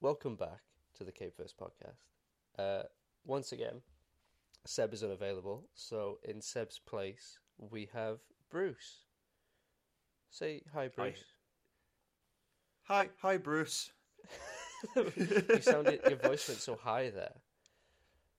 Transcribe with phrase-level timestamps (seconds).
[0.00, 0.62] welcome back
[0.96, 2.06] to the Cape First podcast.
[2.58, 2.84] Uh,
[3.24, 3.82] once again,
[4.64, 8.18] Seb is unavailable, so in Seb's place we have
[8.50, 9.04] Bruce.
[10.30, 11.24] Say hi, Bruce.
[12.84, 13.92] Hi, hi, Bruce.
[14.96, 17.34] you sounded your voice went so high there.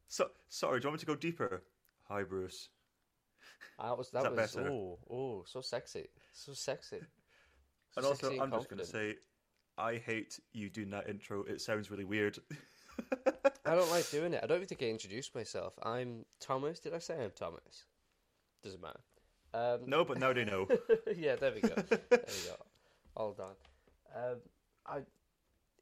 [0.07, 0.79] So sorry.
[0.79, 1.63] Do you want me to go deeper?
[2.07, 2.69] Hi, Bruce.
[3.79, 6.99] That was that, that was oh oh so sexy, so sexy.
[7.91, 9.15] So And also, sexy I'm just going to say,
[9.77, 11.43] I hate you doing that intro.
[11.43, 12.38] It sounds really weird.
[13.66, 14.41] I don't like doing it.
[14.44, 15.73] I don't even think I introduced myself.
[15.84, 16.80] I'm Thomas.
[16.80, 17.85] Did I say I'm Thomas?
[18.63, 18.99] Doesn't matter.
[19.53, 20.67] Um, no, but now they know.
[21.16, 21.75] yeah, there we go.
[21.75, 22.55] There we go.
[23.16, 23.55] All done.
[24.16, 24.38] Um,
[24.85, 24.99] I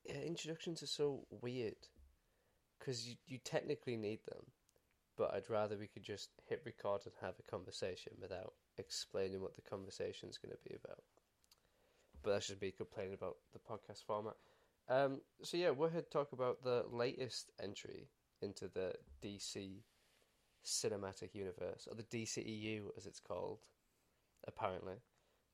[0.06, 1.76] yeah, introductions are so weird
[2.80, 4.46] because you you technically need them,
[5.18, 9.56] but I'd rather we could just hit record and have a conversation without explaining what
[9.56, 11.04] the conversation's going to be about.
[12.24, 14.36] But that's just me complaining about the podcast format.
[14.90, 18.10] Um, so yeah, we're here to talk about the latest entry
[18.42, 19.82] into the DC
[20.66, 23.60] cinematic universe, or the DCEU as it's called,
[24.48, 24.96] apparently.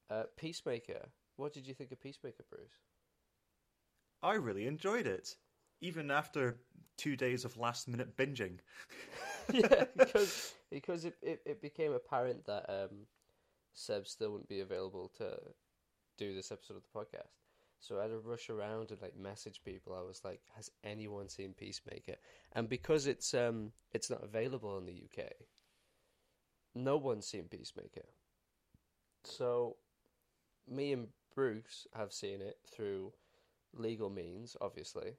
[0.10, 1.10] Uh, Peacemaker.
[1.38, 2.80] What did you think of Peacemaker, Bruce?
[4.24, 5.36] I really enjoyed it,
[5.82, 6.58] even after
[6.98, 8.60] two days of last-minute binging.
[9.54, 13.06] yeah, because because it, it, it became apparent that um,
[13.74, 15.38] Seb still wouldn't be available to
[16.18, 17.34] do this episode of the podcast.
[17.80, 19.94] So I had to rush around and like message people.
[19.94, 22.16] I was like, "Has anyone seen Peacemaker?"
[22.54, 25.32] And because it's um it's not available in the UK,
[26.74, 28.06] no one's seen Peacemaker.
[29.24, 29.78] So
[30.68, 33.14] me and Bruce have seen it through
[33.74, 35.10] legal means, obviously.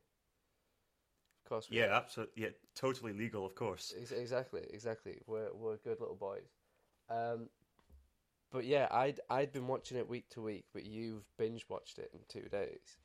[1.45, 2.43] Of course, Yeah, absolutely.
[2.43, 3.95] Yeah, totally legal, of course.
[4.01, 5.21] Ex- Exactly, exactly.
[5.27, 6.49] We're we're good little boys.
[7.09, 7.49] Um,
[8.57, 12.11] but yeah, I'd I'd been watching it week to week, but you've binge watched it
[12.15, 12.97] in two days.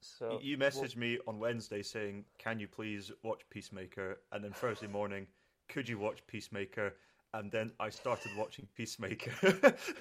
[0.00, 4.86] So you messaged me on Wednesday saying, "Can you please watch Peacemaker?" And then Thursday
[4.86, 5.26] morning,
[5.70, 6.94] "Could you watch Peacemaker?"
[7.32, 9.32] And then I started watching Peacemaker.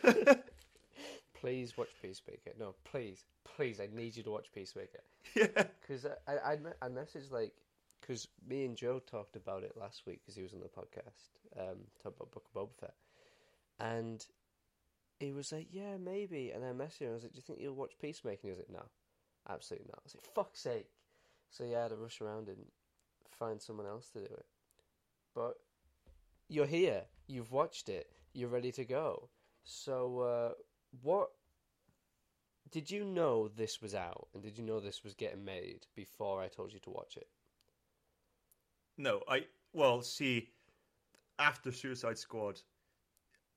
[1.34, 2.52] please watch Peacemaker.
[2.59, 5.03] No, please, please, I need you to watch Peacemaker
[5.38, 5.47] yeah.
[5.81, 7.53] because I I I messaged like
[8.02, 11.30] because me and Joe talked about it last week because he was on the podcast,
[11.58, 12.96] um, talking about Book of Boba Fett,
[13.80, 14.25] and
[15.20, 17.12] he was like, "Yeah, maybe." And I messaged him.
[17.12, 18.86] I was like, "Do you think you'll watch Peacemaker?" And he was like, "No,
[19.50, 20.90] absolutely not." I was like, "Fuck's sake!"
[21.50, 22.66] So yeah, I had to rush around and
[23.30, 24.46] find someone else to do it.
[25.34, 25.56] But
[26.48, 27.03] you're here.
[27.28, 28.12] You've watched it.
[28.34, 29.30] You're ready to go.
[29.64, 30.53] So uh,
[31.02, 31.30] what?
[32.72, 36.42] Did you know this was out, and did you know this was getting made before
[36.42, 37.28] I told you to watch it?
[38.97, 40.50] No, I well see
[41.40, 42.62] after Suicide Squad,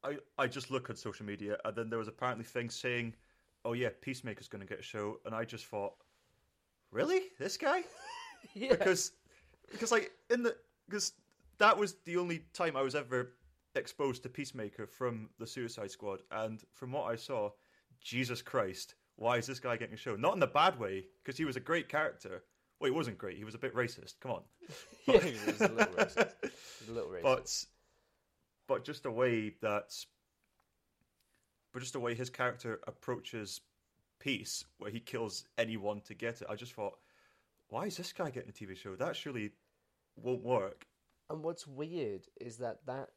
[0.04, 3.14] I I just look at social media and then there was apparently things saying,
[3.64, 5.94] "Oh yeah, Peacemaker's going to get a show," and I just thought,
[6.90, 7.82] really, this guy?
[8.54, 8.70] yeah.
[8.70, 9.12] Because
[9.70, 10.56] because like in the
[10.88, 11.12] because
[11.58, 13.32] that was the only time I was ever
[13.74, 17.50] exposed to Peacemaker from the Suicide Squad, and from what I saw,
[18.00, 20.16] Jesus Christ, why is this guy getting a show?
[20.16, 22.44] Not in the bad way, because he was a great character.
[22.80, 23.36] Well, he wasn't great.
[23.36, 24.20] He was a bit racist.
[24.20, 24.42] Come on.
[25.06, 26.32] yeah, he was a little racist.
[26.88, 27.22] A little racist.
[27.22, 27.64] but
[28.68, 29.94] but just the way that
[31.72, 33.60] but just the way his character approaches
[34.20, 36.98] peace where he kills anyone to get it i just thought
[37.68, 39.52] why is this guy getting a tv show that surely
[40.16, 40.86] won't work
[41.30, 43.10] And what's weird is that that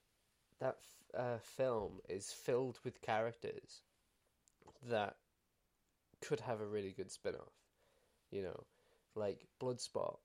[0.59, 0.77] that
[1.17, 3.81] uh, film is filled with characters
[4.89, 5.17] that
[6.21, 7.53] could have a really good spin-off.
[8.31, 8.63] You know,
[9.15, 10.19] like Bloodsport.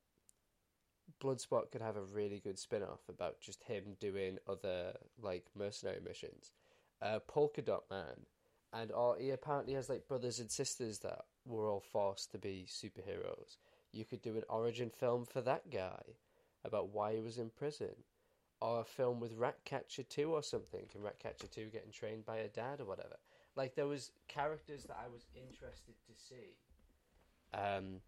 [1.20, 6.52] Bloodsport could have a really good spin-off about just him doing other like mercenary missions.
[7.00, 8.26] Uh, Polka Dot Man,
[8.72, 12.66] and all he apparently has like brothers and sisters that were all forced to be
[12.68, 13.56] superheroes.
[13.92, 16.02] You could do an origin film for that guy
[16.64, 17.94] about why he was in prison,
[18.60, 22.48] or a film with Ratcatcher 2 or something, and Ratcatcher 2 getting trained by a
[22.48, 23.16] dad or whatever.
[23.54, 26.56] Like, there was characters that I was interested to see.
[27.54, 28.00] Um,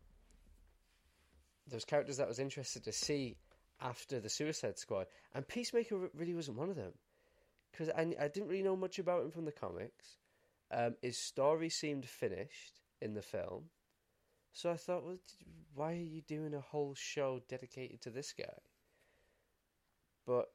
[1.76, 3.36] was characters that I was interested to see
[3.80, 6.92] after the Suicide Squad, and Peacemaker really wasn't one of them.
[7.70, 10.16] Because I, I didn't really know much about him from the comics.
[10.70, 13.64] Um, his story seemed finished in the film.
[14.52, 15.18] So I thought, well,
[15.74, 18.58] why are you doing a whole show dedicated to this guy?
[20.26, 20.46] But,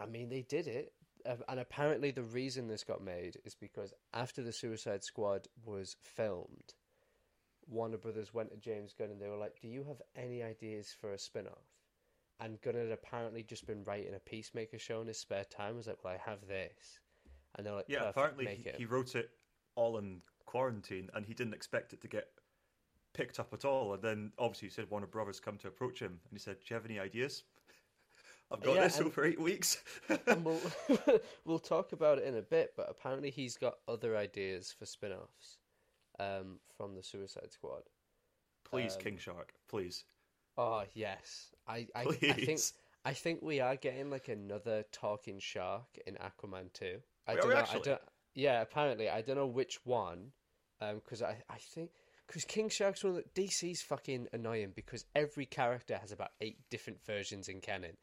[0.00, 0.92] I mean, they did it.
[1.24, 5.96] Uh, And apparently, the reason this got made is because after the Suicide Squad was
[6.02, 6.74] filmed,
[7.68, 10.94] Warner Brothers went to James Gunn and they were like, Do you have any ideas
[11.00, 11.66] for a spin off?
[12.40, 15.76] And Gunn had apparently just been writing a Peacemaker show in his spare time.
[15.76, 16.98] was like, Well, I have this.
[17.56, 19.30] And they're like, yeah apparently he, he wrote it
[19.74, 22.28] all in quarantine and he didn't expect it to get
[23.14, 23.94] picked up at all.
[23.94, 26.64] And then obviously he said Warner Brothers come to approach him, and he said, "Do
[26.68, 27.44] you have any ideas?"
[28.50, 29.82] I've got Yeah, this and- over eight weeks.
[30.26, 30.60] and we'll
[31.44, 32.72] we'll talk about it in a bit.
[32.76, 35.58] But apparently, he's got other ideas for spin-offs
[36.18, 37.82] um, from the Suicide Squad.
[38.64, 40.04] please, um, King Shark, please.
[40.56, 42.60] Oh yes, I I, I think
[43.04, 46.98] I think we are getting like another talking shark in Aquaman two.
[47.26, 47.56] I don't know.
[47.56, 47.80] I actually?
[47.82, 48.02] don't.
[48.34, 50.32] Yeah, apparently I don't know which one.
[50.80, 51.90] Um, because I I think
[52.26, 57.04] because King Shark's one that DC's fucking annoying because every character has about eight different
[57.04, 57.96] versions in canon.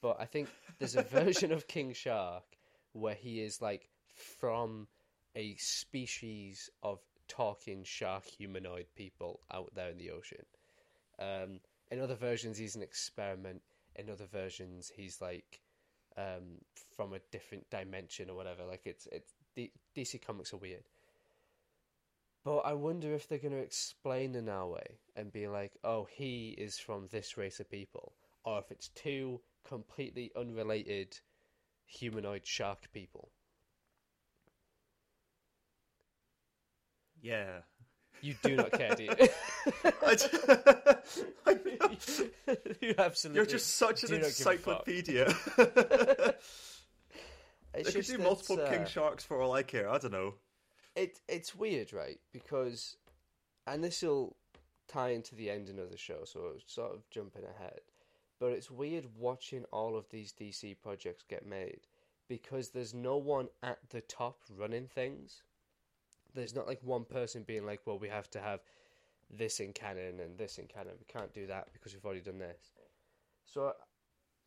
[0.00, 0.48] But I think
[0.78, 2.44] there's a version of King Shark
[2.92, 4.88] where he is like from
[5.34, 7.00] a species of
[7.32, 10.44] talking shark humanoid people out there in the ocean.
[11.18, 13.62] Um, in other versions, he's an experiment.
[13.96, 15.60] In other versions, he's like
[16.16, 16.60] um,
[16.96, 18.64] from a different dimension or whatever.
[18.64, 20.84] Like it's it's D- DC comics are weird.
[22.44, 26.08] But I wonder if they're going to explain in our way and be like, "Oh,
[26.10, 28.14] he is from this race of people,"
[28.44, 31.18] or if it's two completely unrelated
[31.86, 33.30] humanoid shark people.
[37.22, 37.60] Yeah.
[38.20, 39.10] You do not care, do you?
[40.06, 40.26] I d-
[41.46, 41.96] I know.
[42.80, 43.38] you absolutely.
[43.38, 44.86] You're just such an do not give a fuck.
[44.86, 45.34] encyclopedia.
[47.74, 49.88] They could do multiple uh, King Sharks for all I care.
[49.88, 50.34] I don't know.
[50.94, 52.18] it it's weird, right?
[52.32, 52.96] Because,
[53.66, 54.36] and this will
[54.88, 57.80] tie into the ending of the show, so it's sort of jumping ahead.
[58.38, 61.86] But it's weird watching all of these DC projects get made
[62.28, 65.42] because there's no one at the top running things.
[66.34, 68.60] There's not like one person being like, "Well, we have to have
[69.30, 70.94] this in canon and this in canon.
[70.98, 72.72] We can't do that because we've already done this."
[73.44, 73.72] So,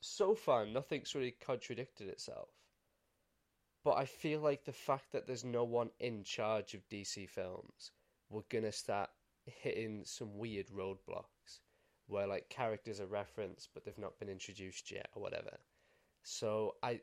[0.01, 2.49] so far, nothing's really contradicted itself.
[3.83, 7.91] But I feel like the fact that there's no one in charge of DC films,
[8.29, 9.09] we're gonna start
[9.45, 11.59] hitting some weird roadblocks
[12.07, 15.57] where like characters are referenced but they've not been introduced yet or whatever.
[16.23, 17.01] So I,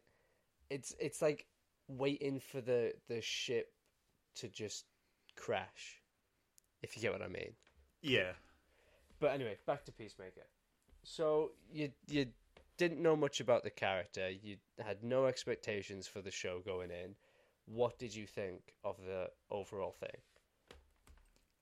[0.70, 1.46] it's it's like
[1.88, 3.72] waiting for the the ship
[4.36, 4.84] to just
[5.36, 6.00] crash,
[6.82, 7.52] if you get what I mean.
[8.02, 8.32] Yeah.
[9.20, 10.46] But anyway, back to Peacemaker.
[11.04, 12.26] So you you
[12.76, 14.30] didn't know much about the character.
[14.30, 17.14] You had no expectations for the show going in.
[17.66, 20.20] What did you think of the overall thing?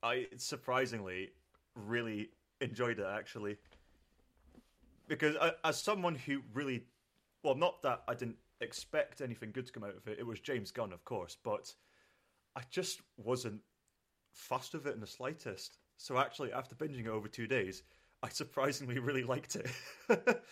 [0.03, 1.31] I surprisingly
[1.75, 2.31] really
[2.61, 3.57] enjoyed it actually,
[5.09, 6.85] because I, as someone who really,
[7.43, 10.19] well, not that I didn't expect anything good to come out of it.
[10.19, 11.75] It was James Gunn, of course, but
[12.57, 13.61] I just wasn't
[14.33, 15.79] fussed with it in the slightest.
[15.97, 17.83] So actually, after binging it over two days,
[18.23, 19.71] I surprisingly really liked it.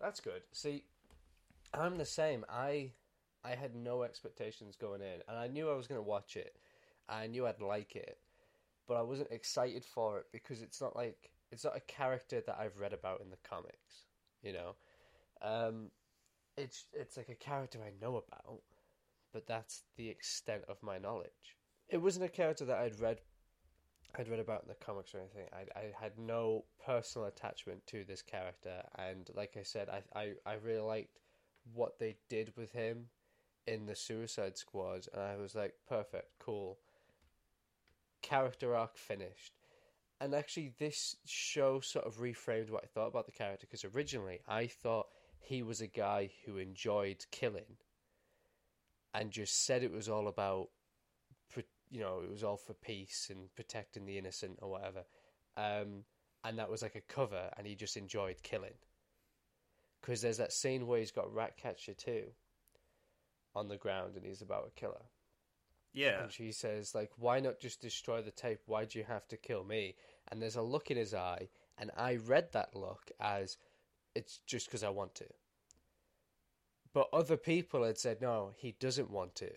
[0.00, 0.42] That's good.
[0.52, 0.84] See,
[1.74, 2.44] I'm the same.
[2.48, 2.92] I
[3.44, 6.56] I had no expectations going in, and I knew I was going to watch it.
[7.08, 8.18] I knew I'd like it,
[8.86, 12.58] but I wasn't excited for it because it's not like it's not a character that
[12.58, 14.06] I've read about in the comics.
[14.42, 14.74] You know,
[15.42, 15.90] um,
[16.56, 18.62] it's it's like a character I know about,
[19.32, 21.56] but that's the extent of my knowledge.
[21.88, 23.20] It wasn't a character that I'd read
[24.18, 25.46] I'd read about in the comics or anything.
[25.52, 30.32] I I had no personal attachment to this character, and like I said, I I,
[30.44, 31.18] I really liked
[31.74, 33.06] what they did with him
[33.66, 36.78] in the Suicide Squad, and I was like, perfect, cool.
[38.22, 39.54] Character arc finished,
[40.20, 44.40] and actually, this show sort of reframed what I thought about the character because originally
[44.46, 45.06] I thought
[45.40, 47.76] he was a guy who enjoyed killing,
[49.14, 50.68] and just said it was all about
[51.90, 55.04] you know, it was all for peace and protecting the innocent or whatever.
[55.56, 56.04] Um,
[56.44, 58.74] and that was like a cover, and he just enjoyed killing.
[60.00, 62.22] Because there's that scene where he's got Ratcatcher 2
[63.54, 65.02] on the ground and he's about a killer.
[65.92, 68.60] yeah, And she says, like, why not just destroy the tape?
[68.66, 69.96] Why do you have to kill me?
[70.28, 73.58] And there's a look in his eye, and I read that look as
[74.14, 75.26] it's just because I want to.
[76.92, 79.50] But other people had said, no, he doesn't want to.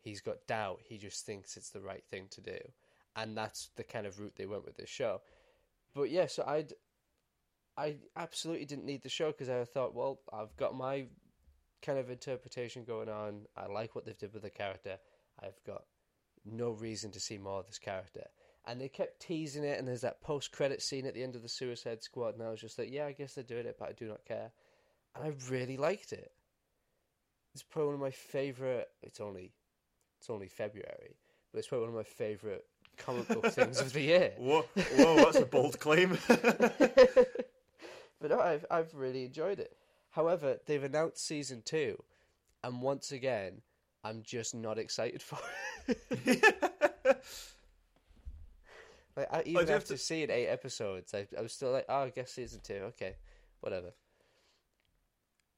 [0.00, 0.80] He's got doubt.
[0.84, 2.58] He just thinks it's the right thing to do.
[3.16, 5.20] And that's the kind of route they went with this show.
[5.94, 6.72] But yeah, so I'd.
[7.76, 11.06] I absolutely didn't need the show because I thought, well, I've got my
[11.82, 13.46] kind of interpretation going on.
[13.56, 14.98] I like what they've did with the character.
[15.42, 15.84] I've got
[16.44, 18.26] no reason to see more of this character.
[18.66, 21.42] And they kept teasing it, and there's that post credit scene at the end of
[21.42, 23.88] the Suicide Squad, and I was just like, yeah, I guess they're doing it, but
[23.88, 24.50] I do not care.
[25.16, 26.32] And I really liked it.
[27.54, 28.88] It's probably one of my favorite.
[29.02, 29.52] It's only,
[30.18, 31.16] it's only February,
[31.52, 32.64] but it's probably one of my favorite
[32.96, 34.32] comic book things of the year.
[34.38, 34.64] whoa,
[34.96, 36.18] whoa, that's a bold claim.
[36.28, 37.28] but
[38.22, 39.76] no, I've I've really enjoyed it.
[40.10, 42.02] However, they've announced season two,
[42.62, 43.62] and once again,
[44.04, 45.38] I'm just not excited for
[45.88, 47.24] it.
[49.16, 52.04] Like I, even have after to- seeing eight episodes, I, I was still like, oh,
[52.04, 52.74] I guess season two.
[52.94, 53.16] Okay,
[53.60, 53.92] whatever.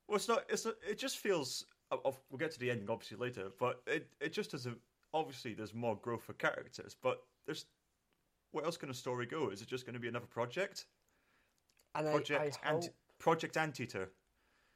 [0.09, 0.45] Well, it's not.
[0.49, 1.67] It's not, it just feels.
[2.05, 4.79] I'll- We'll get to the ending obviously later, but it it just doesn't.
[5.15, 7.67] Obviously, there's more growth for characters, but there's.
[8.53, 9.49] Where else can a story go?
[9.49, 10.87] Is it just going to be another project?
[11.95, 14.11] And Project I, I Ant- hope, Project Anteater,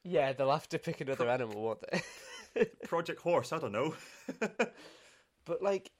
[0.04, 2.64] yeah, they'll have to pick another animal, won't they?
[2.84, 3.52] Project Horse.
[3.52, 3.94] I don't know.
[5.44, 5.92] But like,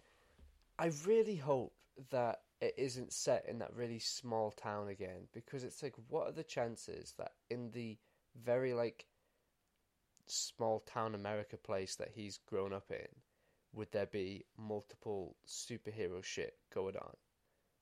[0.78, 1.72] I really hope
[2.10, 6.32] that it isn't set in that really small town again because it's like, what are
[6.32, 7.96] the chances that in the
[8.42, 9.06] very like
[10.26, 13.06] small town America place that he's grown up in,
[13.72, 17.14] would there be multiple superhero shit going on?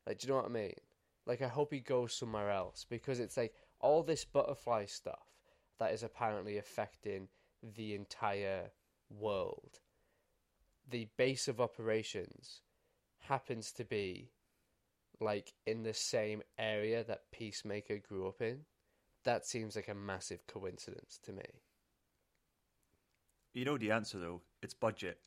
[0.07, 0.75] Like, do you know what I mean?
[1.27, 5.27] Like, I hope he goes somewhere else because it's like all this butterfly stuff
[5.79, 7.29] that is apparently affecting
[7.63, 8.71] the entire
[9.09, 9.81] world
[10.89, 12.61] the base of operations
[13.21, 14.31] happens to be
[15.21, 18.61] like in the same area that Peacemaker grew up in,
[19.25, 21.45] that seems like a massive coincidence to me.
[23.55, 24.43] You know the answer though.
[24.63, 25.19] It's budget.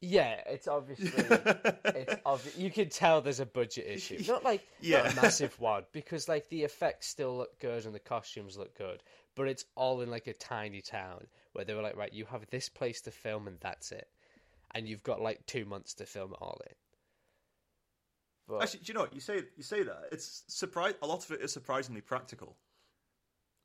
[0.00, 4.22] Yeah, it's obviously it's obvi- you can tell there's a budget issue.
[4.28, 8.00] Not like not a massive one because like the effects still look good and the
[8.00, 9.02] costumes look good,
[9.34, 12.46] but it's all in like a tiny town where they were like, right, you have
[12.50, 14.08] this place to film and that's it,
[14.74, 16.74] and you've got like two months to film it all in.
[18.46, 19.14] But Actually, do you know what?
[19.14, 20.94] You say you say that it's surprise.
[21.02, 22.56] A lot of it is surprisingly practical.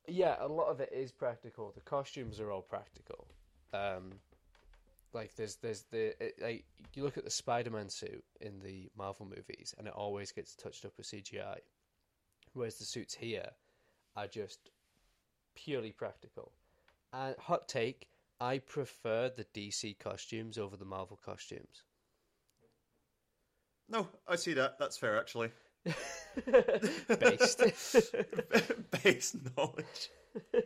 [0.08, 1.72] Yeah, a lot of it is practical.
[1.76, 3.28] The costumes are all practical.
[3.74, 4.14] Um,
[5.14, 9.26] like there's there's the it, like you look at the Spider-Man suit in the Marvel
[9.26, 11.58] movies, and it always gets touched up with CGI,
[12.54, 13.50] whereas the suits here
[14.16, 14.72] are just
[15.56, 16.52] purely practical.
[17.12, 18.08] And hot take,
[18.40, 21.84] I prefer the DC costumes over the Marvel costumes.
[23.90, 24.78] No, I see that.
[24.78, 25.50] That's fair, actually.
[27.20, 27.64] Based.
[29.04, 30.12] Base knowledge.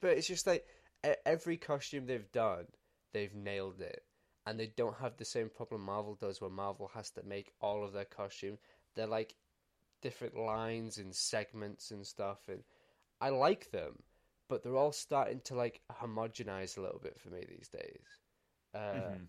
[0.00, 0.66] But, it's just like
[1.04, 2.66] every costume they've done,
[3.12, 4.04] they've nailed it,
[4.46, 7.84] and they don't have the same problem Marvel does, where Marvel has to make all
[7.84, 8.58] of their costumes.
[8.94, 9.34] They're like
[10.02, 12.64] different lines and segments and stuff, and
[13.20, 14.02] I like them,
[14.48, 18.20] but they're all starting to like homogenize a little bit for me these days.
[18.74, 19.28] Uh, Mhm.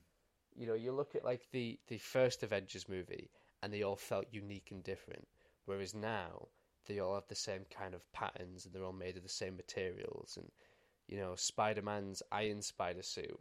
[0.56, 4.32] You know, you look at like the the first Avengers movie, and they all felt
[4.32, 5.28] unique and different,
[5.66, 6.50] whereas now
[6.86, 9.56] they all have the same kind of patterns and they're all made of the same
[9.56, 10.52] materials and
[11.10, 13.40] you know spider-man's iron spider suit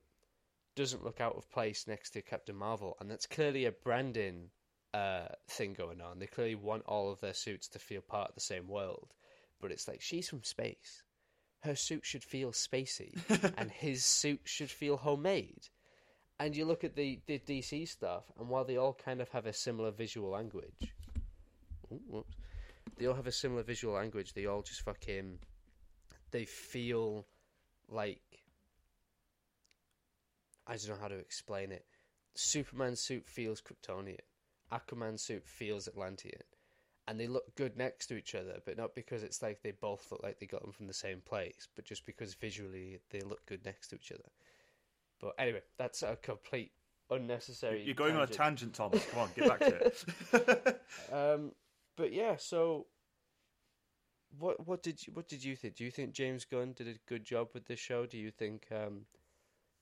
[0.75, 4.51] doesn't look out of place next to captain marvel and that's clearly a branding
[4.95, 8.35] uh, thing going on they clearly want all of their suits to feel part of
[8.35, 9.13] the same world
[9.61, 11.03] but it's like she's from space
[11.61, 13.13] her suit should feel spacey
[13.59, 15.69] and his suit should feel homemade
[16.41, 19.45] and you look at the, the dc stuff and while they all kind of have
[19.45, 20.95] a similar visual language
[21.93, 22.35] Ooh, whoops
[22.99, 24.33] they all have a similar visual language.
[24.33, 25.39] They all just fucking
[26.31, 27.27] they feel
[27.89, 28.21] like
[30.67, 31.87] I don't know how to explain it.
[32.35, 34.19] Superman's suit feels Kryptonian.
[34.71, 36.43] Aquaman's suit feels Atlantean.
[37.07, 40.07] And they look good next to each other, but not because it's like they both
[40.13, 43.47] look like they got them from the same place, but just because visually they look
[43.47, 44.29] good next to each other.
[45.19, 46.73] But anyway, that's a complete
[47.11, 47.83] unnecessary.
[47.83, 48.75] You're going on a tangent.
[48.75, 49.07] tangent, Thomas.
[49.07, 50.83] Come on, get back to it.
[51.13, 51.53] Um,
[51.97, 52.87] but yeah, so
[54.37, 55.77] what what did you what did you think?
[55.77, 58.07] Do you think James Gunn did a good job with this show?
[58.07, 59.07] Do you think um,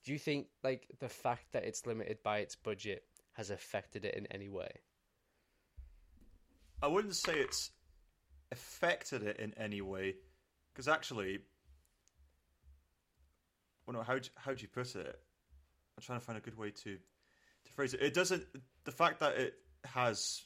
[0.04, 4.14] do you think like the fact that it's limited by its budget has affected it
[4.14, 4.70] in any way?
[6.82, 7.70] I wouldn't say it's
[8.52, 10.14] affected it in any way,
[10.72, 11.40] because actually,
[13.86, 15.18] well, no, how how do you put it?
[15.96, 16.96] I'm trying to find a good way to
[17.64, 18.02] to phrase it.
[18.02, 18.44] It doesn't.
[18.84, 20.44] The fact that it has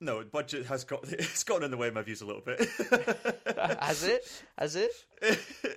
[0.00, 2.60] no budget has got it's gotten in the way of my views a little bit.
[3.80, 4.24] has it?
[4.58, 4.90] Has it?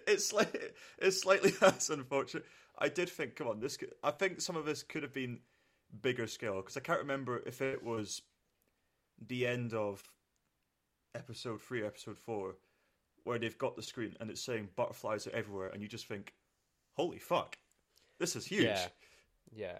[0.07, 2.45] it's like it's slightly less unfortunate.
[2.79, 3.77] I did think, come on, this.
[3.77, 5.39] Could, I think some of this could have been
[6.01, 8.21] bigger scale because I can't remember if it was
[9.27, 10.03] the end of
[11.15, 12.55] episode three, episode four,
[13.23, 16.33] where they've got the screen and it's saying butterflies are everywhere, and you just think,
[16.93, 17.57] "Holy fuck,
[18.19, 18.87] this is huge!" Yeah,
[19.51, 19.77] yeah.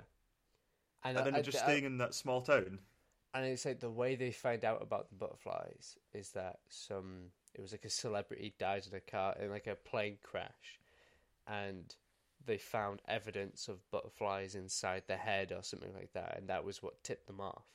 [1.04, 2.80] And then I- they're just I- staying in that small town.
[3.34, 7.62] And it's like the way they find out about the butterflies is that some it
[7.62, 10.80] was like a celebrity died in a car in like a plane crash
[11.48, 11.96] and
[12.46, 16.84] they found evidence of butterflies inside the head or something like that and that was
[16.84, 17.66] what tipped them off.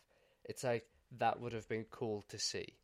[0.45, 0.87] It's like
[1.19, 2.75] that would have been cool to see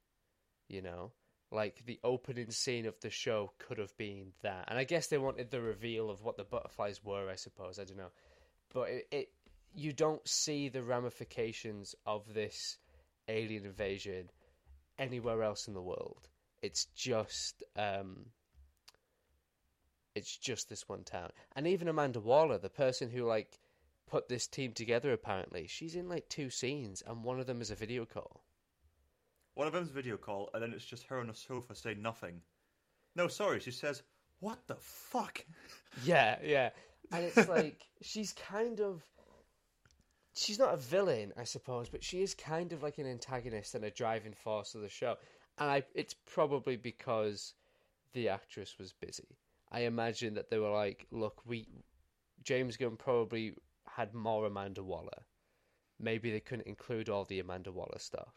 [0.69, 1.13] you know?
[1.53, 4.65] Like the opening scene of the show could have been that.
[4.69, 7.79] And i guess they wanted the reveal of what the butterflies were i suppose.
[7.79, 8.13] I don't know.
[8.73, 9.29] But it, it
[9.75, 12.79] you don't see the ramifications of this
[13.29, 14.31] alien invasion
[14.99, 16.29] anywhere else in the world.
[16.63, 18.27] It's just um,
[20.15, 21.31] it's just this one town.
[21.57, 23.59] And even Amanda Waller, the person who like
[24.07, 27.71] put this team together apparently, she's in like two scenes and one of them is
[27.71, 28.43] a video call.
[29.55, 32.03] One of them's a video call, and then it's just her on a sofa saying
[32.03, 32.41] nothing.
[33.15, 34.03] No, sorry, she says,
[34.41, 35.45] "What the fuck?"
[36.05, 36.71] Yeah, yeah.
[37.13, 39.05] And it's like she's kind of
[40.35, 43.85] she's not a villain, I suppose, but she is kind of like an antagonist and
[43.85, 45.17] a driving force of the show.
[45.59, 47.55] And I it's probably because
[48.13, 49.39] the actress was busy.
[49.71, 51.67] I imagine that they were like, look, we
[52.43, 53.55] James Gunn probably
[53.87, 55.23] had more Amanda Waller.
[56.01, 58.35] Maybe they couldn't include all the Amanda Waller stuff.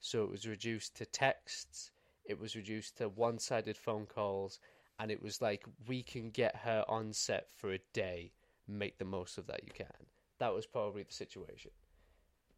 [0.00, 1.90] So it was reduced to texts,
[2.24, 4.58] it was reduced to one sided phone calls,
[4.98, 8.32] and it was like, we can get her on set for a day,
[8.66, 10.06] make the most of that you can.
[10.38, 11.70] That was probably the situation.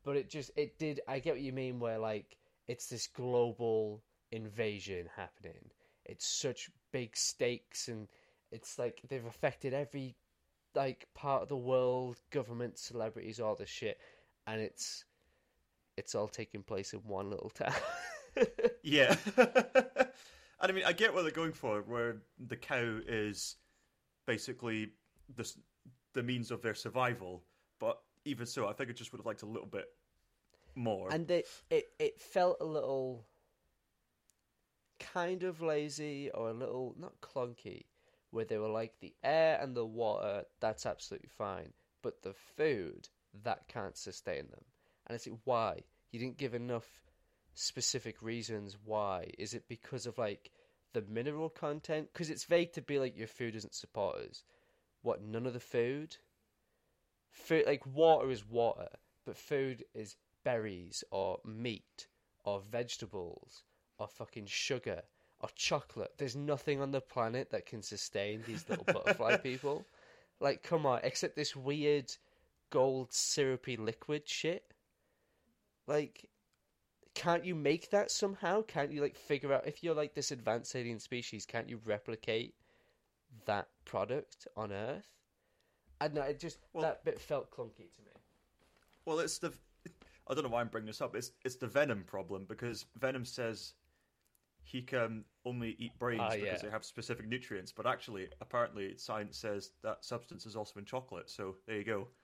[0.04, 4.02] But it just, it did, I get what you mean, where like, it's this global
[4.30, 5.70] invasion happening.
[6.04, 8.08] It's such big stakes, and
[8.50, 10.16] it's like they've affected every
[10.74, 13.98] like part of the world, government, celebrities, all this shit,
[14.46, 15.04] and it's
[15.96, 17.72] it's all taking place in one little town.
[18.82, 19.16] yeah.
[19.36, 20.08] and
[20.60, 23.56] I mean, I get what they're going for, where the cow is
[24.26, 24.92] basically
[25.34, 25.50] the
[26.14, 27.42] the means of their survival.
[27.78, 29.86] But even so, I think I just would have liked a little bit
[30.74, 31.08] more.
[31.10, 33.26] And it it it felt a little
[34.98, 37.84] kind of lazy or a little not clunky,
[38.30, 43.08] where they were like the air and the water, that's absolutely fine, but the food
[43.44, 44.64] that can't sustain them.
[45.06, 45.82] And I say, why?
[46.10, 46.86] You didn't give enough
[47.54, 49.30] specific reasons why.
[49.38, 50.50] Is it because of like
[50.92, 52.08] the mineral content?
[52.12, 54.42] Because it's vague to be like your food doesn't support us.
[55.02, 55.22] What?
[55.22, 56.16] None of the food.
[57.30, 58.88] Food like water is water,
[59.24, 62.08] but food is berries or meat
[62.44, 63.64] or vegetables
[63.98, 65.02] or fucking sugar
[65.40, 66.12] or chocolate.
[66.18, 69.86] There's nothing on the planet that can sustain these little butterfly people.
[70.40, 72.12] Like, come on, except this weird
[72.70, 74.72] gold syrupy liquid shit.
[75.86, 76.28] Like,
[77.14, 78.62] can't you make that somehow?
[78.62, 81.46] Can't you like figure out if you're like this advanced alien species?
[81.46, 82.54] Can't you replicate
[83.46, 85.17] that product on Earth?
[86.00, 86.22] I don't know.
[86.22, 88.12] It just well, that bit felt clunky to me.
[89.04, 89.52] Well, it's the
[90.28, 91.16] I don't know why I'm bringing this up.
[91.16, 93.74] It's it's the Venom problem because Venom says
[94.62, 96.58] he can only eat brains uh, because yeah.
[96.62, 101.30] they have specific nutrients, but actually, apparently, science says that substance is also in chocolate.
[101.30, 102.08] So there you go.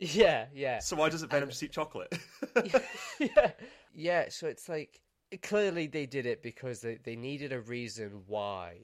[0.00, 0.80] Yeah, yeah.
[0.80, 2.12] So why doesn't Venom just eat chocolate?
[3.20, 3.52] yeah,
[3.94, 4.24] yeah.
[4.30, 5.00] So it's like
[5.42, 8.78] clearly they did it because they, they needed a reason why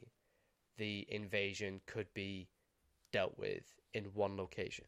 [0.76, 2.46] the invasion could be
[3.10, 4.84] dealt with in one location.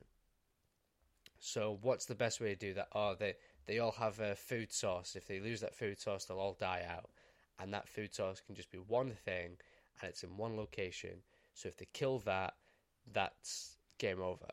[1.38, 2.88] So what's the best way to do that?
[2.94, 3.34] Oh, they
[3.66, 5.16] they all have a food source.
[5.16, 7.10] If they lose that food source, they'll all die out.
[7.58, 9.56] And that food source can just be one thing,
[10.00, 11.22] and it's in one location.
[11.54, 12.54] So if they kill that,
[13.12, 14.48] that's game over.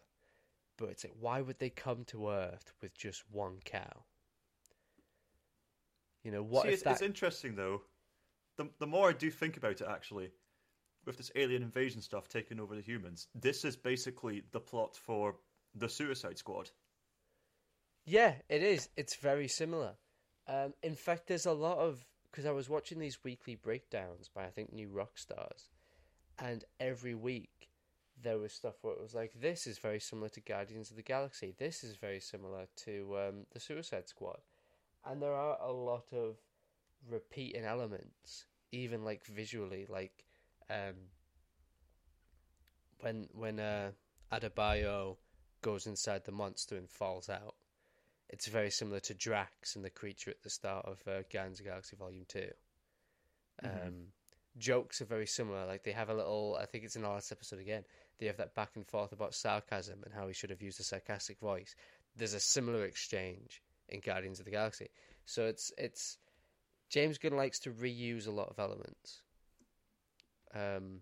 [0.77, 4.03] But it's like, why would they come to Earth with just one cow?
[6.23, 6.63] You know what?
[6.63, 6.93] See, it's, that...
[6.93, 7.81] it's interesting though.
[8.57, 10.31] The the more I do think about it, actually,
[11.07, 15.35] with this alien invasion stuff taking over the humans, this is basically the plot for
[15.73, 16.69] the Suicide Squad.
[18.05, 18.89] Yeah, it is.
[18.95, 19.93] It's very similar.
[20.47, 24.45] Um, in fact, there's a lot of because I was watching these weekly breakdowns by
[24.45, 25.69] I think New Rock Stars,
[26.37, 27.69] and every week
[28.21, 31.03] there was stuff where it was like, this is very similar to Guardians of the
[31.03, 31.53] Galaxy.
[31.57, 34.39] This is very similar to um, the Suicide Squad,
[35.05, 36.37] and there are a lot of
[37.09, 40.26] repeating elements, even like visually, like
[40.69, 40.95] um,
[43.01, 43.91] when when uh,
[44.32, 45.17] Adebayo
[45.62, 47.56] goes inside the monster and falls out.
[48.30, 51.65] It's very similar to Drax and the creature at the start of uh, Guardians of
[51.65, 52.39] the Galaxy Volume 2.
[53.63, 53.88] Mm-hmm.
[53.88, 53.93] Um,
[54.58, 55.65] jokes are very similar.
[55.65, 57.84] Like they have a little, I think it's in the last episode again,
[58.19, 60.84] they have that back and forth about sarcasm and how he should have used a
[60.84, 61.75] sarcastic voice.
[62.15, 64.89] There's a similar exchange in Guardians of the Galaxy.
[65.25, 66.17] So it's it's
[66.89, 69.21] James Gunn likes to reuse a lot of elements.
[70.53, 71.01] Um,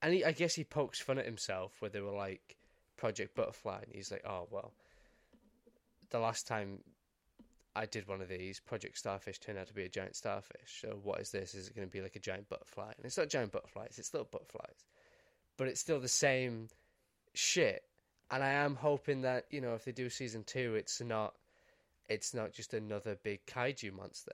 [0.00, 2.56] and he, I guess he pokes fun at himself where they were like
[2.96, 4.72] Project Butterfly, and he's like, "Oh well,
[6.10, 6.80] the last time
[7.76, 10.80] I did one of these, Project Starfish turned out to be a giant starfish.
[10.80, 11.54] So what is this?
[11.54, 12.92] Is it going to be like a giant butterfly?
[12.96, 14.84] And it's not giant butterflies; it's little butterflies
[15.56, 16.68] but it's still the same
[17.34, 17.84] shit.
[18.30, 21.34] And I am hoping that you know if they do season two, it's not
[22.08, 24.32] it's not just another big kaiju monster.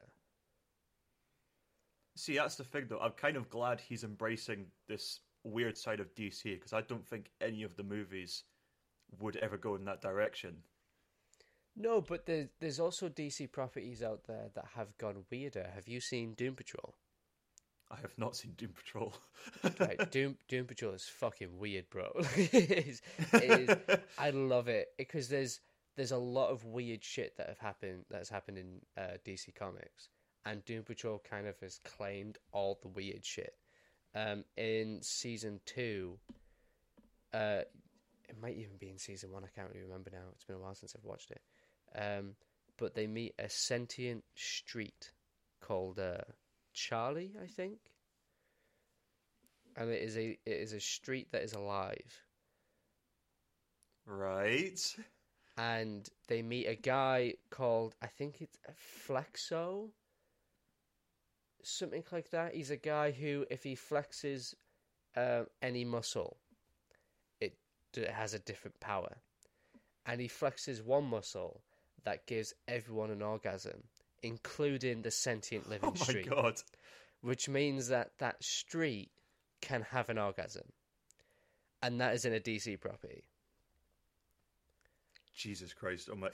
[2.19, 2.99] See, that's the thing, though.
[2.99, 7.31] I'm kind of glad he's embracing this weird side of DC because I don't think
[7.41, 8.43] any of the movies
[9.21, 10.57] would ever go in that direction.
[11.77, 15.71] No, but there's there's also DC properties out there that have gone weirder.
[15.75, 16.97] Have you seen Doom Patrol?
[17.89, 19.15] I have not seen Doom Patrol.
[19.79, 22.11] right, Doom Doom Patrol is fucking weird, bro.
[22.37, 23.01] it is,
[23.33, 25.61] it is, I love it because there's
[25.97, 30.09] there's a lot of weird shit that have happened that's happened in uh, DC Comics,
[30.49, 33.55] and Doom Patrol kind of has claimed all the weird shit.
[34.15, 36.19] Um, in season two,
[37.35, 37.61] uh,
[38.29, 39.45] it might even be in season one.
[39.45, 40.25] I can't really remember now.
[40.33, 41.43] It's been a while since I've watched it.
[41.95, 42.31] Um,
[42.79, 45.13] but they meet a sentient street
[45.61, 46.23] called uh,
[46.73, 47.79] Charlie, I think,
[49.77, 52.23] and it is a it is a street that is alive.
[54.07, 54.81] Right.
[55.59, 58.57] And they meet a guy called I think it's
[59.07, 59.91] Flexo,
[61.63, 62.55] something like that.
[62.55, 64.55] He's a guy who, if he flexes
[65.17, 66.37] uh, any muscle,
[67.41, 67.55] it,
[67.97, 69.17] it has a different power,
[70.07, 71.61] and he flexes one muscle
[72.05, 73.83] that gives everyone an orgasm,
[74.23, 76.29] including the sentient living street.
[76.29, 76.43] Oh my street.
[76.43, 76.63] god.
[77.23, 79.11] which means that that street
[79.61, 80.65] can have an orgasm,
[81.83, 83.25] and that is in a DC property.
[85.35, 86.09] Jesus Christ.
[86.13, 86.31] Oh my.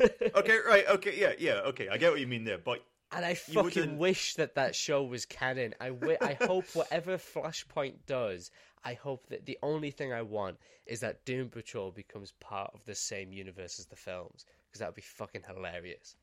[0.00, 0.84] okay, right.
[0.88, 1.60] Okay, yeah, yeah.
[1.66, 2.82] Okay, I get what you mean there, but
[3.16, 5.74] And I fucking wish that that show was canon.
[5.80, 8.50] I I hope whatever Flashpoint does,
[8.84, 12.84] I hope that the only thing I want is that Doom Patrol becomes part of
[12.84, 16.14] the same universe as the films, because that would be fucking hilarious.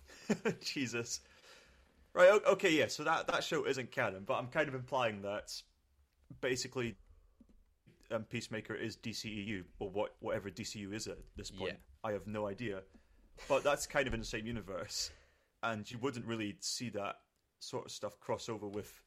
[0.60, 1.20] Jesus.
[2.12, 2.28] Right.
[2.46, 2.70] Okay.
[2.70, 2.88] Yeah.
[2.88, 5.50] So that that show isn't canon, but I'm kind of implying that
[6.42, 6.96] basically,
[8.10, 11.72] um, Peacemaker is DCEU or what whatever DCU is at this point.
[11.72, 12.08] Yeah.
[12.10, 12.82] I have no idea,
[13.48, 15.10] but that's kind of in the same universe,
[15.66, 17.16] and you wouldn't really see that
[17.58, 19.00] sort of stuff cross over with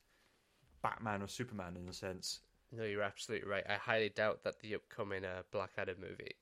[0.84, 2.42] Batman or Superman in a sense.
[2.72, 3.64] No, you're absolutely right.
[3.68, 6.36] I highly doubt that the upcoming uh, Black Adam movie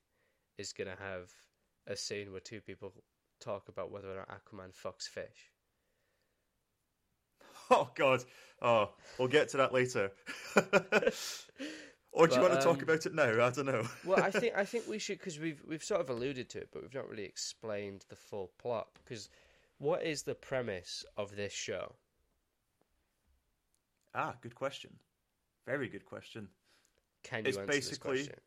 [0.58, 1.32] is going to have
[1.86, 2.94] a scene where two people
[3.40, 5.26] talk about whether or not Aquaman fucks fish.
[7.70, 8.24] Oh God.
[8.62, 10.10] Oh, we'll get to that later.
[12.14, 13.46] or do you want to talk um, about it now?
[13.46, 13.86] I don't know.
[14.06, 16.70] Well, I think I think we should because we've we've sort of alluded to it,
[16.72, 18.88] but we've not really explained the full plot.
[19.04, 19.28] Because
[19.80, 21.96] what is the premise of this show?
[24.16, 24.92] Ah, good question.
[25.66, 26.48] Very good question.
[27.24, 28.40] Can you It's answer this basically- question?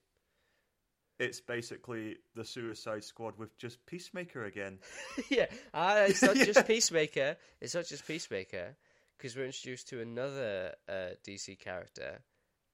[1.18, 4.78] It's basically the Suicide Squad with just Peacemaker again.
[5.28, 6.46] yeah, ah, it's not Yeah.
[6.46, 7.36] just Peacemaker.
[7.60, 8.74] It's not just Peacemaker
[9.18, 12.20] because we're introduced to another uh, DC character,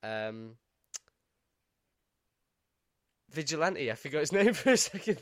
[0.04, 0.52] um,
[3.32, 3.90] Vigilante.
[3.90, 5.18] I forgot his name for a second.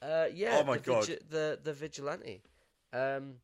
[0.00, 0.58] Uh, yeah.
[0.60, 1.06] Oh my the God.
[1.30, 2.42] the the vigilante.
[2.92, 3.34] Um,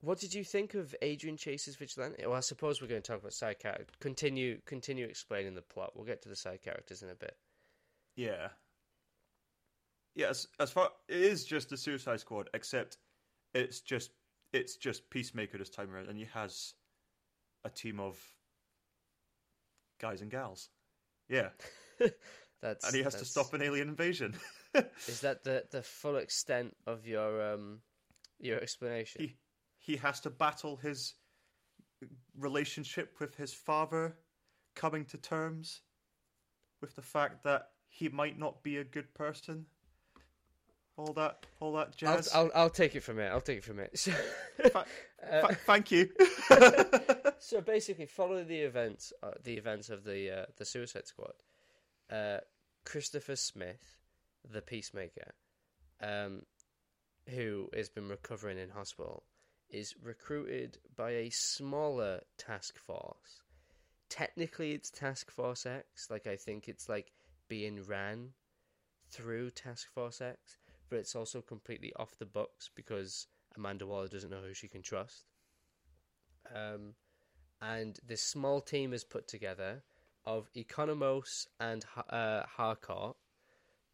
[0.00, 2.22] what did you think of Adrian Chase's vigilante?
[2.24, 3.86] Well, I suppose we're going to talk about side character.
[3.98, 5.92] Continue, continue explaining the plot.
[5.96, 7.36] We'll get to the side characters in a bit.
[8.14, 8.48] yeah.
[10.14, 12.96] Yeah, as, as far it is just the Suicide Squad, except
[13.52, 14.12] it's just
[14.54, 16.72] it's just Peacemaker this time around, and he has
[17.66, 18.18] a team of
[20.00, 20.70] guys and gals.
[21.28, 21.48] Yeah,
[22.62, 24.34] That's and he has to stop an alien invasion.
[25.08, 27.80] Is that the the full extent of your um
[28.38, 29.22] your explanation?
[29.22, 29.36] he
[29.78, 31.14] he has to battle his
[32.38, 34.16] relationship with his father,
[34.74, 35.82] coming to terms
[36.80, 39.66] with the fact that he might not be a good person.
[40.98, 42.22] All that, all that I'll.
[42.34, 43.26] I'll I'll take it from it.
[43.26, 43.98] I'll take it from it.
[43.98, 44.12] So,
[44.70, 44.86] Fa-
[45.30, 46.08] uh, fa- thank you.
[47.38, 51.34] so basically, following the events, uh, the events of the uh, the Suicide Squad,
[52.10, 52.38] uh,
[52.86, 53.98] Christopher Smith,
[54.50, 55.32] the Peacemaker,
[56.02, 56.42] um,
[57.28, 59.24] who has been recovering in hospital,
[59.70, 63.42] is recruited by a smaller task force.
[64.08, 66.08] Technically, it's Task Force X.
[66.10, 67.12] Like I think it's like
[67.48, 68.30] being ran
[69.10, 74.30] through Task Force X, but it's also completely off the books because Amanda Waller doesn't
[74.30, 75.24] know who she can trust.
[76.54, 76.94] Um,
[77.60, 79.82] and this small team is put together
[80.24, 83.16] of Economos and uh, Harcourt,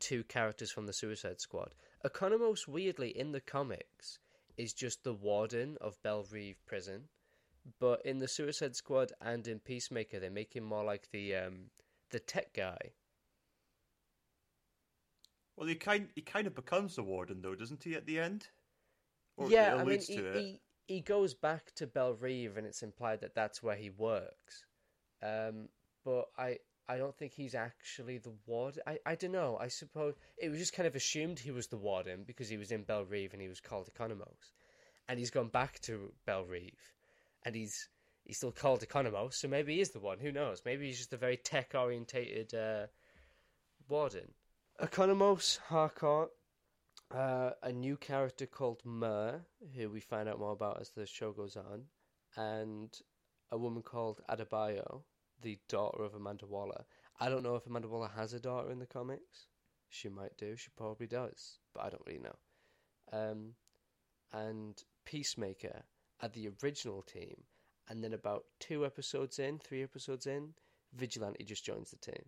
[0.03, 1.75] two characters from the Suicide Squad.
[2.05, 4.19] Economos, weirdly, in the comics,
[4.57, 7.09] is just the warden of Belle Reve Prison,
[7.79, 11.71] but in the Suicide Squad and in Peacemaker, they make him more like the um,
[12.11, 12.93] the tech guy.
[15.57, 17.95] well, he kind he kind of becomes the warden, though, doesn't he?
[17.95, 18.49] At the end,
[19.37, 23.21] Or yeah, I mean, he, he he goes back to Belle Reve, and it's implied
[23.21, 24.67] that that's where he works.
[25.23, 25.69] Um,
[26.05, 28.83] but I I don't think he's actually the warden.
[28.87, 29.57] I, I don't know.
[29.61, 32.73] I suppose it was just kind of assumed he was the warden because he was
[32.73, 34.53] in Belle Reve and he was called Economos,
[35.09, 36.93] and he's gone back to Belle Reve,
[37.45, 37.89] and he's
[38.25, 39.35] he's still called Economos.
[39.35, 40.19] So maybe he is the one.
[40.19, 40.63] Who knows?
[40.65, 42.87] Maybe he's just a very tech orientated uh,
[43.89, 44.33] Warden.
[44.81, 46.31] Economos Harcourt,
[47.15, 49.43] uh, a new character called Murn,
[49.77, 51.85] who we find out more about as the show goes on,
[52.37, 52.91] and
[53.51, 55.03] a woman called Adebayo,
[55.43, 56.85] the daughter of Amanda Waller.
[57.21, 59.47] I don't know if Amanda Waller has a daughter in the comics.
[59.89, 60.57] She might do.
[60.57, 62.37] She probably does, but I don't really know.
[63.13, 63.55] Um,
[64.33, 65.83] and Peacemaker
[66.23, 67.37] at the original team,
[67.89, 70.55] and then about two episodes in, three episodes in,
[70.95, 72.25] Vigilante just joins the team.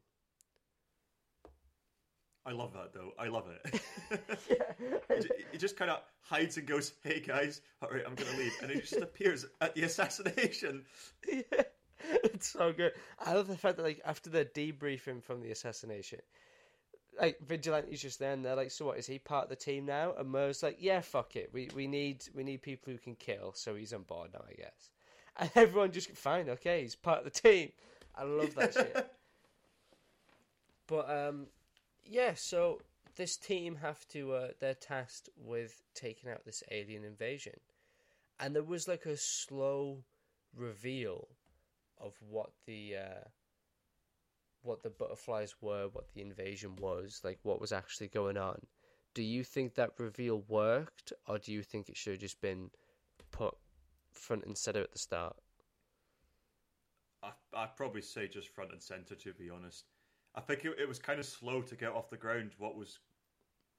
[2.46, 3.12] I love that though.
[3.18, 3.80] I love it.
[4.50, 5.20] yeah.
[5.50, 8.70] he, just kind of hides and goes, "Hey guys, all right, I'm gonna leave," and
[8.70, 10.84] he just appears at the assassination.
[11.26, 11.62] Yeah,
[12.24, 12.92] it's so good.
[13.18, 16.20] I love the fact that like after the debriefing from the assassination,
[17.20, 18.98] like Vigilante's just there, and they're like, "So what?
[18.98, 21.50] Is he part of the team now?" And Murn's like, "Yeah, fuck it.
[21.52, 24.54] We we need we need people who can kill, so he's on board now, I
[24.54, 24.90] guess."
[25.36, 27.72] And everyone just fine, okay, he's part of the team.
[28.14, 29.10] I love that shit.
[30.86, 31.46] But um,
[32.04, 32.82] yeah, so
[33.16, 37.54] this team have to uh, they're tasked with taking out this alien invasion,
[38.38, 40.04] and there was like a slow
[40.54, 41.28] reveal
[42.00, 43.28] of what the uh,
[44.62, 48.58] what the butterflies were, what the invasion was, like what was actually going on.
[49.14, 52.70] Do you think that reveal worked, or do you think it should have just been
[53.30, 53.54] put
[54.12, 55.36] front and center at the start?
[57.22, 59.84] I, I'd probably say just front and center, to be honest.
[60.34, 62.98] I think it, it was kind of slow to get off the ground what was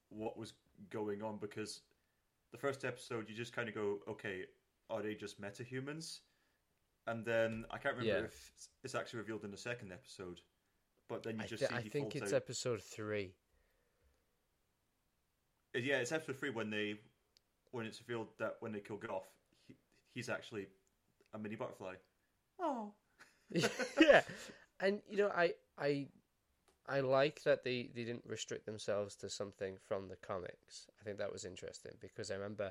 [0.08, 0.54] what was
[0.90, 1.80] going on because
[2.52, 4.44] the first episode you just kind of go, okay,
[4.88, 6.20] are they just metahumans?
[7.06, 8.24] And then I can't remember yeah.
[8.24, 8.50] if
[8.82, 10.40] it's actually revealed in the second episode,
[11.08, 11.76] but then you just th- see.
[11.76, 12.36] I think it's out.
[12.36, 13.34] episode three.
[15.74, 16.96] Uh, yeah, it's episode three when they
[17.70, 19.26] when it's revealed that when they kill Goff,
[19.68, 19.76] he,
[20.14, 20.66] he's actually
[21.32, 21.94] a mini butterfly.
[22.60, 22.92] Oh,
[24.00, 24.22] yeah,
[24.80, 26.08] and you know I I
[26.88, 30.86] I like that they, they didn't restrict themselves to something from the comics.
[31.00, 32.70] I think that was interesting because I remember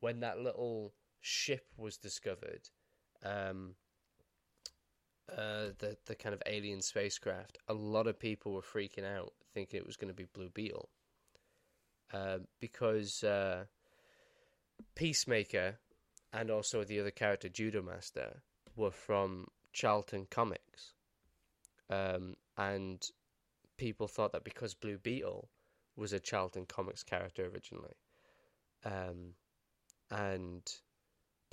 [0.00, 2.68] when that little ship was discovered,
[3.24, 3.74] um,
[5.30, 9.78] uh, the the kind of alien spacecraft, a lot of people were freaking out, thinking
[9.78, 10.88] it was going to be Blue Beetle,
[12.12, 13.64] uh, because uh,
[14.94, 15.78] Peacemaker
[16.32, 18.42] and also the other character Judo Master
[18.76, 20.92] were from Charlton Comics,
[21.88, 23.08] um, and
[23.76, 25.48] people thought that because Blue Beetle
[25.96, 27.96] was a Charlton Comics character originally,
[28.84, 29.34] um,
[30.10, 30.62] and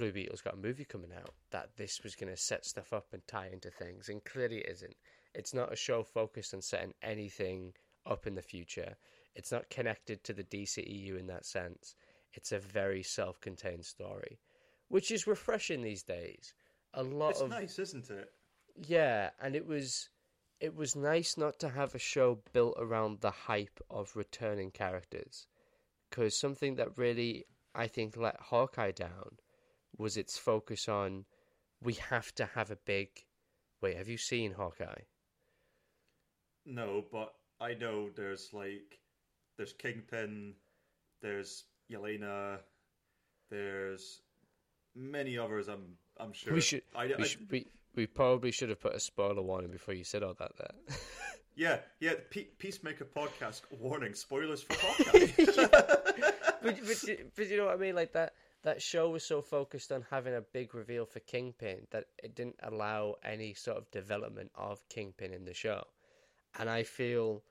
[0.01, 3.13] Blue Beetle's got a movie coming out, that this was going to set stuff up
[3.13, 4.95] and tie into things, and clearly it isn't.
[5.35, 7.73] It's not a show focused on setting anything
[8.07, 8.95] up in the future.
[9.35, 11.93] It's not connected to the DCEU in that sense.
[12.33, 14.39] It's a very self-contained story,
[14.87, 16.51] which is refreshing these days.
[16.95, 18.27] A lot it's of nice, isn't it?
[18.75, 20.09] Yeah, and it was
[20.59, 25.45] it was nice not to have a show built around the hype of returning characters.
[26.09, 29.37] Because something that really, I think, let Hawkeye down
[29.97, 31.25] was its focus on
[31.81, 33.09] we have to have a big.
[33.81, 35.03] Wait, have you seen Hawkeye?
[36.65, 38.99] No, but I know there's like
[39.57, 40.53] there's Kingpin,
[41.21, 42.59] there's Yelena,
[43.49, 44.21] there's
[44.95, 45.67] many others.
[45.67, 46.53] I'm I'm sure.
[46.53, 46.83] We should.
[46.95, 50.03] I, we, I, should, we we probably should have put a spoiler warning before you
[50.03, 50.97] said all that there.
[51.55, 52.13] yeah, yeah.
[52.59, 55.71] Peacemaker podcast warning: spoilers for podcast.
[55.71, 57.95] but, but, but you know what I mean?
[57.95, 58.33] Like that.
[58.63, 62.59] That show was so focused on having a big reveal for Kingpin that it didn't
[62.61, 65.83] allow any sort of development of Kingpin in the show.
[66.59, 67.43] And I feel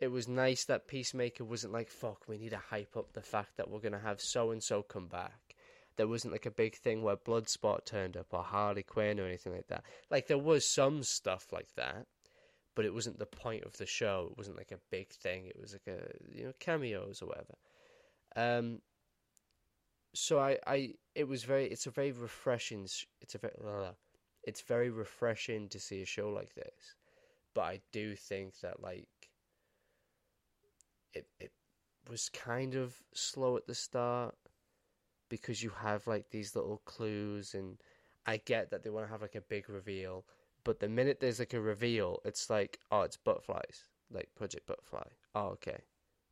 [0.00, 3.56] it was nice that Peacemaker wasn't like, fuck, we need to hype up the fact
[3.56, 5.52] that we're going to have so and so come back
[5.96, 9.52] there wasn't like a big thing where Bloodsport turned up or Harley Quinn or anything
[9.52, 9.84] like that.
[10.10, 12.06] Like there was some stuff like that,
[12.74, 14.28] but it wasn't the point of the show.
[14.30, 15.46] It wasn't like a big thing.
[15.46, 16.02] It was like a
[16.34, 17.54] you know cameos or whatever.
[18.36, 18.80] Um.
[20.14, 21.66] So I, I, it was very.
[21.66, 22.84] It's a very refreshing.
[23.20, 23.54] It's a very.
[24.44, 26.94] It's very refreshing to see a show like this,
[27.54, 29.08] but I do think that like.
[31.14, 31.52] It it
[32.08, 34.34] was kind of slow at the start
[35.28, 37.80] because you have like these little clues and
[38.26, 40.24] I get that they want to have like a big reveal,
[40.64, 45.08] but the minute there's like a reveal, it's like, oh, it's butterflies, like Project Butterfly.
[45.34, 45.80] Oh, okay.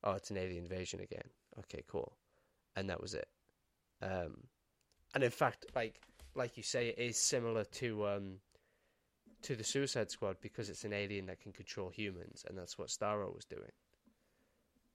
[0.05, 1.31] Oh, it's an alien invasion again.
[1.61, 2.16] Okay, cool.
[2.77, 3.29] And that was it.
[4.03, 4.37] Um,
[5.15, 6.01] and in fact, like
[6.35, 8.35] like you say, it is similar to um,
[9.43, 12.89] to the Suicide Squad because it's an alien that can control humans, and that's what
[12.89, 13.73] Starro was doing.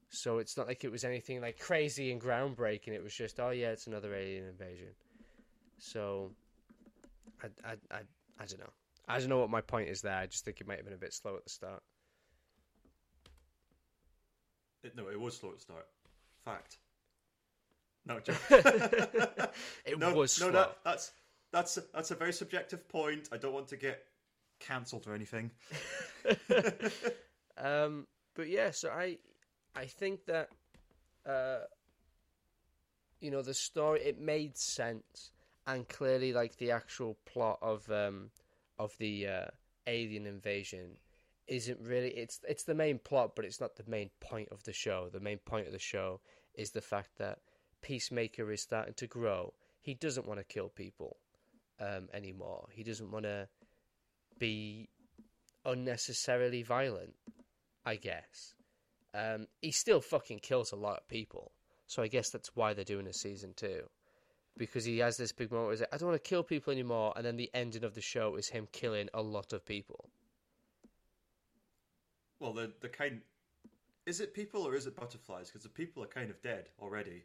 [0.09, 2.89] So it's not like it was anything like crazy and groundbreaking.
[2.89, 4.89] It was just, oh yeah, it's another alien invasion.
[5.77, 6.31] So,
[7.43, 7.99] I, I, I,
[8.39, 8.69] I don't know.
[9.07, 10.15] I don't know what my point is there.
[10.15, 11.83] I just think it might have been a bit slow at the start.
[14.83, 15.87] It, no, it was slow at start.
[16.45, 16.77] Fact.
[18.05, 18.35] No, joke.
[19.85, 20.51] It no, was no, slow.
[20.51, 21.11] that, that's
[21.51, 23.29] that's a, that's a very subjective point.
[23.31, 24.03] I don't want to get
[24.59, 25.51] cancelled or anything.
[27.57, 29.17] Um, but yeah, so I,
[29.75, 30.49] I think that,
[31.25, 31.59] uh,
[33.19, 35.31] you know, the story it made sense,
[35.67, 38.29] and clearly, like the actual plot of um,
[38.77, 39.45] of the uh,
[39.87, 40.97] alien invasion
[41.47, 44.73] isn't really it's it's the main plot, but it's not the main point of the
[44.73, 45.09] show.
[45.11, 46.19] The main point of the show
[46.55, 47.39] is the fact that
[47.85, 49.53] Peacemaker is starting to grow.
[49.79, 51.17] He doesn't want to kill people
[51.79, 52.65] um, anymore.
[52.71, 53.47] He doesn't want to
[54.39, 54.89] be
[55.63, 57.13] unnecessarily violent.
[57.85, 58.55] I guess.
[59.13, 61.51] Um, he still fucking kills a lot of people,
[61.85, 63.83] so I guess that's why they're doing a season two,
[64.57, 66.73] because he has this big moment where he's like, "I don't want to kill people
[66.73, 70.09] anymore," and then the ending of the show is him killing a lot of people.
[72.39, 73.21] Well, the the kind
[74.05, 75.49] is it people or is it butterflies?
[75.49, 77.23] Because the people are kind of dead already.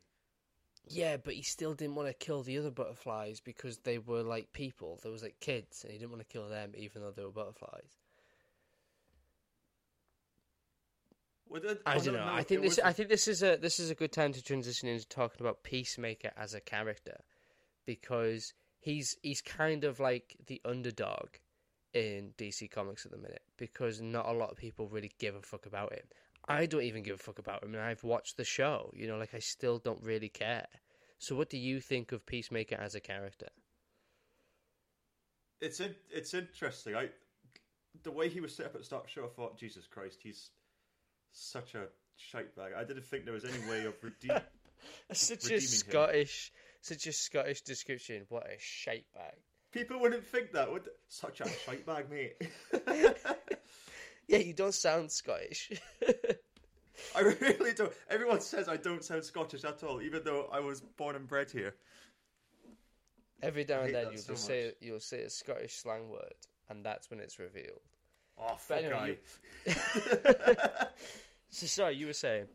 [0.89, 4.53] Yeah, but he still didn't want to kill the other butterflies because they were like
[4.53, 4.99] people.
[5.03, 7.31] There was like kids, and he didn't want to kill them even though they were
[7.31, 7.99] butterflies.
[11.49, 12.27] Well, it- I don't no, know.
[12.27, 12.71] no, I think this.
[12.73, 12.87] wasn't.
[12.87, 15.63] I think this is a this is a good time to transition into talking about
[15.65, 17.21] Peacemaker as a character,
[17.87, 21.29] because he's he's kind of like the underdog
[21.93, 25.43] in DC Comics at the minute because not a lot of people really give a
[25.43, 26.05] fuck about him.
[26.51, 28.93] I don't even give a fuck about him, and I've watched the show.
[28.95, 30.67] You know, like I still don't really care.
[31.19, 33.49] So, what do you think of Peacemaker as a character?
[35.61, 36.97] It's in, it's interesting.
[36.97, 37.11] I
[38.03, 39.87] the way he was set up at the start of the show, I thought, Jesus
[39.87, 40.51] Christ, he's
[41.33, 41.87] such a
[42.17, 42.73] shite bag.
[42.77, 44.43] I didn't think there was any way of redeeming.
[45.13, 45.61] Such a him.
[45.61, 48.25] Scottish, such a Scottish description.
[48.29, 49.37] What a shite bag.
[49.73, 50.73] People wouldn't think that.
[50.73, 52.35] Would such a shite bag, mate?
[54.31, 55.73] Yeah, you don't sound Scottish.
[57.17, 57.93] I really don't.
[58.09, 61.51] Everyone says I don't sound Scottish at all, even though I was born and bred
[61.51, 61.75] here.
[63.43, 66.35] Every now and then you'll so say you'll say a Scottish slang word,
[66.69, 67.81] and that's when it's revealed.
[68.39, 69.19] Oh, fuck anyway,
[69.67, 70.87] I.
[71.53, 72.47] So sorry, you were saying.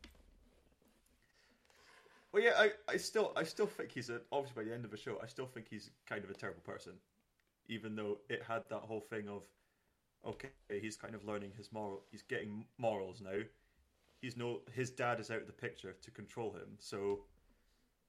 [2.32, 4.22] Well, yeah, I, I still, I still think he's a.
[4.32, 6.62] Obviously, by the end of the show, I still think he's kind of a terrible
[6.62, 6.94] person,
[7.68, 9.44] even though it had that whole thing of,
[10.26, 10.50] okay,
[10.82, 12.04] he's kind of learning his moral.
[12.12, 13.40] He's getting morals now.
[14.22, 16.78] He's no, his dad is out of the picture to control him.
[16.80, 17.22] So,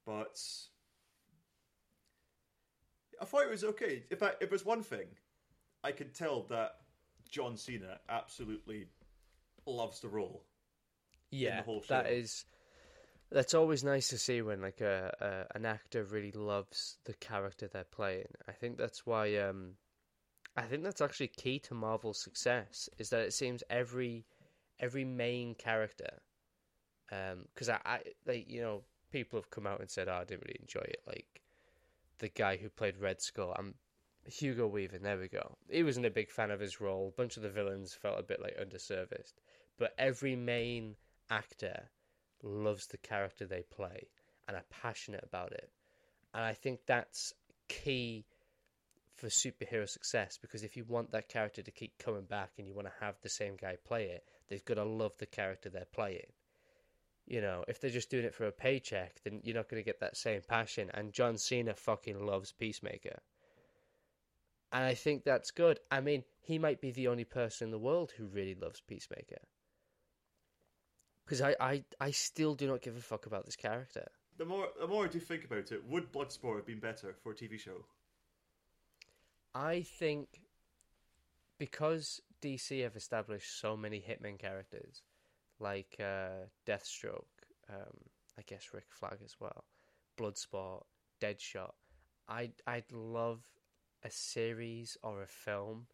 [0.06, 0.40] but
[3.20, 4.04] I thought it was okay.
[4.10, 5.08] If I, if there's one thing,
[5.84, 6.76] I could tell that
[7.28, 8.86] John Cena absolutely
[9.66, 10.44] loves the role.
[11.30, 12.44] Yeah, whole that is.
[13.30, 15.12] That's always nice to see when like a,
[15.52, 18.28] a an actor really loves the character they're playing.
[18.48, 19.36] I think that's why.
[19.36, 19.72] Um,
[20.56, 24.24] I think that's actually key to Marvel's success is that it seems every
[24.80, 26.20] every main character.
[27.12, 30.24] Um, because I, I, like you know, people have come out and said, "Oh, I
[30.24, 31.42] didn't really enjoy it." Like
[32.18, 33.74] the guy who played Red Skull, I'm
[34.24, 35.02] Hugo Weaving.
[35.02, 35.56] There we go.
[35.70, 37.08] He wasn't a big fan of his role.
[37.08, 39.34] A bunch of the villains felt a bit like underserviced,
[39.78, 40.96] but every main
[41.30, 41.90] actor
[42.42, 44.08] loves the character they play
[44.48, 45.70] and are passionate about it.
[46.34, 47.34] And I think that's
[47.68, 48.24] key
[49.16, 52.74] for superhero success because if you want that character to keep coming back and you
[52.74, 55.86] want to have the same guy play it, they've got to love the character they're
[55.86, 56.32] playing.
[57.26, 59.86] You know, if they're just doing it for a paycheck, then you're not going to
[59.86, 60.90] get that same passion.
[60.94, 63.18] And John Cena fucking loves Peacemaker.
[64.70, 65.80] And I think that's good.
[65.90, 69.40] I mean, he might be the only person in the world who really loves Peacemaker.
[71.24, 74.06] Because I, I, I still do not give a fuck about this character.
[74.38, 77.32] The more, the more I do think about it, would Bloodsport have been better for
[77.32, 77.84] a TV show?
[79.56, 80.42] I think
[81.56, 85.00] because DC have established so many Hitman characters,
[85.58, 87.24] like uh, Deathstroke,
[87.70, 87.96] um,
[88.38, 89.64] I guess Rick Flag as well,
[90.18, 90.82] Bloodsport,
[91.22, 91.72] Deadshot,
[92.28, 93.40] I'd I'd love
[94.04, 95.86] a series or a film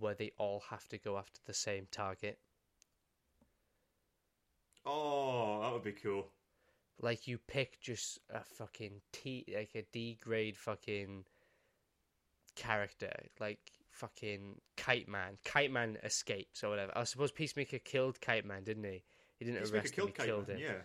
[0.00, 2.40] where they all have to go after the same target.
[4.84, 6.26] Oh, that would be cool.
[7.00, 11.26] Like you pick just a fucking T, like a D grade fucking
[12.56, 15.38] character, like fucking Kite Man.
[15.44, 16.92] Kite Man escapes or whatever.
[16.96, 19.02] I suppose Peacemaker killed Kite Man, didn't he?
[19.38, 19.96] He didn't Peacemaker arrest him.
[19.96, 20.62] killed He Kite killed Man, him.
[20.62, 20.82] Yeah.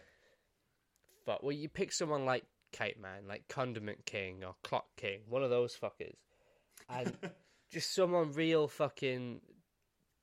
[1.26, 5.43] But well, you pick someone like Kite Man, like Condiment King or Clock King, one
[5.43, 6.15] of those fuckers,
[6.89, 7.13] and
[7.72, 9.41] just someone real fucking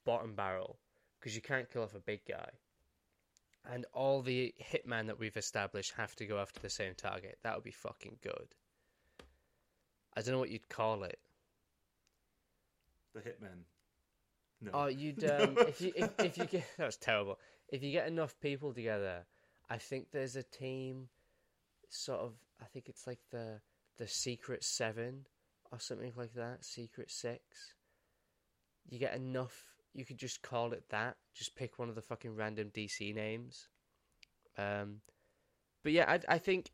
[0.05, 0.79] bottom barrel
[1.19, 2.49] because you can't kill off a big guy.
[3.69, 7.39] And all the hitman that we've established have to go after the same target.
[7.43, 8.55] That would be fucking good.
[10.17, 11.19] I don't know what you'd call it.
[13.17, 13.65] The Hitman.
[14.61, 14.71] No.
[14.73, 17.39] Oh, you'd um, if you if, if you get that was terrible.
[17.69, 19.27] If you get enough people together
[19.69, 21.09] I think there's a team,
[21.89, 22.35] sort of.
[22.61, 23.61] I think it's like the
[23.99, 25.27] the Secret Seven
[25.73, 26.65] or something like that.
[26.65, 27.75] Secret Six.
[28.89, 29.65] You get enough.
[29.93, 31.17] You could just call it that.
[31.35, 33.69] Just pick one of the fucking random DC names.
[34.57, 35.01] Um,
[35.83, 36.71] but yeah, I I think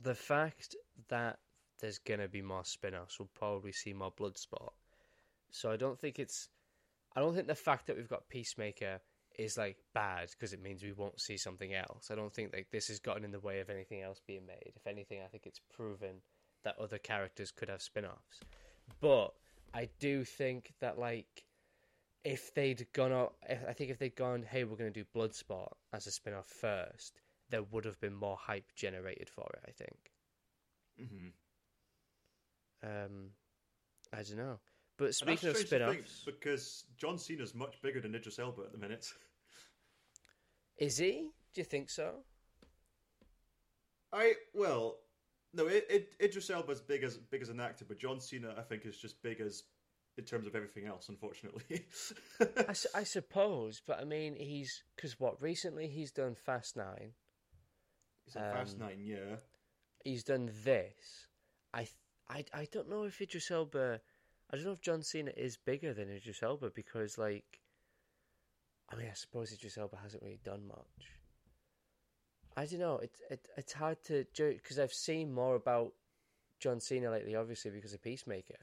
[0.00, 0.76] the fact
[1.08, 1.38] that
[1.80, 4.72] there's gonna be more spin-offs, we'll probably see more Bloodsport.
[5.50, 6.48] So I don't think it's.
[7.16, 9.00] I don't think the fact that we've got Peacemaker
[9.38, 12.10] is like bad because it means we won't see something else.
[12.10, 14.72] I don't think like this has gotten in the way of anything else being made.
[14.76, 16.16] If anything, I think it's proven
[16.64, 18.40] that other characters could have spin-offs.
[19.00, 19.32] But
[19.72, 21.44] I do think that like
[22.24, 26.06] if they'd gone I think if they'd gone, hey, we're going to do Bloodsport as
[26.06, 27.20] a spin-off first,
[27.50, 29.64] there would have been more hype generated for it.
[29.66, 30.12] I think.
[31.00, 31.28] Mm-hmm.
[32.88, 33.30] Um,
[34.12, 34.58] I don't know.
[34.98, 38.78] But speaking of strange spin-offs, because John Cena's much bigger than Idris Elba at the
[38.78, 39.06] minute.
[40.78, 41.30] is he?
[41.54, 42.16] Do you think so?
[44.12, 44.96] I well,
[45.54, 48.62] no, it, it Idris Elba's big as big as an actor, but John Cena I
[48.62, 49.64] think is just big as
[50.16, 51.08] in terms of everything else.
[51.08, 51.86] Unfortunately,
[52.68, 57.12] I, su- I suppose, but I mean, he's because what recently he's done Fast Nine,
[58.24, 59.36] He's Fast Um, Nine, yeah.
[60.04, 61.28] he's done this.
[61.72, 61.94] I th-
[62.28, 64.00] I I don't know if Idris Elba,
[64.50, 67.60] I don't know if John Cena is bigger than Idris Elba because like,
[68.90, 71.12] I mean, I suppose Idris Elba hasn't really done much.
[72.56, 72.98] I don't know.
[72.98, 75.92] It, it it's hard to judge because I've seen more about
[76.58, 78.58] John Cena lately, obviously because of Peacemaker.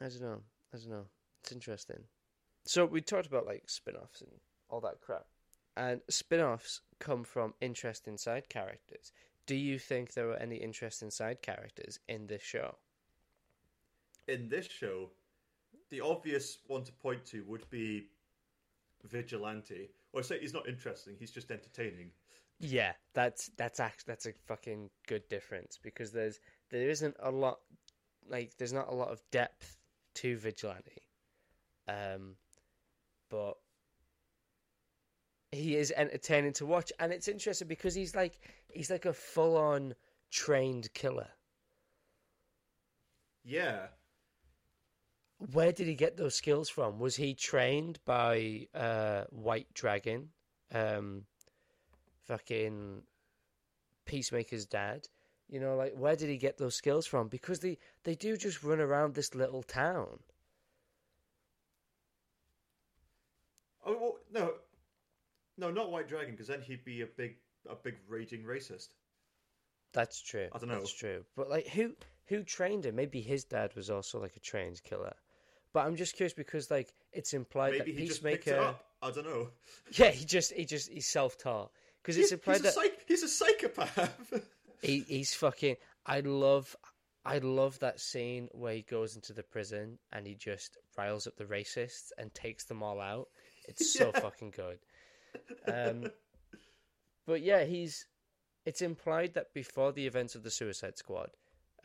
[0.00, 0.40] I don't know.
[0.72, 1.06] I don't know.
[1.42, 2.04] It's interesting.
[2.64, 4.30] So we talked about like spin-offs and
[4.68, 5.26] all that crap.
[5.76, 9.12] And spin-offs come from interesting side characters.
[9.46, 12.76] Do you think there were any interesting side characters in this show?
[14.28, 15.10] In this show,
[15.90, 18.08] the obvious one to point to would be
[19.04, 19.90] Vigilante.
[20.12, 22.10] Or say he's not interesting; he's just entertaining.
[22.60, 27.58] Yeah, that's that's actually that's a fucking good difference because there's there isn't a lot
[28.28, 29.76] like there's not a lot of depth
[30.16, 31.02] to vigilante,
[31.86, 32.34] um,
[33.30, 33.54] but
[35.52, 38.40] he is entertaining to watch, and it's interesting because he's like
[38.72, 39.94] he's like a full on
[40.30, 41.28] trained killer.
[43.44, 43.86] Yeah,
[45.38, 46.98] Where did he get those skills from?
[46.98, 50.30] Was he trained by uh, White Dragon,
[50.72, 51.22] um,
[52.26, 53.02] fucking
[54.04, 55.06] Peacemaker's dad?
[55.48, 57.28] You know, like where did he get those skills from?
[57.28, 60.18] Because they they do just run around this little town.
[63.86, 64.54] Oh well, no,
[65.56, 67.36] no, not White Dragon, because then he'd be a big,
[67.70, 68.88] a big raging racist.
[69.92, 70.48] That's true.
[70.52, 70.80] I don't know.
[70.80, 71.24] That's true.
[71.36, 71.94] But like, who
[72.26, 72.96] who trained him?
[72.96, 75.14] Maybe his dad was also like a trained killer.
[75.78, 78.58] But I'm just curious because like it's implied Maybe that he just Peacemaker.
[78.60, 78.84] up.
[79.00, 79.50] I don't know.
[79.92, 81.70] Yeah, he just he just he's self taught
[82.02, 84.32] because it's He's, implied he's, a that psych- he's a psychopath.
[84.82, 85.76] he, he's fucking.
[86.04, 86.74] I love,
[87.24, 91.36] I love that scene where he goes into the prison and he just riles up
[91.36, 93.28] the racists and takes them all out.
[93.68, 94.18] It's so Yeah.
[94.20, 94.78] fucking good.
[95.72, 96.10] Um,
[97.24, 98.04] but yeah, he's.
[98.66, 101.30] It's implied that before the events of the Suicide Squad,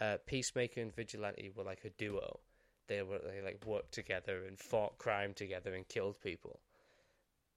[0.01, 2.39] uh, Peacemaker and Vigilante were like a duo.
[2.87, 6.59] They were they like worked together and fought crime together and killed people.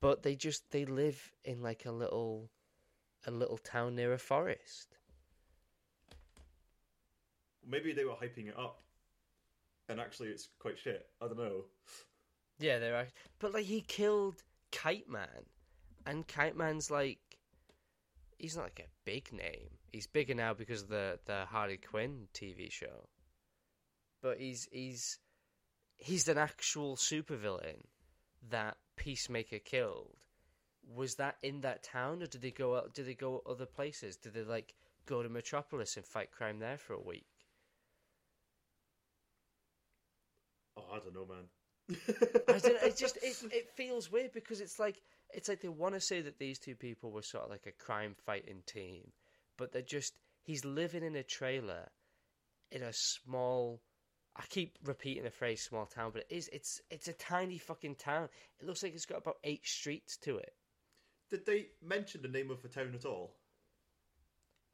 [0.01, 2.51] But they just they live in like a little,
[3.27, 4.97] a little town near a forest.
[7.69, 8.83] Maybe they were hyping it up,
[9.89, 11.07] and actually it's quite shit.
[11.21, 11.65] I don't know.
[12.59, 13.09] Yeah, they're
[13.39, 15.45] but like he killed Kite Man,
[16.07, 17.19] and Kite Man's like
[18.39, 19.71] he's not like a big name.
[19.93, 23.09] He's bigger now because of the the Harley Quinn TV show.
[24.23, 25.19] But he's he's
[25.97, 27.83] he's an actual supervillain
[28.51, 30.17] that Peacemaker killed.
[30.95, 32.95] Was that in that town, or did they go out?
[32.95, 34.17] Did they go other places?
[34.17, 34.75] Did they like
[35.07, 37.27] go to Metropolis and fight crime there for a week?
[40.77, 41.49] Oh, I don't know, man.
[42.49, 45.03] I don't, it just it, it feels weird because it's like
[45.33, 47.73] it's like they want to say that these two people were sort of like a
[47.73, 49.13] crime fighting team,
[49.57, 51.89] but they're just he's living in a trailer
[52.71, 53.81] in a small.
[54.37, 57.97] I keep repeating the phrase "small town," but it is it's it's a tiny fucking
[57.97, 58.29] town.
[58.61, 60.55] It looks like it's got about eight streets to it.
[61.31, 63.35] Did they mention the name of the town at all?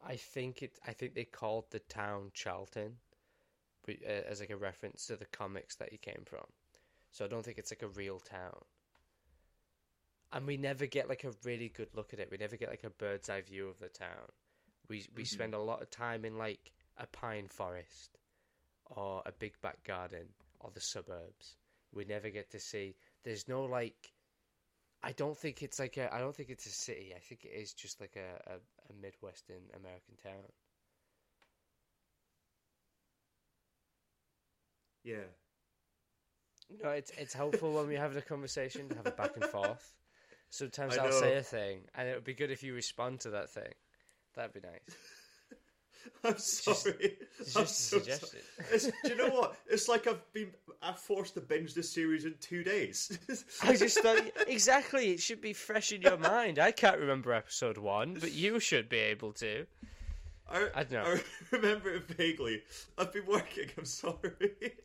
[0.05, 0.79] I think it.
[0.85, 2.97] I think they called the town Charlton,
[3.85, 6.45] but, uh, as like a reference to the comics that he came from.
[7.11, 8.65] So I don't think it's like a real town.
[10.33, 12.29] And we never get like a really good look at it.
[12.31, 14.31] We never get like a bird's eye view of the town.
[14.89, 18.17] We we spend a lot of time in like a pine forest,
[18.95, 20.27] or a big back garden,
[20.59, 21.55] or the suburbs.
[21.93, 22.95] We never get to see.
[23.23, 24.13] There's no like.
[25.03, 26.13] I don't think it's like a.
[26.13, 27.13] I don't think it's a city.
[27.15, 30.43] I think it is just like a, a, a midwestern American town.
[35.03, 35.27] Yeah.
[36.83, 39.93] No, it's it's helpful when we're having a conversation to have a back and forth.
[40.49, 41.19] Sometimes I I'll know.
[41.19, 43.73] say a thing, and it would be good if you respond to that thing.
[44.35, 44.97] That'd be nice.
[46.23, 47.17] I'm sorry.
[47.39, 48.93] It's I'm just a so sorry.
[49.03, 49.55] Do you know what?
[49.69, 50.51] It's like I've been
[50.81, 53.17] I'm forced to binge this series in two days.
[53.63, 56.59] I just thought exactly it should be fresh in your mind.
[56.59, 59.65] I can't remember episode one, but you should be able to.
[60.49, 61.15] I, I don't know.
[61.15, 62.61] I remember it vaguely.
[62.97, 63.69] I've been working.
[63.77, 64.75] I'm sorry.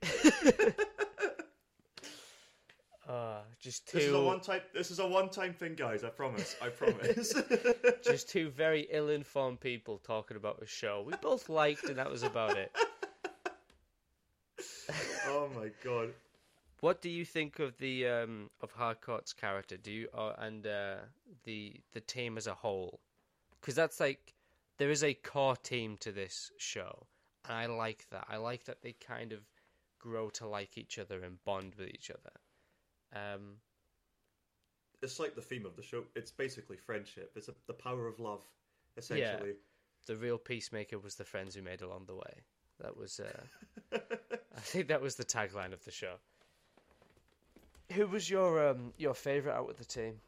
[3.09, 4.61] Uh, just This is a one time.
[4.75, 6.05] This is a one time thing, guys.
[6.05, 6.57] I promise.
[6.61, 7.35] I promise.
[8.05, 12.23] just two very ill-informed people talking about a show we both liked, and that was
[12.23, 12.71] about it.
[15.27, 16.11] oh my god.
[16.81, 19.79] What do you think of the um, of Harcourt's character?
[19.79, 20.97] Do you uh, and uh,
[21.45, 23.01] the the team as a whole?
[23.59, 24.35] Because that's like
[24.77, 27.07] there is a core team to this show,
[27.49, 28.27] and I like that.
[28.29, 29.41] I like that they kind of
[29.99, 32.33] grow to like each other and bond with each other.
[33.15, 33.57] Um,
[35.03, 36.05] It's like the theme of the show.
[36.15, 37.33] It's basically friendship.
[37.37, 38.43] It's a, the power of love,
[38.97, 39.55] essentially.
[40.07, 42.43] the real peacemaker was the friends we made along the way.
[42.81, 43.99] That was, uh,
[44.57, 46.15] I think that was the tagline of the show.
[47.93, 50.21] Who was your um, your favorite out of the team?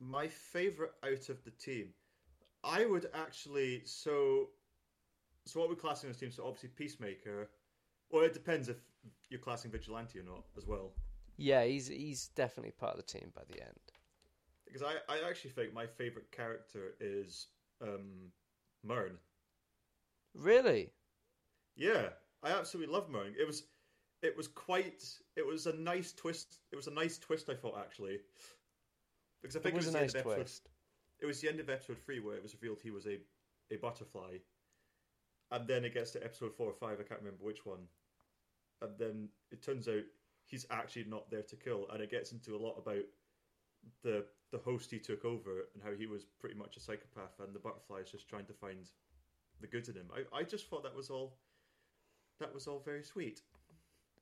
[0.00, 1.88] My favorite out of the team,
[2.64, 3.82] I would actually.
[3.84, 4.48] So,
[5.44, 6.32] so what we're classing as team?
[6.32, 7.48] So obviously Peacemaker.
[8.10, 8.76] Well, it depends if
[9.30, 10.90] you're classing Vigilante or not as well.
[11.38, 13.78] Yeah, he's he's definitely part of the team by the end.
[14.66, 17.46] Because I, I actually think my favorite character is
[17.80, 18.32] um,
[18.84, 19.18] Murn.
[20.34, 20.90] Really?
[21.76, 22.08] Yeah,
[22.42, 23.34] I absolutely love Murn.
[23.40, 23.62] It was,
[24.20, 25.04] it was quite.
[25.36, 26.58] It was a nice twist.
[26.72, 27.48] It was a nice twist.
[27.48, 28.18] I thought actually,
[29.40, 30.68] because I It think was a nice episode, twist.
[31.20, 33.18] It was the end of episode three where it was revealed he was a,
[33.72, 34.38] a butterfly,
[35.52, 36.98] and then it gets to episode four or five.
[37.00, 37.86] I can't remember which one,
[38.82, 40.02] and then it turns out
[40.48, 43.04] he's actually not there to kill, and it gets into a lot about
[44.02, 47.54] the the host he took over and how he was pretty much a psychopath, and
[47.54, 48.90] the butterfly is just trying to find
[49.60, 50.08] the good in him.
[50.12, 51.36] I, I just thought that was all
[52.40, 53.42] that was all very sweet.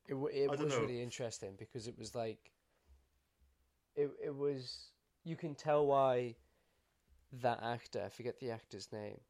[0.09, 0.81] It it was know.
[0.81, 2.51] really interesting because it was like
[3.95, 4.91] it it was
[5.24, 6.37] you can tell why
[7.33, 9.20] that actor I forget the actor's name,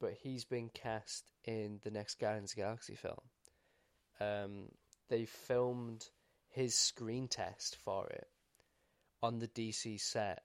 [0.00, 3.20] but he's been cast in the next Guardians of the Galaxy film.
[4.20, 4.68] Um,
[5.08, 6.08] they filmed
[6.56, 8.26] his screen test for it
[9.22, 10.42] on the DC set,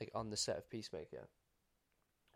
[0.00, 1.28] like on the set of Peacemaker.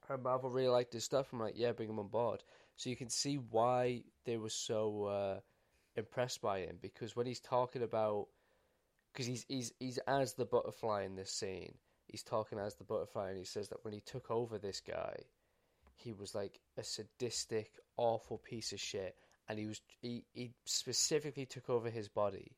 [0.09, 1.28] And Marvel really liked his stuff.
[1.32, 2.42] I'm like, yeah, bring him on board.
[2.74, 5.40] So you can see why they were so uh,
[5.94, 8.26] impressed by him because when he's talking about,
[9.12, 11.74] because he's he's he's as the butterfly in this scene,
[12.09, 15.14] he's talking as the butterfly, and he says that when he took over this guy,
[15.94, 19.14] he was like a sadistic, awful piece of shit,
[19.48, 22.57] and he was he he specifically took over his body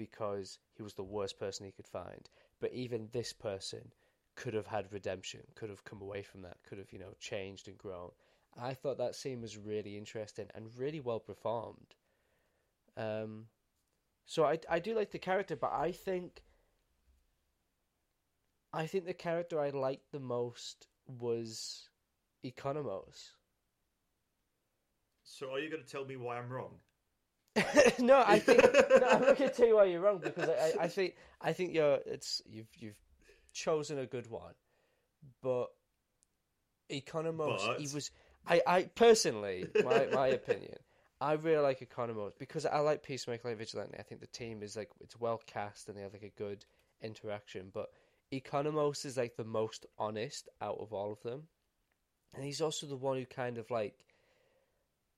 [0.00, 2.30] because he was the worst person he could find.
[2.58, 3.92] But even this person
[4.34, 7.68] could have had redemption, could have come away from that, could have you know changed
[7.68, 8.10] and grown.
[8.58, 11.94] I thought that scene was really interesting and really well performed.
[12.96, 13.44] Um,
[14.24, 16.42] so I I do like the character, but I think
[18.72, 21.90] I think the character I liked the most was
[22.42, 23.32] Economos.
[25.24, 26.80] So, are you going to tell me why I'm wrong?
[27.98, 30.52] no, I think no, I'm not going to tell you why you're wrong because I,
[30.52, 32.98] I, I think I think you're it's you've you've
[33.52, 34.54] chosen a good one,
[35.42, 35.66] but
[36.90, 38.10] Economos he was
[38.46, 40.76] I, I personally my my opinion
[41.20, 43.96] I really like Economos because I like Peacemaker like Vigilante.
[43.98, 46.64] I think the team is like it's well cast and they have like a good
[47.02, 47.90] interaction, but
[48.32, 51.42] Economos is like the most honest out of all of them,
[52.34, 53.98] and he's also the one who kind of like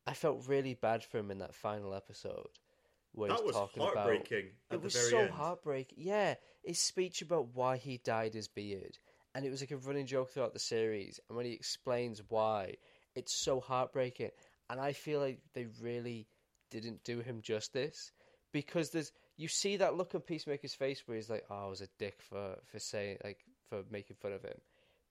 [0.06, 2.48] I felt really bad for him in that final episode
[3.12, 4.32] where That he's was talking about at
[4.70, 5.30] it was so end.
[5.30, 5.98] heartbreaking.
[6.00, 6.34] Yeah,
[6.64, 8.98] his speech about why he dyed his beard,
[9.34, 11.20] and it was like a running joke throughout the series.
[11.28, 12.74] And when he explains why,
[13.14, 14.30] it's so heartbreaking.
[14.70, 16.26] And I feel like they really
[16.70, 18.10] didn't do him justice
[18.52, 21.80] because there's you see that look on Peacemaker's face where he's like, "Oh, I was
[21.82, 23.38] a dick for for saying like
[23.68, 24.58] for making fun of him,"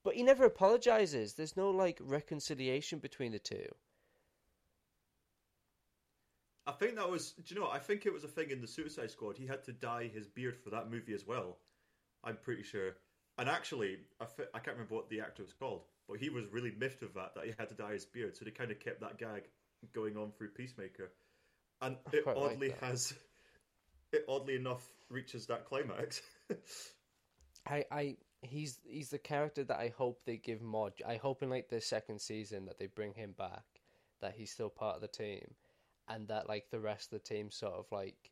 [0.03, 1.35] but he never apologizes.
[1.35, 3.67] There's no like reconciliation between the two.
[6.67, 7.31] I think that was.
[7.31, 7.69] Do you know?
[7.69, 9.37] I think it was a thing in the Suicide Squad.
[9.37, 11.57] He had to dye his beard for that movie as well.
[12.23, 12.95] I'm pretty sure.
[13.37, 16.45] And actually, I, fi- I can't remember what the actor was called, but he was
[16.51, 18.35] really miffed of that that he had to dye his beard.
[18.37, 19.43] So they kind of kept that gag
[19.93, 21.11] going on through Peacemaker,
[21.81, 23.13] and I it quite like oddly has.
[24.11, 26.21] It oddly enough reaches that climax.
[27.67, 30.91] I, I, he's he's the character that I hope they give more.
[31.07, 33.63] I hope in like the second season that they bring him back,
[34.19, 35.53] that he's still part of the team,
[36.13, 38.31] and that like the rest of the team sort of like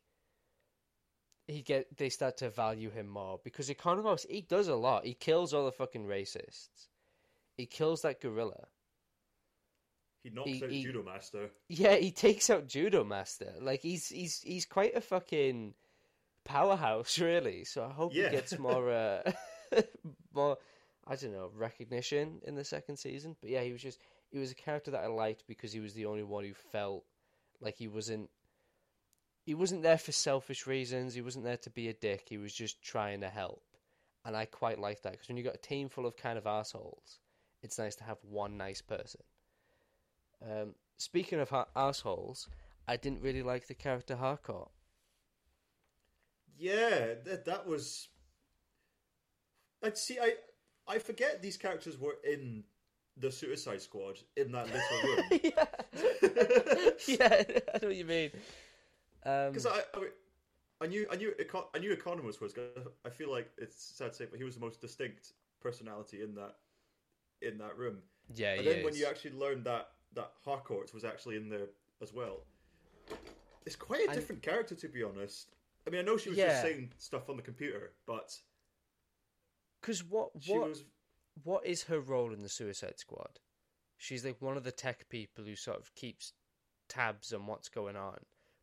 [1.46, 5.04] he get they start to value him more because Economos he does a lot.
[5.04, 6.88] He kills all the fucking racists.
[7.56, 8.66] He kills that gorilla.
[10.22, 11.50] He knocks He- out he- Judo Master.
[11.68, 13.52] Yeah, he takes out Judo Master.
[13.60, 15.74] Like he's he's he's quite a fucking
[16.44, 17.64] powerhouse, really.
[17.64, 18.28] So I hope Yeah.
[18.30, 19.32] he gets more uh,
[20.34, 20.58] more
[21.06, 23.34] I don't know recognition in the second season.
[23.40, 23.98] But yeah, he was just
[24.30, 27.04] he was a character that I liked because he was the only one who felt
[27.60, 28.30] like he wasn't
[29.44, 31.14] he wasn't there for selfish reasons.
[31.14, 32.26] He wasn't there to be a dick.
[32.28, 33.62] He was just trying to help,
[34.24, 36.46] and I quite like that because when you've got a team full of kind of
[36.46, 37.18] assholes,
[37.62, 39.22] it's nice to have one nice person.
[40.42, 42.48] Um, speaking of ha- assholes,
[42.86, 44.70] I didn't really like the character Harcourt.
[46.56, 48.08] Yeah, that that was.
[49.82, 50.18] I'd see.
[50.20, 50.34] I
[50.86, 52.64] I forget these characters were in
[53.16, 55.66] the Suicide Squad in that little room yeah,
[57.08, 57.42] yeah,
[57.74, 58.30] I know what you mean.
[59.26, 60.06] Um, because I, I
[60.82, 62.52] I knew I knew Econ- I knew Economos was.
[62.54, 66.22] 'cause I feel like it's sad to say, but he was the most distinct personality
[66.22, 66.56] in that
[67.42, 67.98] in that room.
[68.34, 69.00] yeah, And he then when is.
[69.00, 71.68] you actually learned that that Harcourt was actually in there
[72.02, 72.40] as well,
[73.66, 75.54] it's quite a different character to be honest.
[75.86, 76.48] I mean, I know she was Yeah.
[76.48, 78.40] just saying stuff on the computer, but
[79.80, 80.84] Because what she what was
[81.42, 83.38] what is her role in the Suicide Squad?
[83.96, 86.32] She's like one of the tech people who sort of keeps
[86.88, 88.18] tabs on what's going on.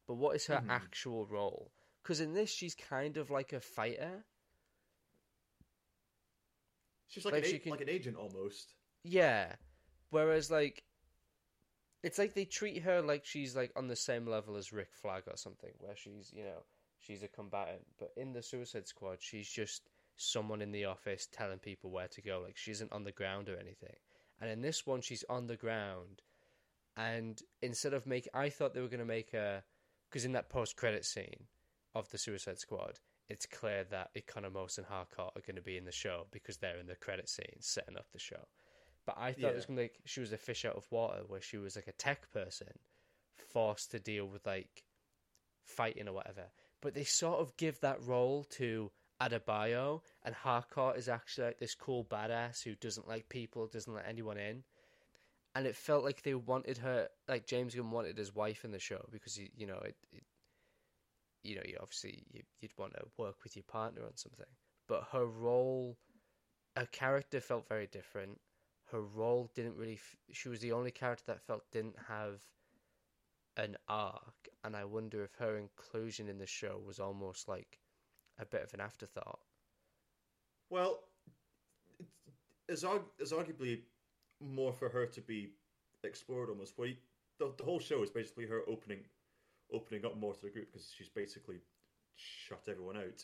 [0.07, 0.69] But what is her Mhm.
[0.69, 1.71] actual role?
[2.01, 4.25] Because in this, she's kind of like a fighter.
[7.07, 8.73] she's like like an she a- can- like an agent almost.
[9.03, 9.55] Yeah.
[10.09, 10.83] Whereas like
[12.03, 15.23] it's like they treat her like she's like on the same level as Rick Flag
[15.27, 16.63] or something, where she's, you know,
[16.99, 17.85] she's a combatant.
[17.97, 22.21] But in the Suicide Squad she's just someone in the office telling people where to
[22.21, 22.41] go.
[22.43, 23.95] Like she isn't on the ground or anything.
[24.41, 26.21] And in this one she's on the ground
[26.95, 29.63] and instead of make I thought they were gonna make her
[30.09, 31.45] because in that post credit scene
[31.95, 32.99] of the Suicide Squad,
[33.29, 36.79] it's clear that Economos and Harcourt are going to be in the show because they're
[36.79, 38.47] in the credit scene setting up the show.
[39.05, 41.21] But I thought it was going to like she was a fish out of water,
[41.27, 42.67] where she was like a tech person
[43.49, 44.83] forced to deal with like
[45.63, 46.43] fighting or whatever.
[46.81, 48.91] But they sort of give that role to
[49.21, 54.07] Adebayo, and Harcourt is actually like this cool badass who doesn't like people, doesn't let
[54.07, 54.63] anyone in.
[55.55, 58.79] And it felt like they wanted her, like James Gunn wanted his wife in the
[58.79, 60.23] show because you know, it, it
[61.43, 64.45] you know, you obviously you, you'd want to work with your partner on something.
[64.87, 65.97] But her role,
[66.75, 68.39] her character felt very different.
[68.91, 69.95] Her role didn't really.
[69.95, 72.41] F- she was the only character that felt didn't have
[73.57, 77.79] an arc, and I wonder if her inclusion in the show was almost like
[78.39, 79.39] a bit of an afterthought.
[80.69, 80.99] Well,
[82.67, 82.83] it's,
[83.19, 83.79] it's arguably
[84.41, 85.49] more for her to be
[86.03, 86.73] explored almost.
[86.77, 86.95] Where you,
[87.39, 88.99] the, the whole show is basically her opening
[89.73, 91.57] opening up more to the group because she's basically
[92.15, 93.23] shut everyone out.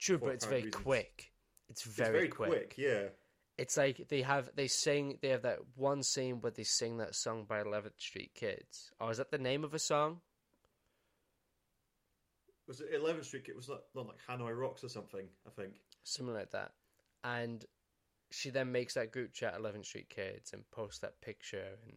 [0.00, 0.82] True, but it's very reasons.
[0.84, 1.32] quick.
[1.70, 2.50] It's It's very, very quick.
[2.50, 3.08] quick, yeah.
[3.56, 7.14] It's like they have they sing they have that one scene where they sing that
[7.16, 8.90] song by Eleventh Street Kids.
[9.00, 10.20] Oh, is that the name of a song?
[12.68, 13.46] Was it 11th Street?
[13.48, 15.72] It was not, not like Hanoi Rocks or something, I think.
[16.04, 16.72] something like that.
[17.24, 17.64] And
[18.30, 21.96] she then makes that group chat, Eleventh Street Kids, and posts that picture, and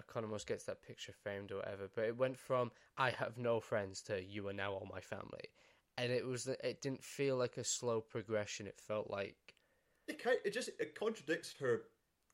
[0.00, 1.88] Economos gets that picture framed or whatever.
[1.94, 5.50] But it went from "I have no friends" to "You are now all my family,"
[5.96, 8.68] and it was it didn't feel like a slow progression.
[8.68, 9.56] It felt like
[10.06, 11.82] It, it just it contradicts her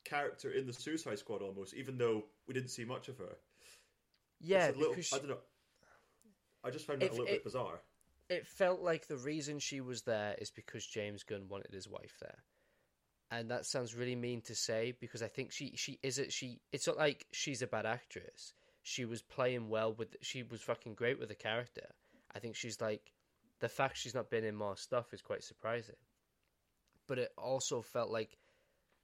[0.03, 3.35] character in the Suicide Squad almost, even though we didn't see much of her.
[4.39, 5.39] yeah, little, because she- I don't know.
[6.65, 7.79] I just found it If a little it- bit bizarre.
[8.29, 12.17] it felt like the reason she was there is because James Gunn wanted his wife
[12.19, 12.43] there.
[13.31, 16.59] And that sounds really mean to say because I think she she is it she
[16.71, 18.53] it's not like she's a bad actress.
[18.83, 21.87] She was playing well with she was fucking great with the character.
[22.33, 23.11] I think she's like
[23.59, 25.95] the fact she's not been in more stuff is quite surprising.
[27.07, 28.37] But it also felt like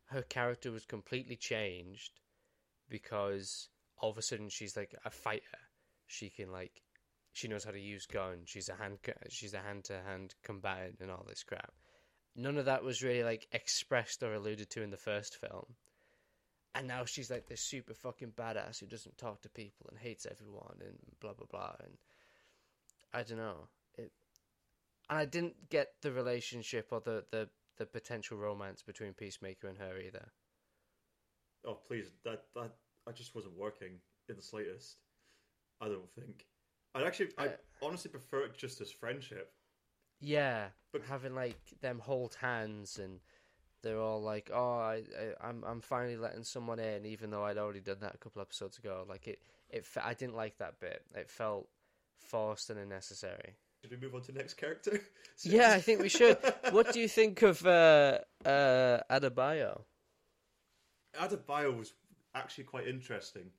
[0.06, 2.20] her character was completely changed
[2.90, 5.60] because all of a sudden she's like a fighter.
[6.08, 6.82] She can like
[7.34, 8.50] she knows how to use guns.
[8.50, 8.98] She's a hand
[9.30, 11.74] she's a hand to hand combatant and all this crap.
[12.36, 15.76] None of that was really like expressed or alluded to in the first film.
[16.74, 20.26] And now she's like this super fucking badass who doesn't talk to people and hates
[20.26, 21.98] everyone and blah blah blah and
[23.14, 23.68] I don't know.
[23.96, 24.12] It
[25.10, 29.78] and I didn't get the relationship or the, the, the potential romance between Peacemaker and
[29.78, 30.32] her either.
[31.66, 32.72] Oh please, that that
[33.08, 34.98] I just wasn't working in the slightest.
[35.82, 36.46] I don't think.
[36.94, 39.54] I'd actually, I Uh, honestly prefer it just as friendship.
[40.20, 43.22] Yeah, But- having like them hold hands and
[43.82, 47.58] they're all like, "Oh, I, I, I'm I'm finally letting someone in," even though I'd
[47.58, 49.04] already done that a couple episodes ago.
[49.10, 51.04] Like it, it, I didn't like that bit.
[51.16, 51.68] It felt
[52.20, 53.56] forced and unnecessary.
[53.82, 55.02] Should we move on to the next character?
[55.44, 56.38] Yeah, I think we should.
[56.70, 59.82] What do you think of uh, uh, Adebayo?
[61.16, 61.94] Adebayo was
[62.36, 63.50] actually quite interesting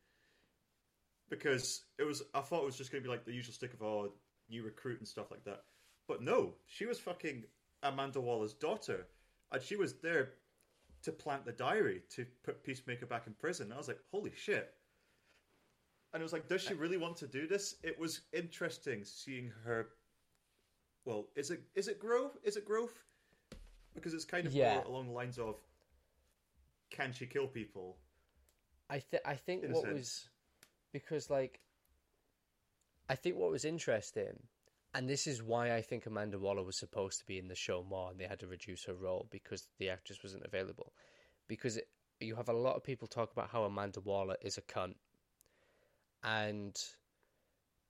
[1.32, 2.22] because it was.
[2.34, 4.12] I thought it was just going to be like the usual stick of oh,
[4.50, 5.62] new recruit and stuff like that.
[6.06, 7.44] But no, she was fucking
[7.82, 9.06] Amanda Waller's daughter,
[9.50, 10.34] and she was there
[11.04, 13.64] to plant the diary to put Peacemaker back in prison.
[13.66, 14.74] And I was like, holy shit.
[16.12, 17.76] And it was like, does she really want to do this?
[17.82, 19.88] It was interesting seeing her.
[21.06, 22.36] Well, is it is it growth?
[22.44, 23.02] Is it growth?
[23.94, 24.74] Because it's kind of Yeah.
[24.74, 25.56] more along the lines of,
[26.90, 27.96] can she kill people?
[28.90, 29.98] I th- I think what sense.
[29.98, 30.28] was
[30.92, 31.60] because like
[33.08, 34.38] I think what was interesting,
[34.94, 37.84] and this is why I think Amanda Waller was supposed to be in the show
[37.88, 40.92] more, and they had to reduce her role because the actress wasn't available.
[41.48, 41.88] Because it,
[42.20, 44.94] you have a lot of people talk about how Amanda Waller is a cunt,
[46.22, 46.76] and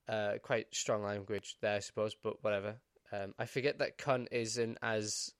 [0.08, 2.14] uh, quite strong language there, I suppose.
[2.14, 2.76] But whatever.
[3.12, 5.32] Um, I forget that cunt isn't as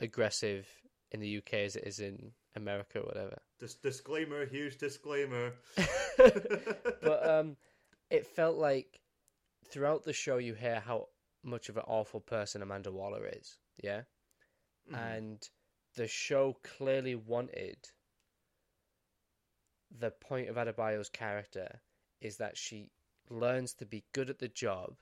[0.00, 0.68] aggressive
[1.12, 3.38] in the UK as it is in America whatever.
[3.58, 5.52] Dis- disclaimer, huge disclaimer.
[6.16, 7.56] but um,
[8.10, 9.00] it felt like
[9.68, 11.08] throughout the show you hear how
[11.42, 14.02] much of an awful person Amanda Waller is, yeah,
[14.90, 14.98] Mhm.
[15.16, 15.48] and
[15.96, 17.76] the show clearly wanted
[19.90, 21.80] the point of Adebayo's character
[22.20, 22.90] is that she
[23.30, 24.96] learns to be good at the job,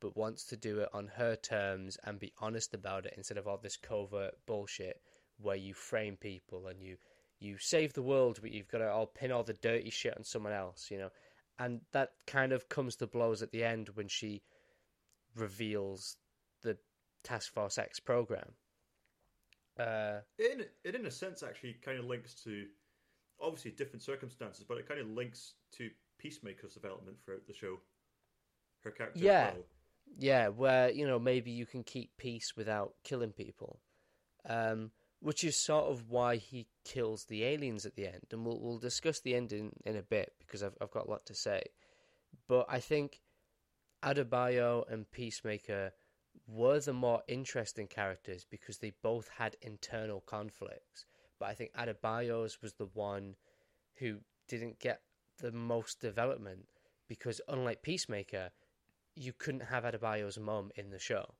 [0.00, 3.46] but wants to do it on her terms and be honest about it instead of
[3.46, 5.02] all this covert bullshit
[5.42, 6.96] where you frame people and you
[7.40, 10.22] you save the world, but you've got to all pin all the dirty shit on
[10.24, 11.10] someone else, you know.
[11.58, 14.42] And that kind of comes to blows at the end when she
[15.34, 16.16] reveals
[16.62, 16.78] the
[17.24, 18.52] Task Force X program.
[19.78, 22.66] Uh, in it, in a sense, actually, kind of links to
[23.40, 27.80] obviously different circumstances, but it kind of links to Peacemaker's development throughout the show.
[28.84, 29.52] Her character, Yeah.
[29.54, 29.64] well.
[30.18, 33.80] Yeah, where you know maybe you can keep peace without killing people,
[34.48, 34.90] um,
[35.22, 38.78] which is sort of why he kills the aliens at the end, and we'll we'll
[38.78, 41.62] discuss the ending in a bit because I've I've got a lot to say,
[42.48, 43.20] but I think
[44.04, 45.92] Adebayo and Peacemaker
[46.48, 51.06] were the more interesting characters because they both had internal conflicts,
[51.38, 53.36] but I think Adebayo's was the one
[53.98, 54.18] who
[54.48, 55.02] didn't get
[55.38, 56.66] the most development
[57.08, 58.50] because unlike Peacemaker
[59.14, 61.34] you couldn't have Adebayo's mum in the show.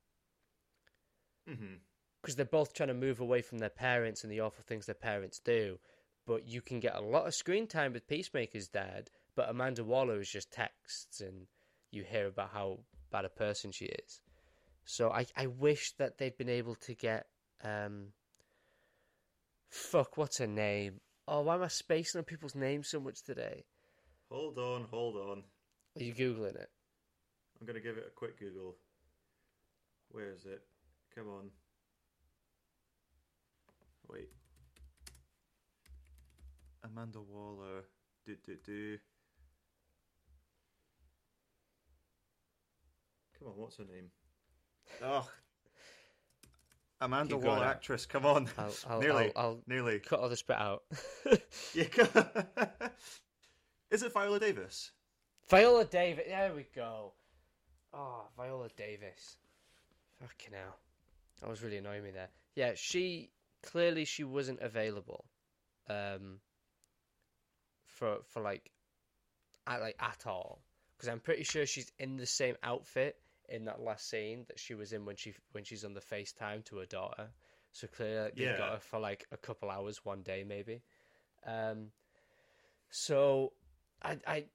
[1.48, 1.78] Hmm
[2.22, 4.94] because they're both trying to move away from their parents and the awful things their
[4.94, 5.78] parents do.
[6.24, 10.20] But you can get a lot of screen time with Peacemaker's dad, but Amanda Waller
[10.20, 11.46] is just texts and
[11.90, 12.78] you hear about how
[13.10, 14.20] bad a person she is.
[14.84, 17.26] So I, I wish that they'd been able to get
[17.64, 18.08] um
[19.68, 21.00] fuck what's her name?
[21.26, 23.64] Oh, why am I spacing on people's names so much today?
[24.30, 25.42] Hold on, hold on.
[25.98, 26.70] Are you googling it?
[27.60, 28.76] I'm gonna give it a quick Google.
[30.10, 30.62] Where is it?
[31.14, 31.50] Come on.
[34.12, 34.28] Wait.
[36.84, 37.84] Amanda Waller.
[38.26, 38.98] Do do do.
[43.38, 44.10] Come on, what's her name?
[45.02, 45.28] Oh.
[47.00, 48.06] Amanda Keep Waller, actress.
[48.06, 48.48] Come on.
[48.56, 49.32] I'll, I'll, nearly.
[49.34, 49.98] I'll, I'll Nearly.
[49.98, 50.82] cut all this bit out.
[51.74, 51.84] Yeah.
[53.90, 54.92] is it Viola Davis?
[55.48, 56.24] Viola Davis.
[56.28, 57.12] There we go.
[57.92, 59.36] Oh, Viola Davis.
[60.20, 60.76] Fucking hell.
[61.40, 62.28] That was really annoying me there.
[62.54, 63.30] Yeah, she
[63.62, 65.24] clearly she wasn't available,
[65.88, 66.40] um,
[67.86, 68.70] for for like,
[69.66, 70.62] at like at all.
[70.96, 73.16] Because I'm pretty sure she's in the same outfit
[73.48, 76.64] in that last scene that she was in when she when she's on the FaceTime
[76.66, 77.28] to her daughter.
[77.72, 78.52] So clearly they Yeah.
[78.52, 80.82] got her for like a couple hours one day maybe.
[81.46, 81.92] Um,
[82.90, 83.52] so
[84.02, 84.46] I I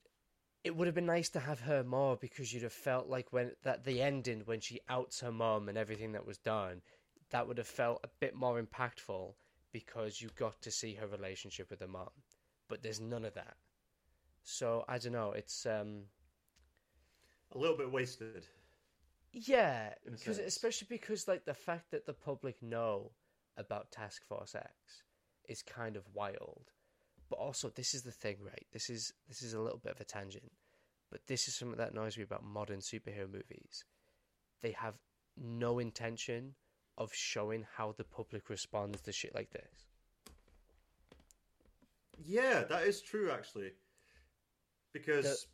[0.64, 3.52] it would have been nice to have her more because you'd have felt like when
[3.64, 6.82] that the ending when she outs her mom and everything that was done,
[7.30, 9.34] that would have felt a bit more impactful
[9.72, 12.10] because you got to see her relationship with her mom.
[12.68, 13.56] But there's none of that.
[14.44, 15.32] So I don't know.
[15.32, 16.04] It's um
[17.54, 18.46] A little bit wasted.
[19.34, 23.12] yeah, because especially because like the fact that the public know
[23.58, 25.04] about Task Force X
[25.48, 26.72] is kind of wild.
[27.30, 28.66] But also, this is the thing, right?
[28.72, 30.52] This is this is a little bit of a tangent,
[31.12, 33.84] but this is something that annoys me about modern superhero movies.
[34.62, 34.96] They have
[35.36, 36.56] no intention
[36.98, 39.86] of showing how the public responds to shit like this.
[42.26, 43.72] Yeah, that is true actually.
[44.94, 45.48] Because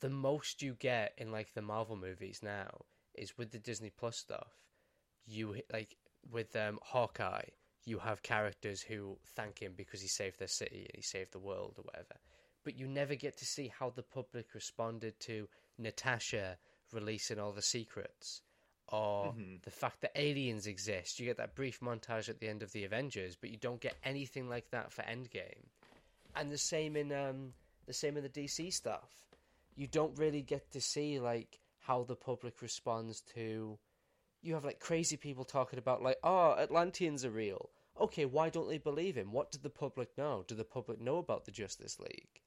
[0.00, 2.84] the most you get in like the Marvel movies now
[3.14, 4.52] is with the Disney Plus stuff,
[5.26, 5.96] you like
[6.30, 7.48] with um, Hawkeye,
[7.84, 11.38] you have characters who thank him because he saved their city and he saved the
[11.38, 12.20] world or whatever.
[12.64, 15.48] But you never get to see how the public responded to
[15.78, 16.58] Natasha
[16.92, 18.42] releasing all the secrets
[18.88, 21.18] or the fact that aliens exist.
[21.18, 23.96] You get that brief montage at the end of the Avengers, but you don't get
[24.04, 25.64] anything like that for Endgame.
[26.34, 27.52] And the same in um,
[27.86, 29.10] the same in the DC stuff.
[29.76, 33.78] You don't really get to see like how the public responds to.
[34.42, 37.70] You have like crazy people talking about like, oh, Atlanteans are real.
[38.00, 39.32] Okay, why don't they believe him?
[39.32, 40.44] What did the public know?
[40.46, 42.40] Do the public know about the Justice League?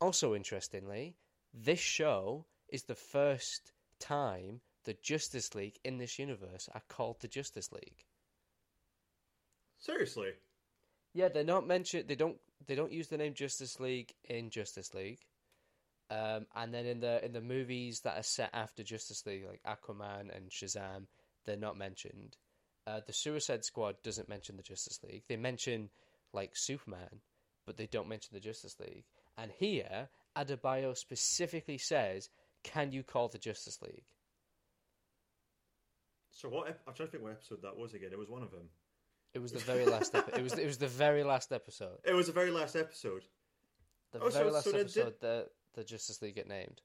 [0.00, 1.16] Also, interestingly,
[1.52, 7.28] this show is the first time the Justice League in this universe are called the
[7.28, 8.04] Justice League.
[9.78, 10.30] Seriously.
[11.12, 12.08] Yeah, they're not mentioned.
[12.08, 12.38] They don't.
[12.66, 15.20] They don't use the name Justice League in Justice League.
[16.08, 19.60] Um, and then in the in the movies that are set after Justice League, like
[19.64, 21.06] Aquaman and Shazam,
[21.44, 22.36] they're not mentioned.
[22.86, 25.24] Uh, the Suicide Squad doesn't mention the Justice League.
[25.28, 25.90] They mention
[26.32, 27.20] like Superman,
[27.66, 29.04] but they don't mention the Justice League.
[29.36, 32.30] And here, Adebayo specifically says,
[32.62, 34.04] "Can you call the Justice League?"
[36.36, 36.68] So what?
[36.68, 38.10] Ep- I'm trying to think what episode that was again.
[38.12, 38.68] It was one of them.
[39.32, 40.14] It was the very last.
[40.14, 40.52] Epi- it was.
[40.54, 41.98] It was the very last episode.
[42.04, 43.24] It was the very last episode.
[44.12, 46.82] The Oh, so- very last so did- episode that the Justice League get named.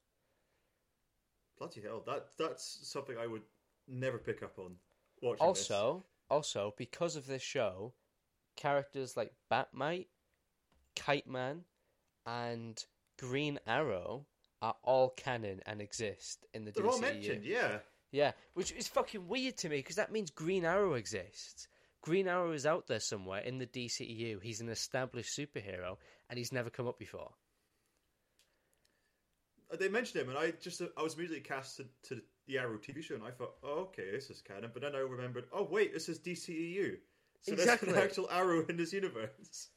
[1.58, 2.02] Bloody hell!
[2.06, 3.44] That that's something I would
[3.88, 4.76] never pick up on.
[5.22, 5.70] Watching this.
[5.72, 7.94] Also, also because of this show,
[8.56, 10.10] characters like Bat-Mite,
[10.96, 11.66] Kite Man,
[12.26, 12.84] and
[13.20, 14.26] Green Arrow
[14.62, 16.92] are all canon and exist in the they're DCEU.
[16.92, 17.44] all mentioned.
[17.44, 17.80] Yeah.
[18.12, 21.68] Yeah, which is fucking weird to me because that means Green Arrow exists.
[22.02, 24.42] Green Arrow is out there somewhere in the DCEU.
[24.42, 25.98] He's an established superhero,
[26.30, 27.32] and he's never come up before.
[29.72, 33.02] Uh, They mentioned him, and I just I was immediately casted to the Arrow TV
[33.04, 34.72] show, and I thought, oh, okay, this is canon.
[34.74, 36.98] But then I remembered, oh wait, this is DCEU.
[37.42, 37.88] So Exactly.
[37.88, 39.70] there's an actual Arrow in this universe.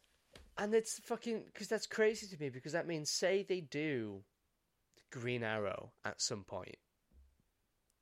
[0.59, 4.23] And it's fucking because that's crazy to me because that means say they do
[5.11, 6.77] Green Arrow at some point,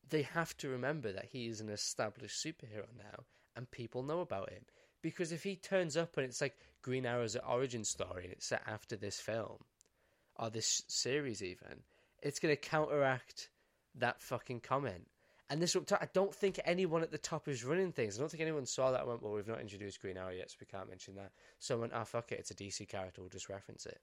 [0.09, 3.25] they have to remember that he is an established superhero now,
[3.57, 4.65] and people know about him.
[5.01, 8.63] Because if he turns up and it's like Green Arrow's origin story and it's set
[8.67, 9.59] after this film
[10.37, 11.83] or this series, even,
[12.23, 13.49] it's going to counteract
[13.97, 15.07] that fucking comment.
[15.51, 18.17] And this, I don't think anyone at the top is running things.
[18.17, 20.51] I don't think anyone saw that and went, well, we've not introduced Green Arrow yet,
[20.51, 21.33] so we can't mention that.
[21.59, 24.01] So I went, ah, fuck it, it's a DC character, we'll just reference it.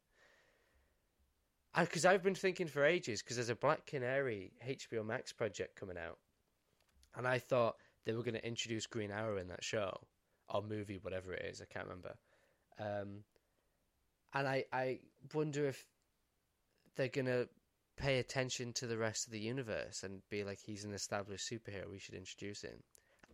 [1.78, 5.98] Because I've been thinking for ages, because there's a Black Canary HBO Max project coming
[5.98, 6.18] out.
[7.16, 10.00] And I thought they were going to introduce Green Arrow in that show,
[10.50, 12.16] or movie, whatever it is, I can't remember.
[12.80, 13.24] Um,
[14.34, 15.00] and I, I
[15.34, 15.86] wonder if
[16.96, 17.48] they're going to
[17.98, 21.90] pay attention to the rest of the universe and be like, he's an established superhero,
[21.90, 22.84] we should introduce him.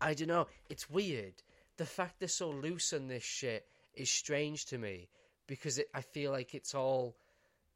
[0.02, 1.36] I don't know, it's weird.
[1.78, 5.10] The fact they're so loose on this shit is strange to me
[5.48, 7.16] because it, I feel like it's all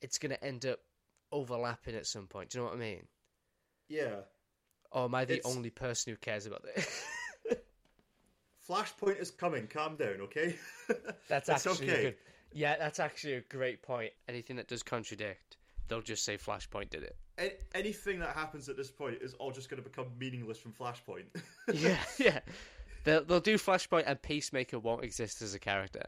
[0.02, 0.80] it's going to end up
[1.32, 2.50] overlapping at some point.
[2.50, 3.04] Do you know what I mean?
[3.88, 4.16] Yeah.
[4.92, 7.06] Or am I the It's- only person who cares about this?
[8.70, 9.68] Flashpoint is coming.
[9.68, 10.56] Calm down, okay?
[11.28, 12.02] that's actually okay.
[12.04, 12.16] good.
[12.54, 14.12] Yeah, that's actually a great point.
[14.28, 17.16] Anything that does contradict, they'll just say Flashpoint did it.
[17.40, 20.74] A- anything that happens at this point is all just going to become meaningless from
[20.74, 21.26] Flashpoint.
[21.74, 22.40] yeah, yeah.
[23.06, 26.04] They'll they'll do Flashpoint and Peacemaker won't exist as a character.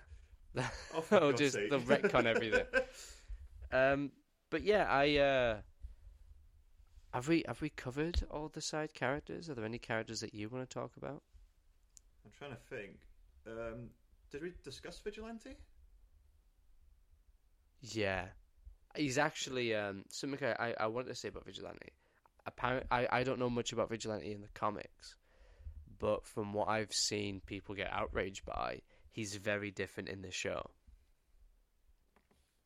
[0.93, 1.69] Oh, they'll just sake.
[1.69, 2.65] they'll retcon everything.
[3.71, 4.11] Um,
[4.49, 5.57] but yeah, I uh,
[7.13, 9.49] have we have we covered all the side characters?
[9.49, 11.21] Are there any characters that you want to talk about?
[12.25, 12.97] I'm trying to think.
[13.47, 13.89] Um,
[14.31, 15.57] did we discuss Vigilante?
[17.81, 18.25] Yeah,
[18.95, 21.89] he's actually um, something I, I, wanted to say about Vigilante.
[22.45, 25.15] Apparently, I, I don't know much about Vigilante in the comics,
[25.99, 28.81] but from what I've seen, people get outraged by.
[29.11, 30.69] He's very different in the show.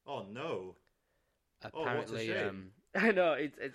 [0.06, 0.76] Oh no.
[1.74, 2.48] Oh, Apparently, shame.
[2.48, 3.74] um, I know it, it.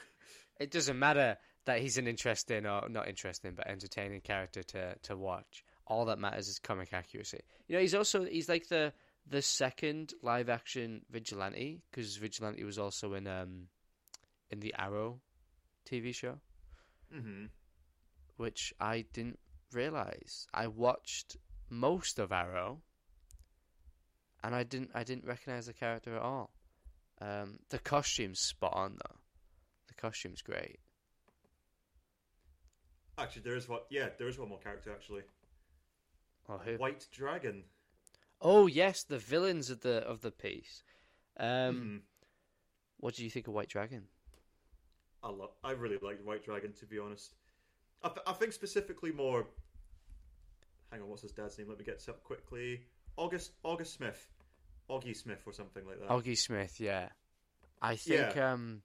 [0.58, 5.16] It doesn't matter that he's an interesting or not interesting, but entertaining character to to
[5.16, 5.64] watch.
[5.86, 7.40] All that matters is comic accuracy.
[7.66, 8.92] You know, he's also he's like the
[9.26, 13.68] the second live action vigilante because vigilante was also in um
[14.50, 15.20] in the Arrow
[15.88, 16.38] TV show,
[17.14, 17.46] Mm-hmm.
[18.36, 19.38] which I didn't
[19.72, 20.46] realize.
[20.52, 21.36] I watched
[21.70, 22.82] most of Arrow,
[24.42, 26.50] and I didn't I didn't recognize the character at all.
[27.20, 29.16] Um, the costume's spot on though.
[29.88, 30.78] The costume's great.
[33.18, 33.86] Actually, there is what.
[33.90, 35.22] Yeah, there is one more character actually.
[36.48, 36.76] Oh, who?
[36.76, 37.64] White Dragon.
[38.40, 40.82] oh yes, the villains of the of the piece.
[41.36, 42.00] Um, Mhm.
[42.98, 44.08] What do you think of White Dragon?
[45.22, 45.50] I love.
[45.62, 47.34] I really liked White Dragon to be honest.
[48.02, 49.46] I, th- I think specifically more.
[50.90, 51.68] Hang on, what's his dad's name?
[51.68, 52.80] Let me get this up quickly.
[53.16, 54.28] August August Smith,
[54.90, 56.08] Auggie Smith or something like that.
[56.08, 57.08] Auggie Smith, yeah.
[57.80, 58.82] I think um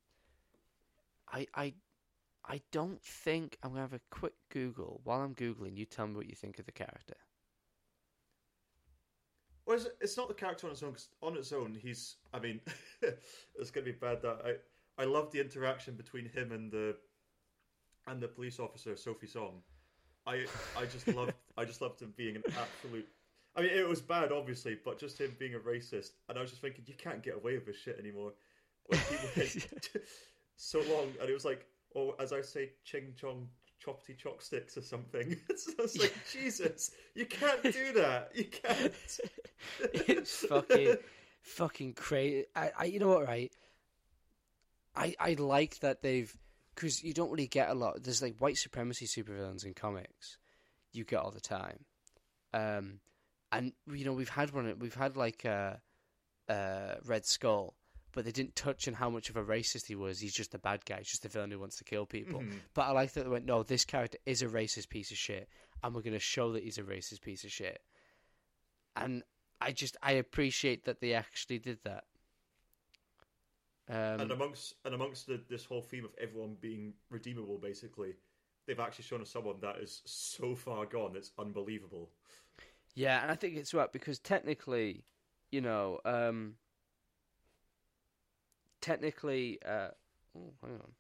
[1.32, 1.74] I I
[2.47, 5.01] I don't think I'm gonna have a quick Google.
[5.03, 7.16] While I'm Googling, you tell me what you think of the character.
[9.66, 10.91] Well, it's, it's not the character on its own.
[10.93, 12.18] 'cause on its own, he's.
[12.34, 12.62] I mean,
[13.56, 15.01] it's gonna be bad that I.
[15.01, 16.95] I love the interaction between him and the,
[18.08, 19.62] and the police officer Sophie Song.
[20.28, 20.45] I
[20.78, 23.08] I just loved I just loved him being an absolute.
[23.56, 26.49] I mean, it was bad, obviously, but just him being a racist, and I was
[26.49, 28.34] just thinking, you can't get away with this shit anymore.
[28.89, 29.01] Went
[30.58, 33.47] so long, and it was like, or as I say, ching chong
[33.86, 35.38] choppity chopsticks or something.
[35.49, 38.32] It's just like Jesus, you can't do that.
[38.34, 38.93] You can't.
[39.93, 40.97] it's fucking
[41.41, 42.45] fucking crazy.
[42.56, 43.51] I, I you know what, right?
[44.95, 46.36] I I like that they've
[46.74, 48.03] because you don't really get a lot.
[48.03, 50.38] There's like white supremacy supervillains in comics,
[50.91, 51.86] you get all the time,
[52.53, 52.99] um,
[53.58, 54.74] and you know we've had one.
[54.80, 55.82] We've had like a,
[56.49, 57.74] uh Red Skull,
[58.14, 60.20] but they didn't touch on how much of a racist he was.
[60.20, 60.97] He's just a bad guy.
[60.99, 62.41] He's just a villain who wants to kill people.
[62.41, 62.60] Mhm.
[62.74, 65.49] But I like that they went, no, this character is a racist piece of shit,
[65.84, 67.82] and we're going to show that he's a racist piece of shit.
[68.95, 69.24] And
[69.62, 72.06] I just I appreciate that they actually did that.
[73.88, 78.16] Um, and amongst and amongst the, this whole theme of everyone being redeemable, basically,
[78.66, 81.16] they've actually shown us someone that is so far gone.
[81.16, 82.10] It's unbelievable.
[82.96, 85.04] Yeah, and I think it's right because technically,
[85.52, 86.56] you know, um,
[88.82, 89.89] technically, uh,
[90.38, 90.91] oh, hang on,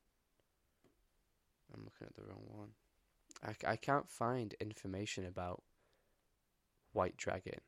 [1.73, 2.69] I'm looking at the wrong one.
[3.43, 5.63] I, I can't find information about
[6.93, 7.59] White Dragon,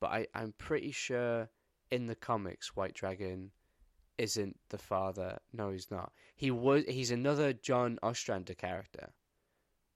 [0.00, 1.48] but I I'm pretty sure
[1.90, 3.50] in the comics White Dragon
[4.18, 5.38] isn't the father.
[5.52, 6.12] No, he's not.
[6.36, 6.84] He was.
[6.88, 9.12] He's another John Ostrander character.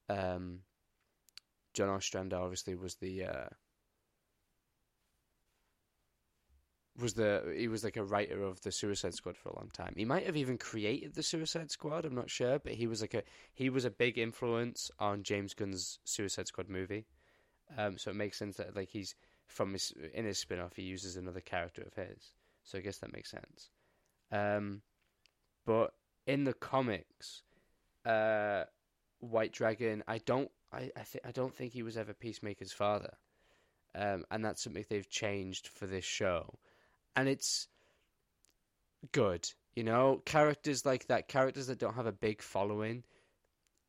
[0.09, 0.61] Um,
[1.75, 3.49] John Ostrander obviously was the uh,
[7.01, 9.95] was the he was like a writer of the Suicide Squad for a long time.
[9.97, 12.05] He might have even created the Suicide Squad.
[12.05, 13.23] I'm not sure, but he was like a
[13.55, 17.07] he was a big influence on James Gunn's Suicide Squad movie.
[17.77, 19.15] Um, so it makes sense that like he's
[19.47, 22.35] from his in his spin off he uses another character of his.
[22.65, 23.71] So I guess that makes sense.
[24.31, 24.83] Um,
[25.67, 25.95] but
[26.27, 27.43] in the comics,
[28.05, 28.65] uh,
[29.21, 33.15] White Dragon, I don't, I, I, th- I don't think he was ever Peacemaker's father,
[33.95, 36.59] um, and that's something they've changed for this show,
[37.15, 37.69] and it's
[39.13, 39.49] good.
[39.75, 43.05] You know, characters like that, characters that don't have a big following,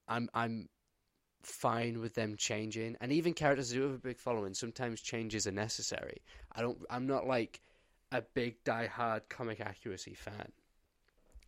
[0.08, 0.70] I'm, I'm
[1.42, 5.52] fine with them changing, and even characters who have a big following, sometimes changes are
[5.52, 6.22] necessary.
[6.54, 7.62] I don't, I'm not like
[8.12, 10.52] a big die-hard comic accuracy fan.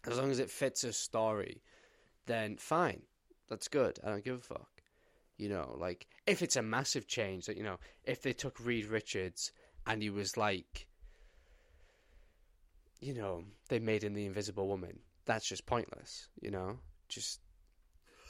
[0.07, 1.61] As long as it fits a story,
[2.25, 3.01] then fine.
[3.49, 3.99] That's good.
[4.03, 4.74] I don't give a fuck.
[5.37, 8.85] You know, like if it's a massive change that you know, if they took Reed
[8.85, 9.51] Richards
[9.85, 10.87] and he was like
[13.01, 16.79] you know, they made him the invisible woman, that's just pointless, you know?
[17.09, 17.39] Just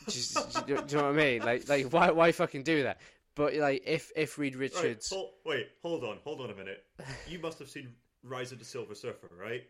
[0.08, 0.36] just
[0.68, 1.42] do, you know what I mean?
[1.42, 3.00] Like like why why fucking do that?
[3.36, 5.12] But like if if Reed Right, Richards
[5.46, 6.84] wait, hold on, hold on a minute.
[7.28, 7.94] You must have seen
[8.24, 9.64] Rise of the Silver Surfer, right?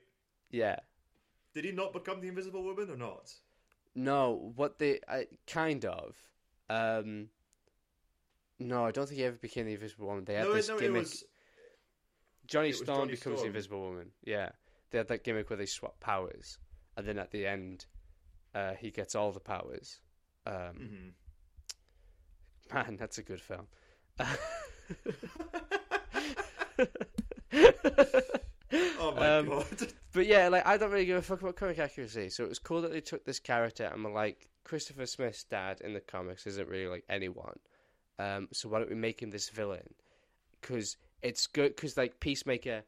[0.51, 0.77] yeah.
[1.53, 3.31] Did he not become the Invisible Woman or not?
[3.95, 6.15] No, what they uh, kind of.
[6.70, 7.30] Um,
[8.59, 10.24] no, I don't think he ever became the Invisible Woman.
[10.26, 11.03] They had no, this no, gimmick.
[11.03, 11.24] was.
[12.47, 14.11] Johnny Storm Johnny becomes the Invisible Woman.
[14.24, 14.49] Yeah,
[14.91, 16.59] they had that gimmick where they swap powers,
[16.95, 17.88] and then at the end,
[18.53, 19.99] uh, he gets all the powers.
[20.45, 21.13] Um, Mhm.
[22.74, 23.68] Man, that's a good film.
[28.99, 29.66] Oh my Um, god!
[30.13, 32.30] But yeah, like I don't really give a fuck about comic accuracy.
[32.30, 35.82] So it was cool that they took this character and were like, Christopher Smith's dad
[35.82, 37.59] in the comics isn't really like anyone.
[38.18, 39.93] Um, so why don't we make him this villain?
[40.61, 41.76] Because it's good.
[41.76, 42.84] Because like Peacemaker,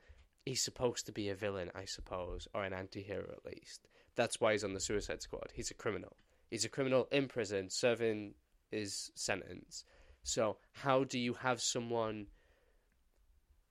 [0.46, 3.88] he's supposed to be a villain, I suppose, or an anti-hero at least.
[4.16, 5.50] That's why he's on the Suicide Squad.
[5.54, 6.16] He's a criminal.
[6.50, 8.34] He's a criminal in prison serving
[8.72, 9.84] his sentence.
[10.24, 12.28] So how do you have someone?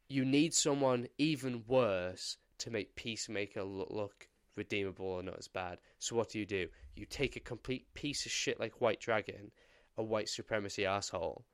[0.09, 5.79] You need someone even worse to make Peacemaker look, look redeemable or not as bad.
[5.99, 6.69] So what do you do?
[6.95, 9.51] You take a complete piece of shit like White Dragon,
[9.97, 11.45] a white supremacy asshole,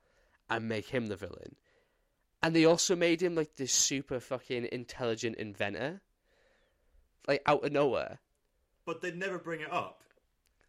[0.49, 1.57] and make him the villain.
[2.43, 6.01] And they also made him like this super fucking intelligent inventor,
[7.29, 8.19] like out of nowhere.
[8.85, 10.03] But they never bring it up.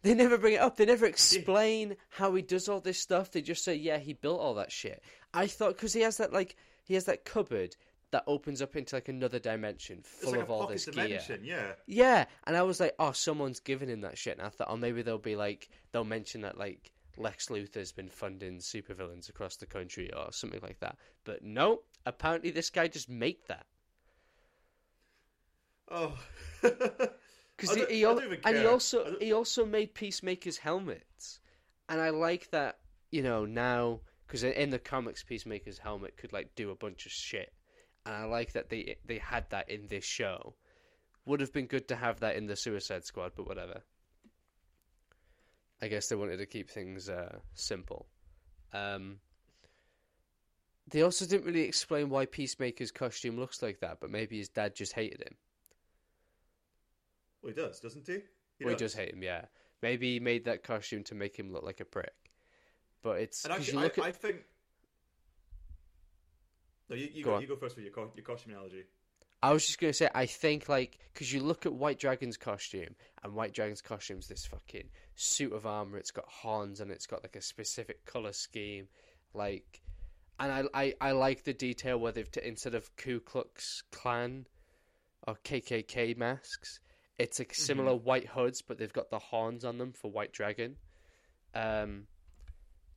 [0.02, 0.76] They never bring it up.
[0.76, 3.30] They never explain how he does all this stuff.
[3.30, 6.32] They just say, "Yeah, he built all that shit." I thought because he has that
[6.32, 7.74] like he has that cupboard
[8.12, 11.20] that opens up into like another dimension full like of all this gear.
[11.42, 11.72] yeah.
[11.86, 14.38] Yeah, and I was like, oh, someone's giving him that shit.
[14.38, 18.08] And I thought, oh, maybe they'll be like, they'll mention that like Lex Luthor's been
[18.08, 20.96] funding supervillains across the country or something like that.
[21.24, 23.66] But no, apparently this guy just made that
[25.90, 26.16] Oh.
[26.62, 31.40] because he, he al- and he also he also made Peacemaker's helmets,
[31.88, 32.78] and I like that.
[33.10, 37.12] You know now because in the comics, Peacemaker's helmet could like do a bunch of
[37.12, 37.52] shit,
[38.06, 40.54] and I like that they they had that in this show.
[41.26, 43.82] Would have been good to have that in the Suicide Squad, but whatever.
[45.80, 48.06] I guess they wanted to keep things uh, simple.
[48.72, 49.18] Um,
[50.88, 54.74] they also didn't really explain why Peacemaker's costume looks like that, but maybe his dad
[54.74, 55.34] just hated him.
[57.42, 58.18] Well, he does, doesn't he?
[58.58, 58.80] He we does.
[58.80, 59.46] just hate him, yeah.
[59.82, 62.14] Maybe he made that costume to make him look like a prick.
[63.04, 64.36] But it's And actually, you look I, at I think.
[66.88, 67.38] No, you, you Go go.
[67.38, 68.84] You go first with your co- your costume analogy.
[69.42, 72.94] I was just gonna say, I think like because you look at White Dragon's costume,
[73.22, 75.98] and White Dragon's costume's this fucking suit of armor.
[75.98, 78.88] It's got horns and it's got like a specific color scheme,
[79.34, 79.82] like,
[80.40, 84.46] and I I, I like the detail where they've t- instead of Ku Klux Klan
[85.28, 86.80] or KKK masks,
[87.18, 90.76] it's like similar white hoods, but they've got the horns on them for White Dragon.
[91.54, 92.06] Um,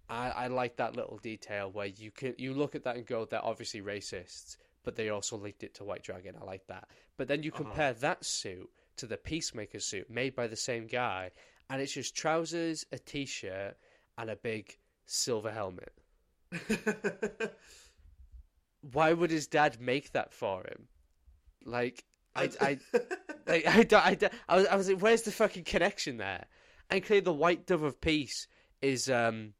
[0.09, 3.25] I I like that little detail where you can you look at that and go,
[3.25, 6.33] they're obviously racists but they also linked it to White Dragon.
[6.41, 6.87] I like that.
[7.17, 7.63] But then you Uh-huh.
[7.63, 11.31] compare that suit to the Peacemaker suit made by the same guy,
[11.69, 13.75] and it's just trousers, a t-shirt,
[14.17, 15.91] and a big silver helmet.
[18.93, 20.87] Why would his dad make that for him?
[21.65, 22.05] Like,
[22.35, 22.79] I, I,
[23.47, 26.45] like, I, don't- I, don't- I was, I was like, where's the fucking connection there?
[26.89, 28.47] And clearly, the White Dove of Peace
[28.81, 29.53] is, um,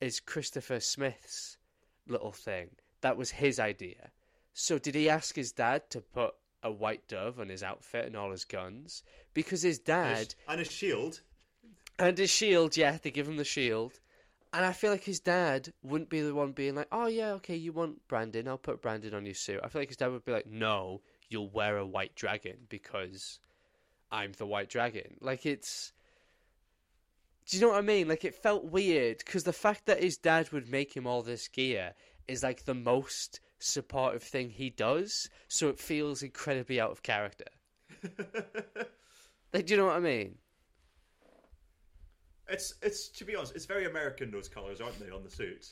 [0.00, 1.58] is Christopher Smith's
[2.06, 2.70] little thing.
[3.00, 4.10] That was his idea.
[4.52, 8.16] So did he ask his dad to put a white dove on his outfit and
[8.16, 9.02] all his guns?
[9.34, 11.20] Because his dad and his shield.
[11.98, 14.00] and his shield, yeah, they give him the shield.
[14.52, 17.56] And I feel like his dad wouldn't be the one being like, "Oh yeah, okay,
[17.56, 18.46] you want Brandon?
[18.46, 21.02] I'll put Brandon on your suit." I feel like his dad would be like, "No,
[21.28, 23.40] you'll wear a white dragon because
[24.12, 25.92] I'm the white dragon." Like it's,
[27.46, 28.08] do you know what I mean?
[28.08, 31.48] Like it felt weird because the fact that his dad would make him all this
[31.48, 31.92] gear
[32.28, 37.44] is like the most supportive thing he does, so it feels incredibly out of character.
[39.52, 40.36] Like, do you know what I mean?
[42.48, 44.30] It's it's to be honest, it's very American.
[44.30, 45.66] Those colors, aren't they, on the suit?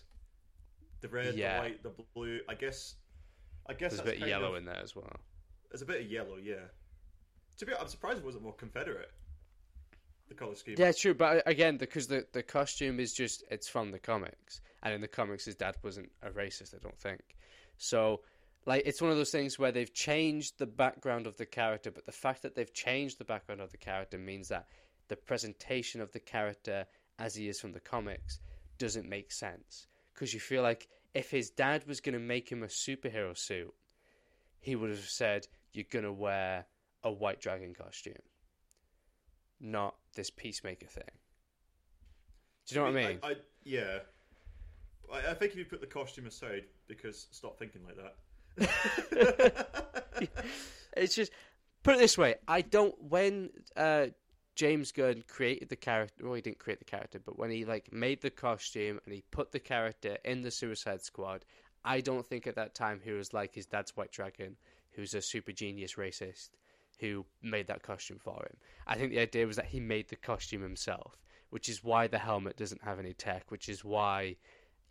[1.00, 1.56] The red, Yeah.
[1.56, 2.40] the white, the blue.
[2.48, 2.94] I guess.
[3.68, 5.14] I guess There's a bit of yellow of- in there as well.
[5.70, 6.66] There's a bit of yellow, yeah.
[7.58, 9.10] To be, I'm surprised it wasn't more Confederate.
[10.28, 10.76] The color scheme.
[10.78, 11.14] Yeah, true.
[11.14, 15.00] But uh, again, because the the costume is just it's from the comics, and in
[15.00, 16.74] the comics, his dad wasn't a racist.
[16.74, 17.20] I don't think.
[17.76, 18.20] So,
[18.64, 22.06] like, it's one of those things where they've changed the background of the character, but
[22.06, 24.66] the fact that they've changed the background of the character means that
[25.08, 26.86] the presentation of the character
[27.18, 28.40] as he is from the comics
[28.78, 29.86] doesn't make sense.
[30.14, 33.74] Because you feel like if his dad was going to make him a superhero suit,
[34.60, 36.66] he would have said, "You're going to wear
[37.02, 38.14] a white dragon costume."
[39.62, 41.04] Not this peacemaker thing.
[42.66, 43.18] Do you know what I mean?
[43.22, 43.34] I,
[43.64, 43.98] yeah.
[45.12, 48.16] I, I think if you put the costume aside, because stop thinking like that.
[50.96, 51.32] it's just
[51.82, 52.95] put it this way: I don't.
[53.03, 54.07] When uh,
[54.54, 57.92] James Gunn created the character, well, he didn't create the character, but when he like
[57.92, 61.45] made the costume and he put the character in the Suicide Squad,
[61.84, 64.57] I don't think at that time he was like his dad's White Dragon,
[64.92, 66.50] who's a super genius racist
[67.00, 68.56] who made that costume for him.
[68.86, 71.16] I think the idea was that he made the costume himself,
[71.50, 74.36] which is why the helmet doesn't have any tech, which is why,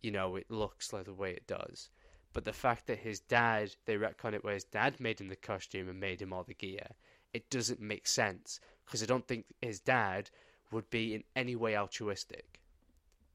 [0.01, 1.89] you know, it looks like the way it does.
[2.33, 5.35] But the fact that his dad, they retcon it where his dad made him the
[5.35, 6.87] costume and made him all the gear,
[7.33, 10.29] it doesn't make sense because I don't think his dad
[10.71, 12.59] would be in any way altruistic.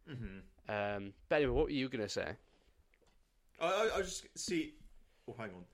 [0.06, 0.38] hmm
[0.68, 2.36] Um, but anyway, what were you gonna say?
[3.60, 4.74] I, I, I just see.
[5.28, 5.64] Oh, hang on.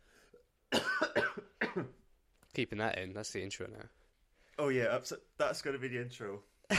[2.55, 3.87] Keeping that in, that's the intro now.
[4.59, 6.41] Oh yeah, that's, that's going to be the intro.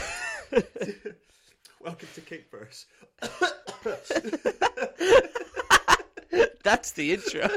[1.81, 2.85] Welcome to Kickverse.
[6.63, 7.41] That's the intro.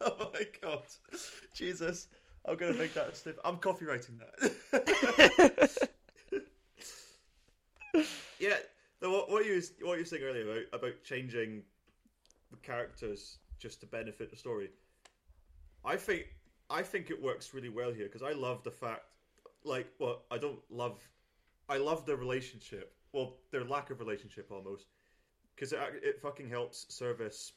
[0.00, 0.84] oh my god,
[1.54, 2.06] Jesus!
[2.46, 3.38] I'm going to make that a snip.
[3.44, 5.88] I'm copywriting that.
[8.38, 8.54] yeah,
[9.00, 11.64] the, what, what you what you were saying earlier about about changing
[12.52, 14.70] the characters just to benefit the story.
[15.84, 16.26] I think
[16.72, 19.02] I think it works really well here because I love the fact,
[19.62, 21.06] like, well, I don't love,
[21.68, 22.94] I love their relationship.
[23.12, 24.86] Well, their lack of relationship almost,
[25.54, 27.52] because it, it fucking helps service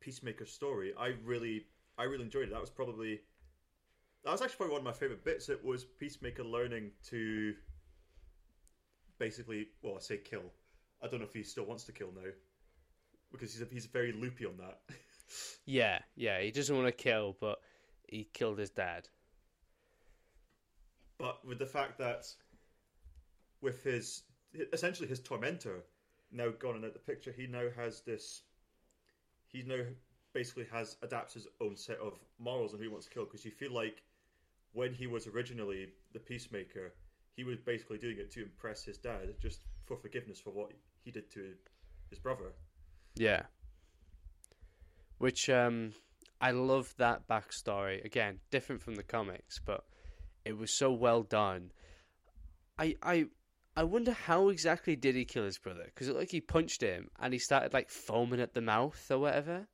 [0.00, 1.66] Peacemaker's story, I really,
[1.96, 2.50] I really enjoyed it.
[2.50, 3.20] That was probably,
[4.24, 5.48] that was actually probably one of my favorite bits.
[5.48, 7.54] It was Peacemaker learning to,
[9.20, 10.52] basically, well, I say kill.
[11.02, 12.30] I don't know if he still wants to kill now,
[13.30, 14.80] because he's a, he's very loopy on that.
[15.66, 16.40] Yeah, yeah.
[16.40, 17.58] He doesn't want to kill, but
[18.08, 19.08] he killed his dad.
[21.18, 22.26] But with the fact that,
[23.60, 24.22] with his
[24.72, 25.84] essentially his tormentor
[26.32, 28.42] now gone and out of the picture, he now has this.
[29.46, 29.82] He now
[30.32, 33.24] basically has adapts his own set of morals and who he wants to kill.
[33.24, 34.02] Because you feel like
[34.72, 36.92] when he was originally the peacemaker,
[37.34, 40.72] he was basically doing it to impress his dad, just for forgiveness for what
[41.04, 41.54] he did to
[42.10, 42.52] his brother.
[43.16, 43.42] Yeah.
[45.18, 45.92] Which um
[46.40, 48.04] I love that backstory.
[48.04, 49.84] Again, different from the comics, but
[50.44, 51.72] it was so well done.
[52.78, 53.26] I I
[53.76, 55.84] I wonder how exactly did he kill his brother?
[55.84, 59.08] Because it looked like he punched him and he started like foaming at the mouth
[59.10, 59.68] or whatever.